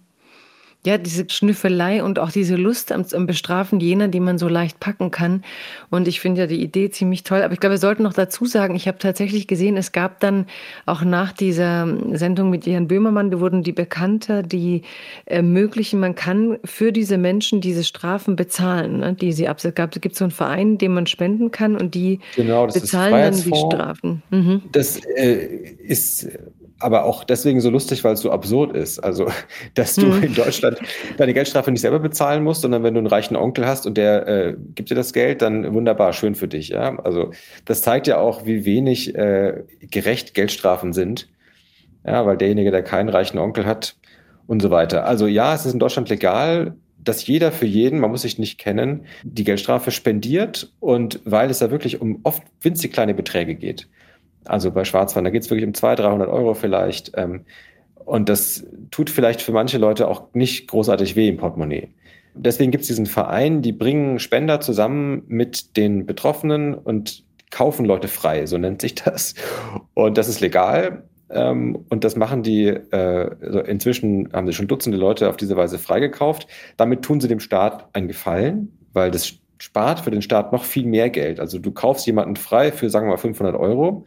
[0.86, 4.80] Ja, diese Schnüffelei und auch diese Lust am, am, Bestrafen jener, die man so leicht
[4.80, 5.42] packen kann.
[5.90, 7.42] Und ich finde ja die Idee ziemlich toll.
[7.42, 10.46] Aber ich glaube, wir sollten noch dazu sagen, ich habe tatsächlich gesehen, es gab dann
[10.84, 14.82] auch nach dieser Sendung mit Jan Böhmermann, da wurden die Bekannter, die
[15.24, 19.90] ermöglichen, man kann für diese Menschen diese Strafen bezahlen, ne, die sie absetzen.
[19.94, 23.56] Es gibt so einen Verein, dem man spenden kann und die genau, bezahlen dann die
[23.56, 24.22] Strafen.
[24.30, 24.62] Mhm.
[24.70, 25.46] Das äh,
[25.78, 26.28] ist
[26.78, 28.98] aber auch deswegen so lustig, weil es so absurd ist.
[28.98, 29.28] Also,
[29.74, 30.22] dass du hm.
[30.22, 30.78] in Deutschland
[31.16, 34.26] deine Geldstrafe nicht selber bezahlen musst, sondern wenn du einen reichen Onkel hast und der
[34.26, 36.68] äh, gibt dir das Geld, dann wunderbar, schön für dich.
[36.68, 36.98] Ja?
[36.98, 37.30] Also,
[37.64, 41.28] das zeigt ja auch, wie wenig äh, gerecht Geldstrafen sind.
[42.06, 43.96] Ja, weil derjenige, der keinen reichen Onkel hat
[44.46, 45.06] und so weiter.
[45.06, 48.58] Also, ja, es ist in Deutschland legal, dass jeder für jeden, man muss sich nicht
[48.58, 53.88] kennen, die Geldstrafe spendiert und weil es da wirklich um oft winzig kleine Beträge geht.
[54.44, 57.12] Also bei Schwarzfahren, da geht es wirklich um 200, 300 Euro vielleicht.
[57.16, 57.44] Ähm,
[58.04, 61.88] und das tut vielleicht für manche Leute auch nicht großartig weh im Portemonnaie.
[62.34, 68.08] Deswegen gibt es diesen Verein, die bringen Spender zusammen mit den Betroffenen und kaufen Leute
[68.08, 69.34] frei, so nennt sich das.
[69.94, 71.04] Und das ist legal.
[71.30, 75.56] Ähm, und das machen die, äh, also inzwischen haben sie schon Dutzende Leute auf diese
[75.56, 76.48] Weise freigekauft.
[76.76, 80.84] Damit tun sie dem Staat einen Gefallen, weil das spart für den Staat noch viel
[80.84, 81.40] mehr Geld.
[81.40, 84.04] Also du kaufst jemanden frei für, sagen wir mal, 500 Euro.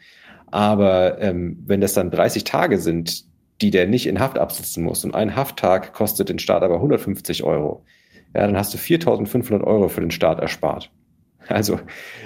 [0.52, 3.26] Aber ähm, wenn das dann 30 Tage sind,
[3.61, 7.44] die der nicht in Haft absitzen muss und ein Hafttag kostet den Staat aber 150
[7.44, 7.84] Euro,
[8.34, 10.91] ja, dann hast du 4.500 Euro für den Staat erspart.
[11.48, 11.80] Also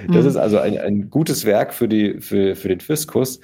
[0.07, 0.29] das mhm.
[0.29, 3.39] ist also ein, ein gutes Werk für, die, für, für den Fiskus.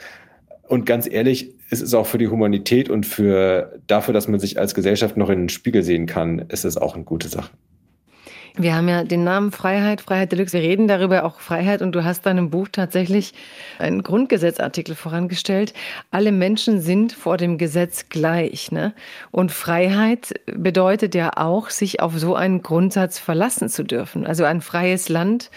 [0.64, 4.60] Und ganz ehrlich, es ist auch für die Humanität und für dafür, dass man sich
[4.60, 7.52] als Gesellschaft noch in den Spiegel sehen kann, ist es auch eine gute Sache.
[8.60, 10.54] Wir haben ja den Namen Freiheit, Freiheit Deluxe.
[10.54, 13.36] Wir reden darüber auch Freiheit und du hast deinem Buch tatsächlich
[13.78, 15.76] einen Grundgesetzartikel vorangestellt.
[16.10, 18.72] Alle Menschen sind vor dem Gesetz gleich.
[18.72, 18.96] Ne?
[19.30, 24.26] Und Freiheit bedeutet ja auch, sich auf so einen Grundsatz verlassen zu dürfen.
[24.26, 25.52] Also ein freies Land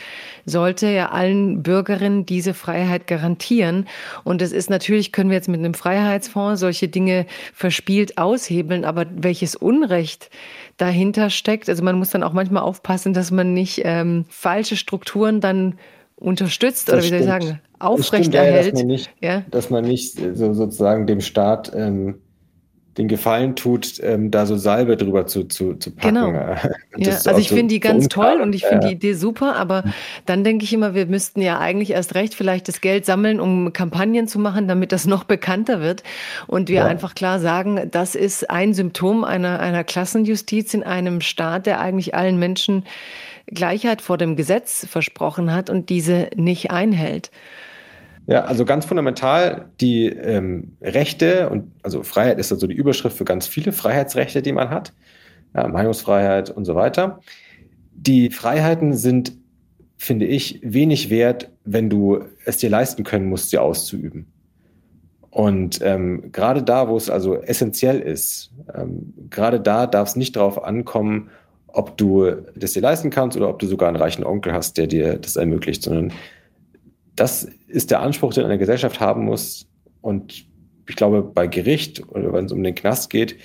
[0.45, 3.89] sollte ja allen Bürgerinnen diese Freiheit garantieren.
[4.25, 7.25] Und es ist natürlich, können wir jetzt mit einem Freiheitsfonds solche Dinge
[7.55, 10.29] verspielt aushebeln, aber welches Unrecht
[10.81, 11.69] dahinter steckt.
[11.69, 15.79] Also man muss dann auch manchmal aufpassen, dass man nicht ähm, falsche Strukturen dann
[16.17, 18.67] unterstützt das oder wie soll ich sagen, aufrechterhält.
[18.67, 19.43] Ja, dass man nicht, ja?
[19.51, 22.21] dass man nicht so sozusagen dem Staat ähm,
[22.99, 26.15] den Gefallen tut, ähm, da so Salbe drüber zu, zu, zu packen.
[26.15, 26.57] Genau.
[26.97, 29.57] Ja, also ich so, finde die ganz so toll und ich finde die Idee super,
[29.57, 29.85] aber
[30.27, 33.73] dann denke ich immer, wir müssten ja eigentlich erst recht vielleicht das Geld sammeln, um
[33.73, 36.03] Kampagnen zu machen, damit das noch bekannter wird
[36.47, 36.87] und wir ja.
[36.87, 42.15] einfach klar sagen, das ist ein Symptom einer, einer Klassenjustiz in einem Staat, der eigentlich
[42.15, 42.85] allen Menschen
[43.47, 47.31] Gleichheit vor dem Gesetz versprochen hat und diese nicht einhält.
[48.31, 53.25] Ja, also ganz fundamental die ähm, Rechte und also Freiheit ist also die Überschrift für
[53.25, 54.93] ganz viele Freiheitsrechte, die man hat,
[55.53, 57.19] ja, Meinungsfreiheit und so weiter.
[57.93, 59.33] Die Freiheiten sind,
[59.97, 64.27] finde ich, wenig wert, wenn du es dir leisten können musst, sie auszuüben.
[65.31, 70.37] Und ähm, gerade da, wo es also essentiell ist, ähm, gerade da darf es nicht
[70.37, 71.31] darauf ankommen,
[71.67, 74.87] ob du das dir leisten kannst oder ob du sogar einen reichen Onkel hast, der
[74.87, 76.13] dir das ermöglicht, sondern
[77.17, 79.67] das ist der Anspruch, den eine Gesellschaft haben muss.
[80.01, 80.45] Und
[80.89, 83.37] ich glaube, bei Gericht oder wenn es um den Knast geht,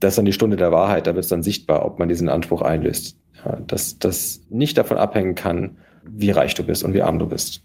[0.00, 1.06] das ist dann die Stunde der Wahrheit.
[1.06, 3.16] Da wird es dann sichtbar, ob man diesen Anspruch einlöst.
[3.44, 7.26] Ja, dass das nicht davon abhängen kann, wie reich du bist und wie arm du
[7.26, 7.62] bist.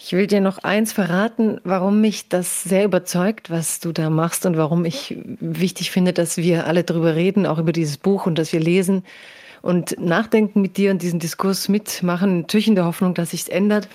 [0.00, 4.46] Ich will dir noch eins verraten, warum mich das sehr überzeugt, was du da machst
[4.46, 8.38] und warum ich wichtig finde, dass wir alle darüber reden, auch über dieses Buch und
[8.38, 9.02] dass wir lesen
[9.60, 13.88] und nachdenken mit dir und diesen Diskurs mitmachen, natürlich in der Hoffnung, dass sich's ändert,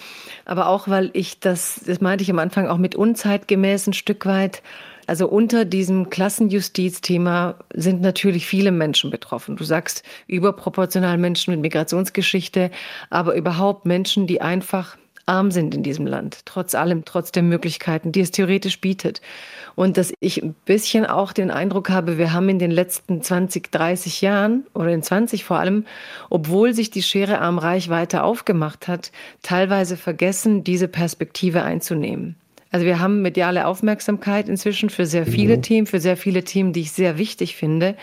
[0.46, 4.26] aber auch, weil ich das, das meinte ich am Anfang, auch mit unzeitgemäß ein Stück
[4.26, 4.62] weit,
[5.06, 9.58] also unter diesem Klassenjustizthema sind natürlich viele Menschen betroffen.
[9.58, 12.72] Du sagst überproportional Menschen mit Migrationsgeschichte,
[13.10, 18.12] aber überhaupt Menschen, die einfach arm sind in diesem Land, trotz allem, trotz der Möglichkeiten,
[18.12, 19.22] die es theoretisch bietet.
[19.76, 23.72] Und dass ich ein bisschen auch den Eindruck habe, wir haben in den letzten 20,
[23.72, 25.86] 30 Jahren oder in 20 vor allem,
[26.30, 32.36] obwohl sich die Schere arm-reich weiter aufgemacht hat, teilweise vergessen, diese Perspektive einzunehmen.
[32.74, 35.62] Also wir haben mediale Aufmerksamkeit inzwischen für sehr viele mhm.
[35.62, 37.96] Themen, für sehr viele Themen, die ich sehr wichtig finde.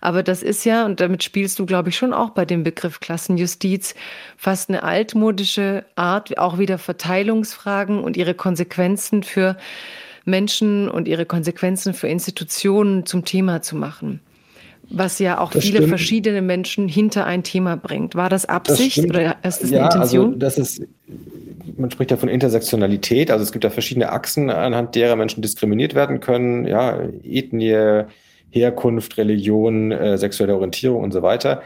[0.00, 2.98] Aber das ist ja, und damit spielst du, glaube ich, schon auch bei dem Begriff
[2.98, 3.94] Klassenjustiz,
[4.36, 9.56] fast eine altmodische Art, auch wieder Verteilungsfragen und ihre Konsequenzen für
[10.24, 14.18] Menschen und ihre Konsequenzen für Institutionen zum Thema zu machen.
[14.88, 15.88] Was ja auch das viele stimmt.
[15.88, 18.14] verschiedene Menschen hinter ein Thema bringt.
[18.14, 20.26] War das Absicht das oder ist das ja, eine Intention?
[20.26, 20.82] Also das ist
[21.76, 25.94] man spricht ja von Intersektionalität, also es gibt ja verschiedene Achsen, anhand derer Menschen diskriminiert
[25.94, 28.04] werden können, ja, Ethnie,
[28.50, 31.62] Herkunft, Religion, äh, sexuelle Orientierung und so weiter.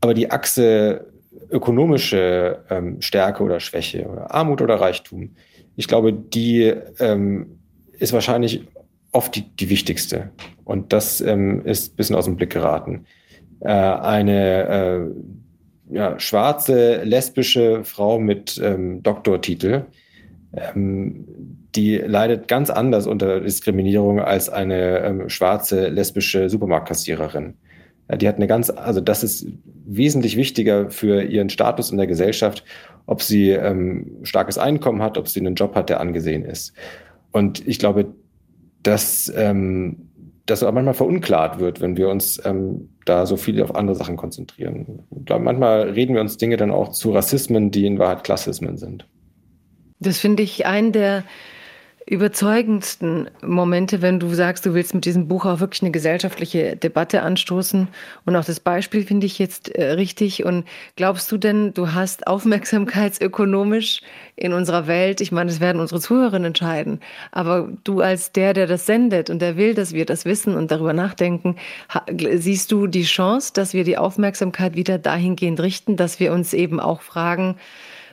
[0.00, 1.06] Aber die Achse
[1.50, 5.30] ökonomische ähm, Stärke oder Schwäche, oder Armut oder Reichtum,
[5.76, 7.58] ich glaube, die ähm,
[7.98, 8.62] ist wahrscheinlich
[9.12, 10.30] oft die, die wichtigste.
[10.70, 13.04] Und das ähm, ist ein bisschen aus dem Blick geraten.
[13.58, 19.86] Äh, eine äh, ja, schwarze, lesbische Frau mit ähm, Doktortitel,
[20.52, 21.26] ähm,
[21.74, 27.54] die leidet ganz anders unter Diskriminierung als eine ähm, schwarze, lesbische Supermarktkassiererin.
[28.08, 29.48] Ja, die hat eine ganz, also das ist
[29.84, 32.64] wesentlich wichtiger für ihren Status in der Gesellschaft,
[33.06, 36.74] ob sie ähm, starkes Einkommen hat, ob sie einen Job hat, der angesehen ist.
[37.32, 38.14] Und ich glaube,
[38.84, 40.09] dass ähm,
[40.50, 44.16] das auch manchmal verunklart wird, wenn wir uns ähm, da so viel auf andere Sachen
[44.16, 45.04] konzentrieren.
[45.18, 48.76] Ich glaube, manchmal reden wir uns Dinge dann auch zu Rassismen, die in Wahrheit Klassismen
[48.76, 49.06] sind.
[50.00, 51.24] Das finde ich einen der
[52.06, 57.22] überzeugendsten Momente, wenn du sagst, du willst mit diesem Buch auch wirklich eine gesellschaftliche Debatte
[57.22, 57.88] anstoßen?
[58.24, 60.44] Und auch das Beispiel finde ich jetzt äh, richtig.
[60.44, 60.66] Und
[60.96, 64.00] glaubst du denn, du hast aufmerksamkeitsökonomisch
[64.34, 67.00] in unserer Welt, ich meine, das werden unsere Zuhörerinnen entscheiden,
[67.30, 70.70] aber du als der, der das sendet und der will, dass wir das wissen und
[70.70, 71.56] darüber nachdenken,
[72.34, 76.80] siehst du die Chance, dass wir die Aufmerksamkeit wieder dahingehend richten, dass wir uns eben
[76.80, 77.56] auch fragen,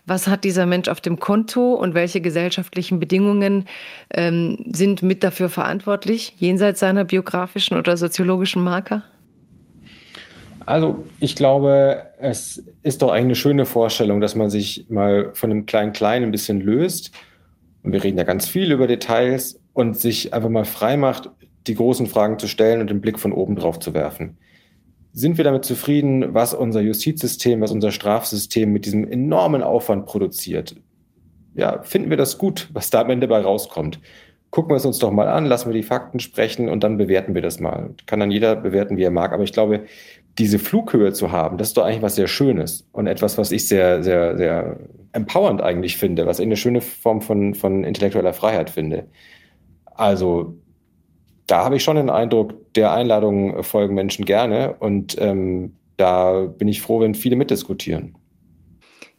[0.07, 3.65] was hat dieser Mensch auf dem Konto und welche gesellschaftlichen Bedingungen
[4.13, 9.03] ähm, sind mit dafür verantwortlich, jenseits seiner biografischen oder soziologischen Marker?
[10.65, 15.65] Also ich glaube, es ist doch eine schöne Vorstellung, dass man sich mal von dem
[15.65, 17.11] Kleinen ein bisschen löst.
[17.83, 21.29] Und wir reden ja ganz viel über Details und sich einfach mal frei macht,
[21.67, 24.37] die großen Fragen zu stellen und den Blick von oben drauf zu werfen
[25.17, 30.75] sind wir damit zufrieden, was unser Justizsystem, was unser Strafsystem mit diesem enormen Aufwand produziert?
[31.55, 33.99] Ja, finden wir das gut, was da am Ende bei rauskommt?
[34.51, 37.33] Gucken wir es uns doch mal an, lassen wir die Fakten sprechen und dann bewerten
[37.33, 37.95] wir das mal.
[38.05, 39.33] Kann dann jeder bewerten, wie er mag.
[39.33, 39.85] Aber ich glaube,
[40.37, 43.67] diese Flughöhe zu haben, das ist doch eigentlich was sehr Schönes und etwas, was ich
[43.67, 44.77] sehr, sehr, sehr
[45.13, 49.07] empowernd eigentlich finde, was ich eine schöne Form von, von intellektueller Freiheit finde.
[49.85, 50.59] Also
[51.47, 56.67] da habe ich schon den Eindruck, der Einladung folgen Menschen gerne und ähm, da bin
[56.67, 58.15] ich froh, wenn viele mitdiskutieren.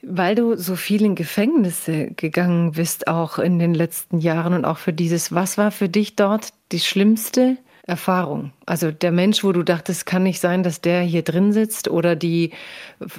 [0.03, 4.79] Weil du so viel in Gefängnisse gegangen bist, auch in den letzten Jahren und auch
[4.79, 8.53] für dieses, was war für dich dort die schlimmste Erfahrung?
[8.65, 12.15] Also der Mensch, wo du dachtest, kann nicht sein, dass der hier drin sitzt oder
[12.15, 12.53] die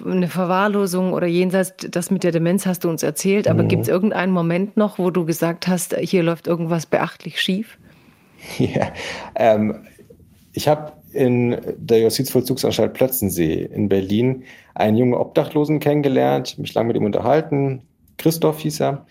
[0.05, 3.67] eine Verwahrlosung oder jenseits, das mit der Demenz hast du uns erzählt, aber mhm.
[3.67, 7.77] gibt es irgendeinen Moment noch, wo du gesagt hast, hier läuft irgendwas beachtlich schief?
[8.57, 8.93] Ja,
[9.35, 9.85] ähm,
[10.53, 14.43] ich habe in der Justizvollzugsanstalt Plötzensee in Berlin
[14.75, 17.83] einen jungen Obdachlosen kennengelernt, mich lange mit ihm unterhalten.
[18.17, 19.05] Christoph hieß er.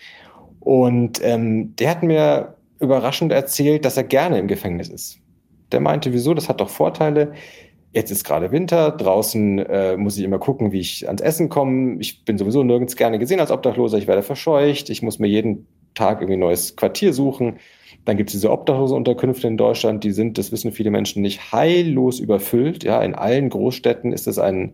[0.59, 5.19] Und ähm, der hat mir überraschend erzählt, dass er gerne im Gefängnis ist.
[5.71, 7.33] Der meinte, wieso, das hat doch Vorteile.
[7.91, 11.97] Jetzt ist gerade Winter, draußen äh, muss ich immer gucken, wie ich ans Essen komme.
[11.99, 15.67] Ich bin sowieso nirgends gerne gesehen als Obdachloser, ich werde verscheucht, ich muss mir jeden
[15.95, 17.57] Tag irgendwie ein neues Quartier suchen.
[18.05, 22.19] Dann gibt es diese Obdachlosenunterkünfte in Deutschland, die sind, das wissen viele Menschen nicht, heillos
[22.19, 22.83] überfüllt.
[22.83, 24.73] Ja, in allen Großstädten ist es ein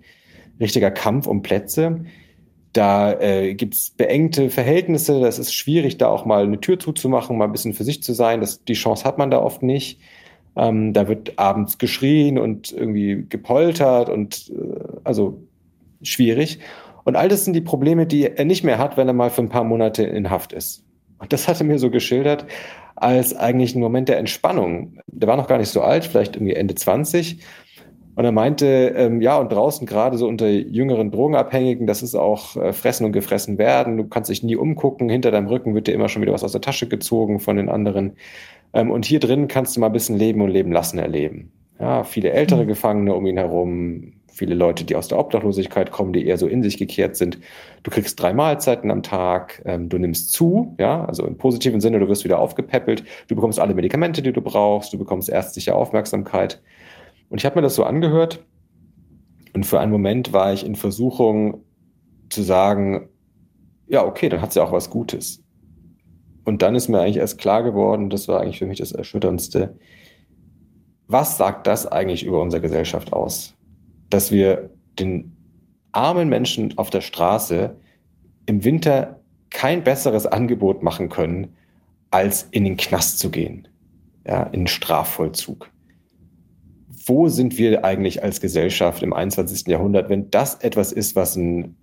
[0.59, 2.05] richtiger Kampf um Plätze.
[2.73, 7.37] Da äh, gibt es beengte Verhältnisse, das ist schwierig, da auch mal eine Tür zuzumachen,
[7.37, 8.41] mal ein bisschen für sich zu sein.
[8.41, 9.99] Das, die Chance hat man da oft nicht.
[10.55, 15.41] Ähm, da wird abends geschrien und irgendwie gepoltert und äh, also
[16.01, 16.59] schwierig.
[17.03, 19.41] Und all das sind die Probleme, die er nicht mehr hat, wenn er mal für
[19.41, 20.84] ein paar Monate in Haft ist.
[21.19, 22.45] Und das hatte mir so geschildert
[22.95, 24.99] als eigentlich ein Moment der Entspannung.
[25.07, 27.39] Der war noch gar nicht so alt, vielleicht irgendwie Ende 20.
[28.15, 32.55] Und er meinte, ähm, ja, und draußen gerade so unter jüngeren Drogenabhängigen, das ist auch
[32.55, 33.97] äh, fressen und gefressen werden.
[33.97, 35.09] Du kannst dich nie umgucken.
[35.09, 37.67] Hinter deinem Rücken wird dir immer schon wieder was aus der Tasche gezogen von den
[37.67, 38.15] anderen.
[38.73, 41.51] Ähm, und hier drin kannst du mal ein bisschen Leben und Leben lassen erleben.
[41.77, 42.67] Ja, viele ältere mhm.
[42.69, 46.61] Gefangene um ihn herum, viele Leute, die aus der Obdachlosigkeit kommen, die eher so in
[46.61, 47.39] sich gekehrt sind.
[47.83, 51.99] Du kriegst drei Mahlzeiten am Tag, ähm, du nimmst zu, ja, also im positiven Sinne,
[51.99, 56.61] du wirst wieder aufgepäppelt, du bekommst alle Medikamente, die du brauchst, du bekommst ärztliche Aufmerksamkeit.
[57.29, 58.43] Und ich habe mir das so angehört
[59.53, 61.63] und für einen Moment war ich in Versuchung
[62.29, 63.07] zu sagen,
[63.87, 65.43] ja, okay, dann hat sie ja auch was Gutes.
[66.43, 69.77] Und dann ist mir eigentlich erst klar geworden, das war eigentlich für mich das Erschütterndste,
[71.07, 73.54] was sagt das eigentlich über unsere Gesellschaft aus?
[74.09, 74.69] Dass wir
[74.99, 75.35] den
[75.91, 77.75] armen Menschen auf der Straße
[78.45, 79.19] im Winter
[79.49, 81.55] kein besseres Angebot machen können,
[82.11, 83.67] als in den Knast zu gehen,
[84.27, 85.69] ja, in Strafvollzug.
[87.05, 89.67] Wo sind wir eigentlich als Gesellschaft im 21.
[89.67, 91.75] Jahrhundert, wenn das etwas ist, was ein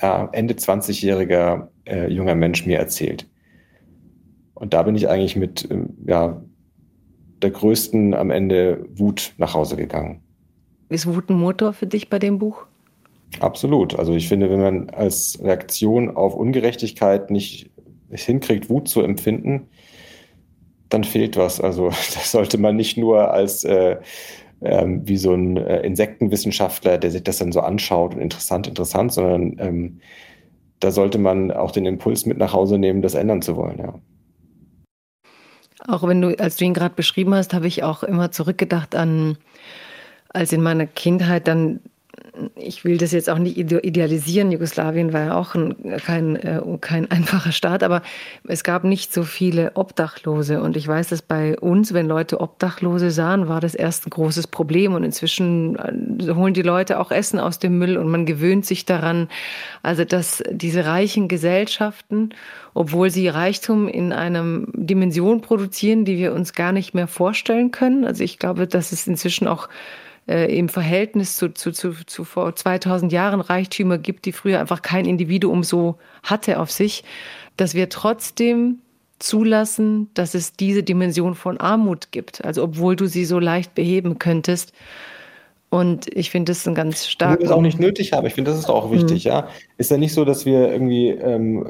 [0.00, 3.28] ja, Ende 20-jähriger äh, junger Mensch mir erzählt?
[4.54, 6.42] Und da bin ich eigentlich mit ähm, ja,
[7.42, 10.22] der größten am Ende Wut nach Hause gegangen.
[10.88, 12.64] Ist Wut ein Motor für dich bei dem Buch?
[13.40, 13.98] Absolut.
[13.98, 17.70] Also ich finde, wenn man als Reaktion auf Ungerechtigkeit nicht
[18.10, 19.68] hinkriegt, Wut zu empfinden,
[20.88, 21.60] dann fehlt was.
[21.60, 23.96] Also das sollte man nicht nur als äh,
[24.60, 29.12] ähm, wie so ein äh, Insektenwissenschaftler, der sich das dann so anschaut und interessant, interessant,
[29.12, 30.00] sondern ähm,
[30.80, 33.94] da sollte man auch den Impuls mit nach Hause nehmen, das ändern zu wollen, ja.
[35.86, 39.38] Auch wenn du, als du ihn gerade beschrieben hast, habe ich auch immer zurückgedacht an
[40.28, 41.80] als in meiner Kindheit dann
[42.56, 44.52] ich will das jetzt auch nicht idealisieren.
[44.52, 48.02] Jugoslawien war ja auch ein, kein, äh, kein einfacher Staat, aber
[48.46, 50.60] es gab nicht so viele Obdachlose.
[50.60, 54.46] Und ich weiß, dass bei uns, wenn Leute Obdachlose sahen, war das erst ein großes
[54.46, 54.94] Problem.
[54.94, 58.84] Und inzwischen äh, holen die Leute auch Essen aus dem Müll und man gewöhnt sich
[58.84, 59.28] daran.
[59.82, 62.30] Also, dass diese reichen Gesellschaften,
[62.74, 68.04] obwohl sie Reichtum in einer Dimension produzieren, die wir uns gar nicht mehr vorstellen können.
[68.04, 69.68] Also ich glaube, dass es inzwischen auch
[70.28, 74.82] äh, im Verhältnis zu, zu, zu, zu vor 2000 Jahren Reichtümer gibt, die früher einfach
[74.82, 77.04] kein Individuum so hatte auf sich,
[77.56, 78.80] dass wir trotzdem
[79.18, 82.44] zulassen, dass es diese Dimension von Armut gibt.
[82.44, 84.72] Also obwohl du sie so leicht beheben könntest.
[85.70, 87.40] Und ich finde das ein ganz stark.
[87.40, 88.26] Ich das auch nicht nötig habe.
[88.26, 89.30] Ich finde, das ist auch wichtig, mhm.
[89.30, 89.48] ja.
[89.76, 91.66] Ist ja nicht so, dass wir irgendwie ähm,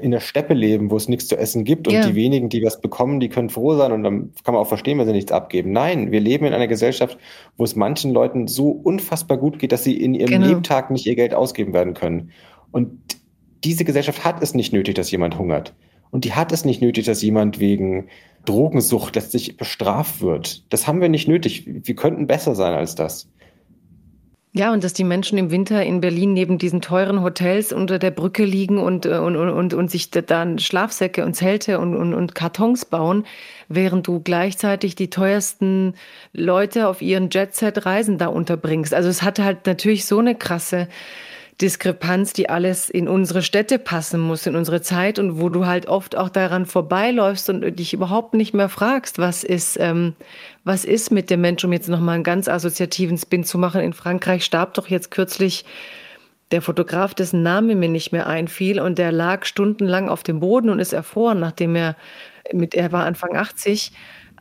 [0.00, 2.06] in der Steppe leben, wo es nichts zu essen gibt und ja.
[2.06, 4.98] die wenigen, die was bekommen, die können froh sein und dann kann man auch verstehen,
[4.98, 5.72] wenn sie nichts abgeben.
[5.72, 7.16] Nein, wir leben in einer Gesellschaft,
[7.56, 10.48] wo es manchen Leuten so unfassbar gut geht, dass sie in ihrem genau.
[10.48, 12.32] Lebtag nicht ihr Geld ausgeben werden können.
[12.70, 12.98] Und
[13.64, 15.72] diese Gesellschaft hat es nicht nötig, dass jemand hungert.
[16.10, 18.08] Und die hat es nicht nötig, dass jemand wegen
[18.44, 20.64] Drogensucht letztlich bestraft wird.
[20.72, 21.64] Das haben wir nicht nötig.
[21.66, 23.28] Wir könnten besser sein als das.
[24.54, 28.10] Ja, und dass die Menschen im Winter in Berlin neben diesen teuren Hotels unter der
[28.10, 32.34] Brücke liegen und, äh, und, und, und sich dann Schlafsäcke und Zelte und, und, und
[32.34, 33.24] Kartons bauen,
[33.68, 35.94] während du gleichzeitig die teuersten
[36.34, 38.92] Leute auf ihren Jet-Set-Reisen da unterbringst.
[38.92, 40.86] Also es hatte halt natürlich so eine krasse
[41.62, 45.86] Diskrepanz, die alles in unsere Städte passen muss, in unsere Zeit und wo du halt
[45.86, 50.14] oft auch daran vorbeiläufst und dich überhaupt nicht mehr fragst, was ist, ähm,
[50.64, 53.80] was ist mit dem Mensch, um jetzt nochmal einen ganz assoziativen Spin zu machen.
[53.80, 55.64] In Frankreich starb doch jetzt kürzlich
[56.50, 60.68] der Fotograf, dessen Name mir nicht mehr einfiel und der lag stundenlang auf dem Boden
[60.68, 61.96] und ist erfroren, nachdem er
[62.52, 63.92] mit, er war Anfang 80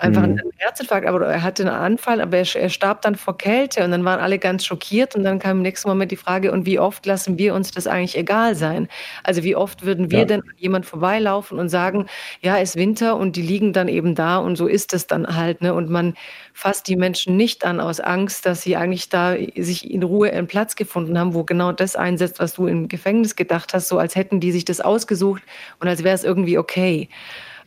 [0.02, 0.40] einfach mhm.
[0.40, 3.92] einen Herzinfarkt, aber er hatte einen Anfall, aber er, er, starb dann vor Kälte und
[3.92, 6.80] dann waren alle ganz schockiert und dann kam im nächsten Moment die Frage, und wie
[6.80, 8.88] oft lassen wir uns das eigentlich egal sein?
[9.24, 10.26] Also wie oft würden wir ja.
[10.26, 12.08] denn jemand vorbeilaufen und sagen,
[12.42, 15.36] ja, es ist Winter und die liegen dann eben da und so ist es dann
[15.36, 15.74] halt, ne?
[15.74, 16.16] Und man
[16.54, 20.48] fasst die Menschen nicht an aus Angst, dass sie eigentlich da sich in Ruhe einen
[20.48, 24.16] Platz gefunden haben, wo genau das einsetzt, was du im Gefängnis gedacht hast, so als
[24.16, 25.44] hätten die sich das ausgesucht
[25.80, 27.10] und als wäre es irgendwie okay.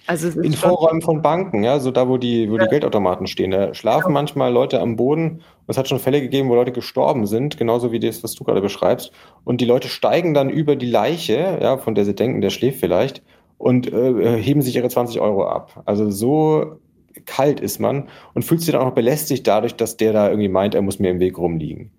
[0.07, 2.65] Also in Vorräumen von Banken, ja, so da, wo die, wo ja.
[2.65, 3.51] die Geldautomaten stehen.
[3.51, 4.13] Da schlafen ja.
[4.13, 5.41] manchmal Leute am Boden.
[5.67, 8.61] Es hat schon Fälle gegeben, wo Leute gestorben sind, genauso wie das, was du gerade
[8.61, 9.13] beschreibst.
[9.45, 12.81] Und die Leute steigen dann über die Leiche, ja, von der sie denken, der schläft
[12.81, 13.23] vielleicht,
[13.57, 15.83] und äh, heben sich ihre 20 Euro ab.
[15.87, 16.79] Also so
[17.25, 20.49] kalt ist man und fühlt sich dann auch noch belästigt dadurch, dass der da irgendwie
[20.49, 21.91] meint, er muss mir im Weg rumliegen.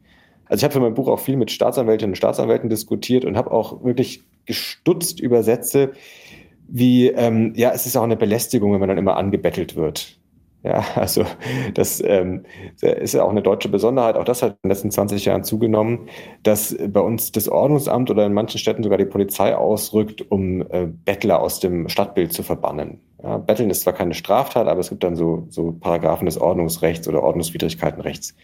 [0.46, 3.52] Also ich habe für mein Buch auch viel mit Staatsanwältinnen und Staatsanwälten diskutiert und habe
[3.52, 5.94] auch wirklich gestutzt über Sätze,
[6.68, 10.18] wie, ähm, ja, es ist auch eine Belästigung, wenn man dann immer angebettelt wird.
[10.66, 11.26] Ja, also
[11.76, 12.44] das ähm,
[12.82, 14.18] ist ja auch eine deutsche Besonderheit.
[14.18, 16.10] Auch das hat in den letzten 20 Jahren zugenommen,
[16.42, 20.88] dass bei uns das Ordnungsamt oder in manchen Städten sogar die Polizei ausrückt, um äh,
[20.88, 23.00] Bettler aus dem Stadtbild zu verbannen.
[23.22, 27.08] Ja, Betteln ist zwar keine Straftat, aber es gibt dann so, so Paragraphen des Ordnungsrechts
[27.08, 28.36] oder Ordnungswidrigkeitenrechts.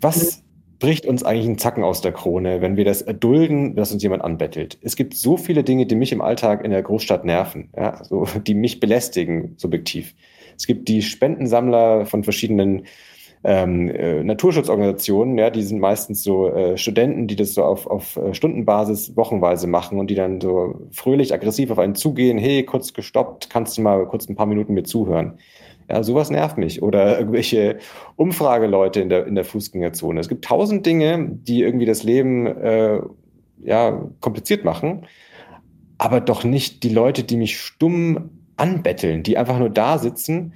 [0.00, 0.41] Was
[0.82, 4.24] bricht uns eigentlich ein Zacken aus der Krone, wenn wir das erdulden, dass uns jemand
[4.24, 4.78] anbettelt.
[4.82, 8.26] Es gibt so viele Dinge, die mich im Alltag in der Großstadt nerven, ja, so,
[8.46, 10.12] die mich belästigen, subjektiv.
[10.56, 12.86] Es gibt die Spendensammler von verschiedenen
[13.44, 18.16] ähm, äh, Naturschutzorganisationen, ja, die sind meistens so äh, Studenten, die das so auf, auf
[18.16, 22.92] äh, Stundenbasis wochenweise machen und die dann so fröhlich, aggressiv auf einen zugehen, hey, kurz
[22.92, 25.38] gestoppt, kannst du mal kurz ein paar Minuten mir zuhören.
[25.92, 26.82] Ja, sowas nervt mich.
[26.82, 27.76] Oder irgendwelche
[28.16, 30.20] Umfrageleute in der, in der Fußgängerzone.
[30.20, 32.98] Es gibt tausend Dinge, die irgendwie das Leben äh,
[33.58, 35.06] ja, kompliziert machen,
[35.98, 40.54] aber doch nicht die Leute, die mich stumm anbetteln, die einfach nur da sitzen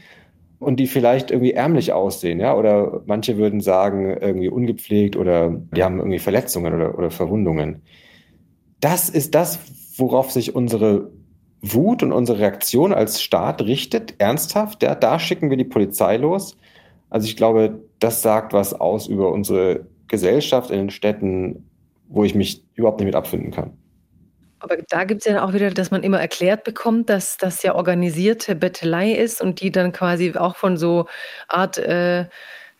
[0.58, 5.84] und die vielleicht irgendwie ärmlich aussehen, ja, oder manche würden sagen, irgendwie ungepflegt oder die
[5.84, 7.82] haben irgendwie Verletzungen oder, oder Verwundungen.
[8.80, 9.58] Das ist das,
[9.98, 11.10] worauf sich unsere
[11.72, 16.56] Wut und unsere Reaktion als Staat richtet, ernsthaft, ja, da schicken wir die Polizei los.
[17.10, 21.68] Also ich glaube, das sagt was aus über unsere Gesellschaft in den Städten,
[22.08, 23.72] wo ich mich überhaupt nicht mit abfinden kann.
[24.58, 27.74] Aber da gibt es ja auch wieder, dass man immer erklärt bekommt, dass das ja
[27.74, 31.06] organisierte Bettelei ist und die dann quasi auch von so
[31.48, 32.26] Art äh,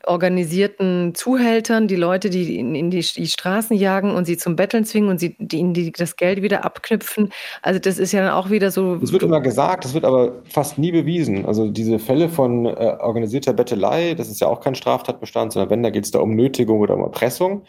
[0.06, 5.10] organisierten Zuhältern, die Leute, die in, die, die, Straßen jagen und sie zum Betteln zwingen
[5.10, 7.30] und sie die, ihnen die, das Geld wieder abknüpfen.
[7.62, 8.96] Also das ist ja dann auch wieder so.
[8.96, 11.46] Das wird immer gesagt, das wird aber fast nie bewiesen.
[11.46, 15.82] Also diese Fälle von äh, organisierter Bettelei, das ist ja auch kein Straftatbestand, sondern wenn,
[15.82, 17.62] da geht es da um Nötigung oder um Erpressung.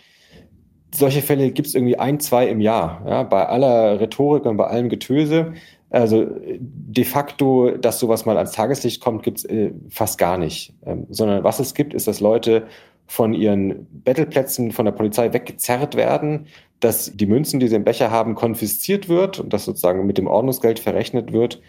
[0.93, 3.03] Solche Fälle gibt es irgendwie ein, zwei im Jahr.
[3.05, 3.23] Ja?
[3.23, 5.53] Bei aller Rhetorik und bei allem Getöse
[5.89, 6.27] also
[6.59, 10.73] de facto, dass sowas mal ans Tageslicht kommt, gibt es äh, fast gar nicht.
[10.85, 12.67] Ähm, sondern was es gibt, ist, dass Leute
[13.07, 16.47] von ihren Bettelplätzen von der Polizei weggezerrt werden,
[16.81, 20.27] dass die Münzen, die sie im Becher haben, konfisziert wird und das sozusagen mit dem
[20.27, 21.61] Ordnungsgeld verrechnet wird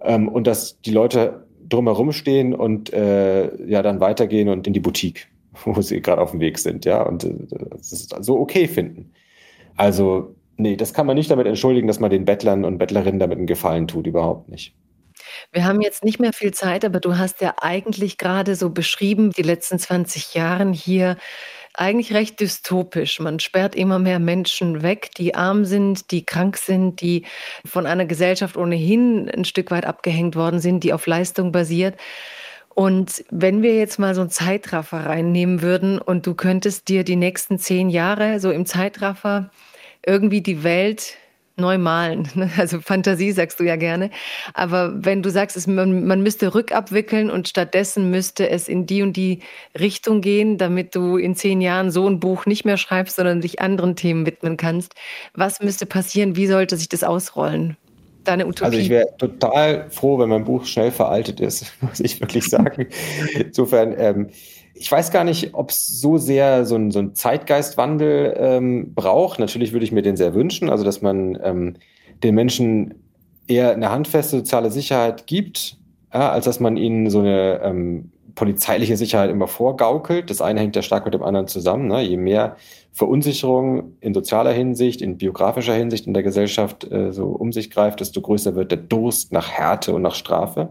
[0.00, 4.80] ähm, und dass die Leute drumherum stehen und äh, ja dann weitergehen und in die
[4.80, 5.28] Boutique,
[5.64, 7.34] wo sie gerade auf dem Weg sind, ja, und äh,
[7.70, 9.12] das ist so okay finden.
[9.76, 13.38] Also, nee, das kann man nicht damit entschuldigen, dass man den Bettlern und Bettlerinnen damit
[13.38, 14.74] einen Gefallen tut, überhaupt nicht.
[15.52, 19.30] Wir haben jetzt nicht mehr viel Zeit, aber du hast ja eigentlich gerade so beschrieben,
[19.30, 21.16] die letzten 20 Jahre hier
[21.74, 23.20] eigentlich recht dystopisch.
[23.20, 27.24] Man sperrt immer mehr Menschen weg, die arm sind, die krank sind, die
[27.64, 31.96] von einer Gesellschaft ohnehin ein Stück weit abgehängt worden sind, die auf Leistung basiert.
[32.74, 37.16] Und wenn wir jetzt mal so einen Zeitraffer reinnehmen würden und du könntest dir die
[37.16, 39.50] nächsten zehn Jahre so im Zeitraffer
[40.06, 41.16] irgendwie die Welt
[41.60, 42.28] neu malen.
[42.56, 44.10] Also Fantasie sagst du ja gerne.
[44.54, 49.02] Aber wenn du sagst, es, man, man müsste rückabwickeln und stattdessen müsste es in die
[49.02, 49.40] und die
[49.78, 53.60] Richtung gehen, damit du in zehn Jahren so ein Buch nicht mehr schreibst, sondern dich
[53.60, 54.94] anderen Themen widmen kannst.
[55.34, 56.36] Was müsste passieren?
[56.36, 57.76] Wie sollte sich das ausrollen?
[58.24, 58.64] Deine Utopie.
[58.64, 62.88] Also ich wäre total froh, wenn mein Buch schnell veraltet ist, muss ich wirklich sagen.
[63.38, 64.30] Insofern, ähm,
[64.80, 69.38] ich weiß gar nicht, ob es so sehr so ein, so Zeitgeistwandel ähm, braucht.
[69.38, 71.74] Natürlich würde ich mir den sehr wünschen, also dass man ähm,
[72.22, 72.94] den Menschen
[73.46, 75.76] eher eine handfeste soziale Sicherheit gibt,
[76.14, 80.30] ja, als dass man ihnen so eine ähm, polizeiliche Sicherheit immer vorgaukelt.
[80.30, 81.86] Das eine hängt ja stark mit dem anderen zusammen.
[81.86, 82.00] Ne?
[82.00, 82.56] Je mehr
[82.90, 88.00] Verunsicherung in sozialer Hinsicht, in biografischer Hinsicht in der Gesellschaft äh, so um sich greift,
[88.00, 90.70] desto größer wird der Durst nach Härte und nach Strafe.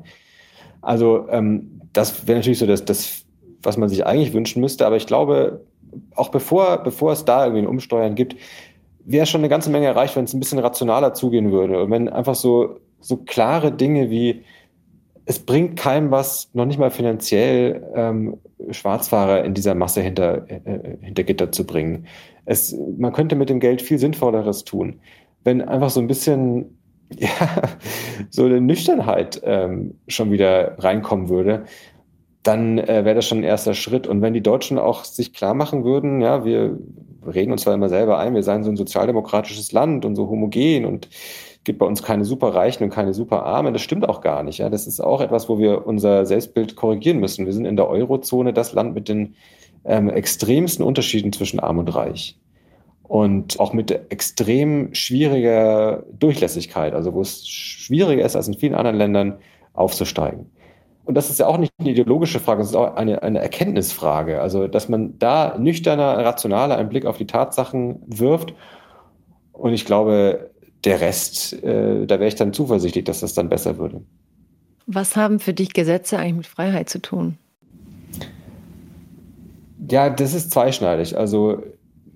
[0.81, 3.25] Also ähm, das wäre natürlich so das, das
[3.63, 4.85] was man sich eigentlich wünschen müsste.
[4.85, 5.65] Aber ich glaube,
[6.15, 8.35] auch bevor, bevor es da irgendwie ein Umsteuern gibt,
[9.05, 11.83] wäre schon eine ganze Menge erreicht, wenn es ein bisschen rationaler zugehen würde.
[11.83, 14.43] Und wenn einfach so, so klare Dinge wie,
[15.25, 18.37] es bringt keinem was, noch nicht mal finanziell, ähm,
[18.71, 22.07] Schwarzfahrer in dieser Masse hinter, äh, hinter Gitter zu bringen.
[22.45, 24.99] Es, man könnte mit dem Geld viel Sinnvolleres tun.
[25.43, 26.77] Wenn einfach so ein bisschen,
[27.15, 27.29] ja,
[28.29, 31.65] so eine Nüchternheit ähm, schon wieder reinkommen würde
[32.49, 34.07] dann äh, wäre das schon ein erster Schritt.
[34.07, 36.79] Und wenn die Deutschen auch sich klar machen würden, ja, wir
[37.25, 40.85] reden uns zwar immer selber ein, wir seien so ein sozialdemokratisches Land und so homogen
[40.85, 41.09] und
[41.63, 43.73] gibt bei uns keine Superreichen und keine Superarmen.
[43.73, 44.57] Das stimmt auch gar nicht.
[44.57, 44.69] Ja.
[44.71, 47.45] Das ist auch etwas, wo wir unser Selbstbild korrigieren müssen.
[47.45, 49.35] Wir sind in der Eurozone das Land mit den
[49.85, 52.39] ähm, extremsten Unterschieden zwischen Arm und Reich.
[53.03, 58.97] Und auch mit extrem schwieriger Durchlässigkeit, also wo es schwieriger ist als in vielen anderen
[58.97, 59.37] Ländern
[59.73, 60.47] aufzusteigen
[61.09, 64.39] und das ist ja auch nicht eine ideologische Frage, das ist auch eine, eine Erkenntnisfrage.
[64.39, 68.53] Also, dass man da nüchterner, rationaler einen Blick auf die Tatsachen wirft.
[69.51, 70.51] Und ich glaube,
[70.83, 74.01] der Rest, äh, da wäre ich dann zuversichtlich, dass das dann besser würde.
[74.85, 77.39] Was haben für dich Gesetze eigentlich mit Freiheit zu tun?
[79.89, 81.17] Ja, das ist zweischneidig.
[81.17, 81.63] Also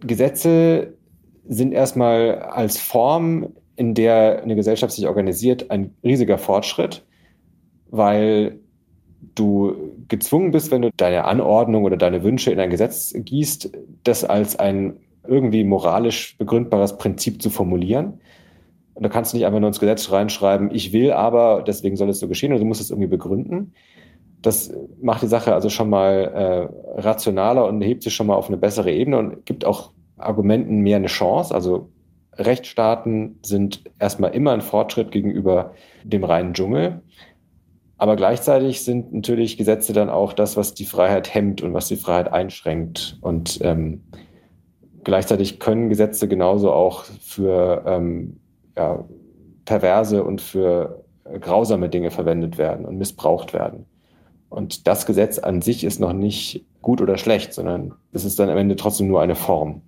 [0.02, 0.94] Gesetze
[1.48, 7.04] sind erstmal als Form, in der eine Gesellschaft sich organisiert, ein riesiger Fortschritt,
[7.90, 8.60] weil
[9.36, 9.76] du
[10.08, 13.72] gezwungen bist, wenn du deine Anordnung oder deine Wünsche in ein Gesetz gießt,
[14.04, 14.98] das als ein
[15.28, 18.20] irgendwie moralisch begründbares Prinzip zu formulieren.
[18.94, 22.10] Und da kannst du nicht einfach nur ins Gesetz reinschreiben, ich will aber, deswegen soll
[22.10, 23.74] es so geschehen, oder du musst es irgendwie begründen.
[24.42, 28.50] Das macht die Sache also schon mal äh, rationaler und hebt sich schon mal auf
[28.50, 31.56] eine bessere Ebene und gibt auch Argumenten mehr eine Chance.
[31.56, 31.90] Also
[32.38, 35.74] Rechtsstaaten sind erstmal immer ein Fortschritt gegenüber
[36.04, 37.02] dem reinen Dschungel.
[38.04, 41.96] Aber gleichzeitig sind natürlich Gesetze dann auch das, was die Freiheit hemmt und was die
[41.96, 43.18] Freiheit einschränkt.
[43.22, 44.04] Und ähm,
[45.06, 48.42] gleichzeitig können Gesetze genauso auch für ähm,
[48.76, 49.06] ja,
[49.64, 51.06] perverse und für
[51.40, 53.86] grausame Dinge verwendet werden und missbraucht werden.
[54.50, 58.50] Und das Gesetz an sich ist noch nicht gut oder schlecht, sondern es ist dann
[58.50, 59.82] am Ende trotzdem nur eine Form.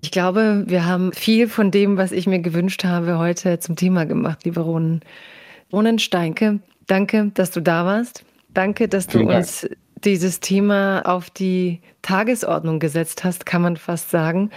[0.00, 4.06] Ich glaube, wir haben viel von dem, was ich mir gewünscht habe, heute zum Thema
[4.06, 5.02] gemacht, liebe Ronen.
[5.74, 8.24] Ronen Steinke, danke, dass du da warst.
[8.54, 9.68] Danke, dass du uns
[10.04, 14.50] dieses Thema auf die Tagesordnung gesetzt hast, kann man fast sagen,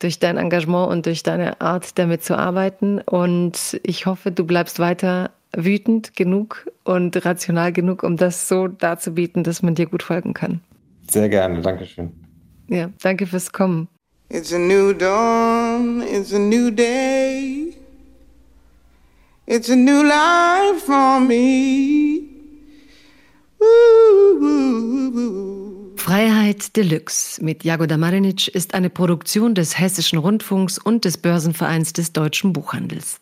[0.00, 3.00] durch dein Engagement und durch deine Art, damit zu arbeiten.
[3.00, 9.44] Und ich hoffe, du bleibst weiter wütend genug und rational genug, um das so darzubieten,
[9.44, 10.60] dass man dir gut folgen kann.
[11.08, 12.10] Sehr gerne, danke schön.
[12.68, 13.86] Ja, danke fürs Kommen.
[14.28, 17.65] It's a new dawn, it's a new day.
[19.48, 22.22] It's a new life for me.
[25.94, 32.12] Freiheit Deluxe mit Jagoda Marinic ist eine Produktion des Hessischen Rundfunks und des Börsenvereins des
[32.12, 33.20] deutschen Buchhandels.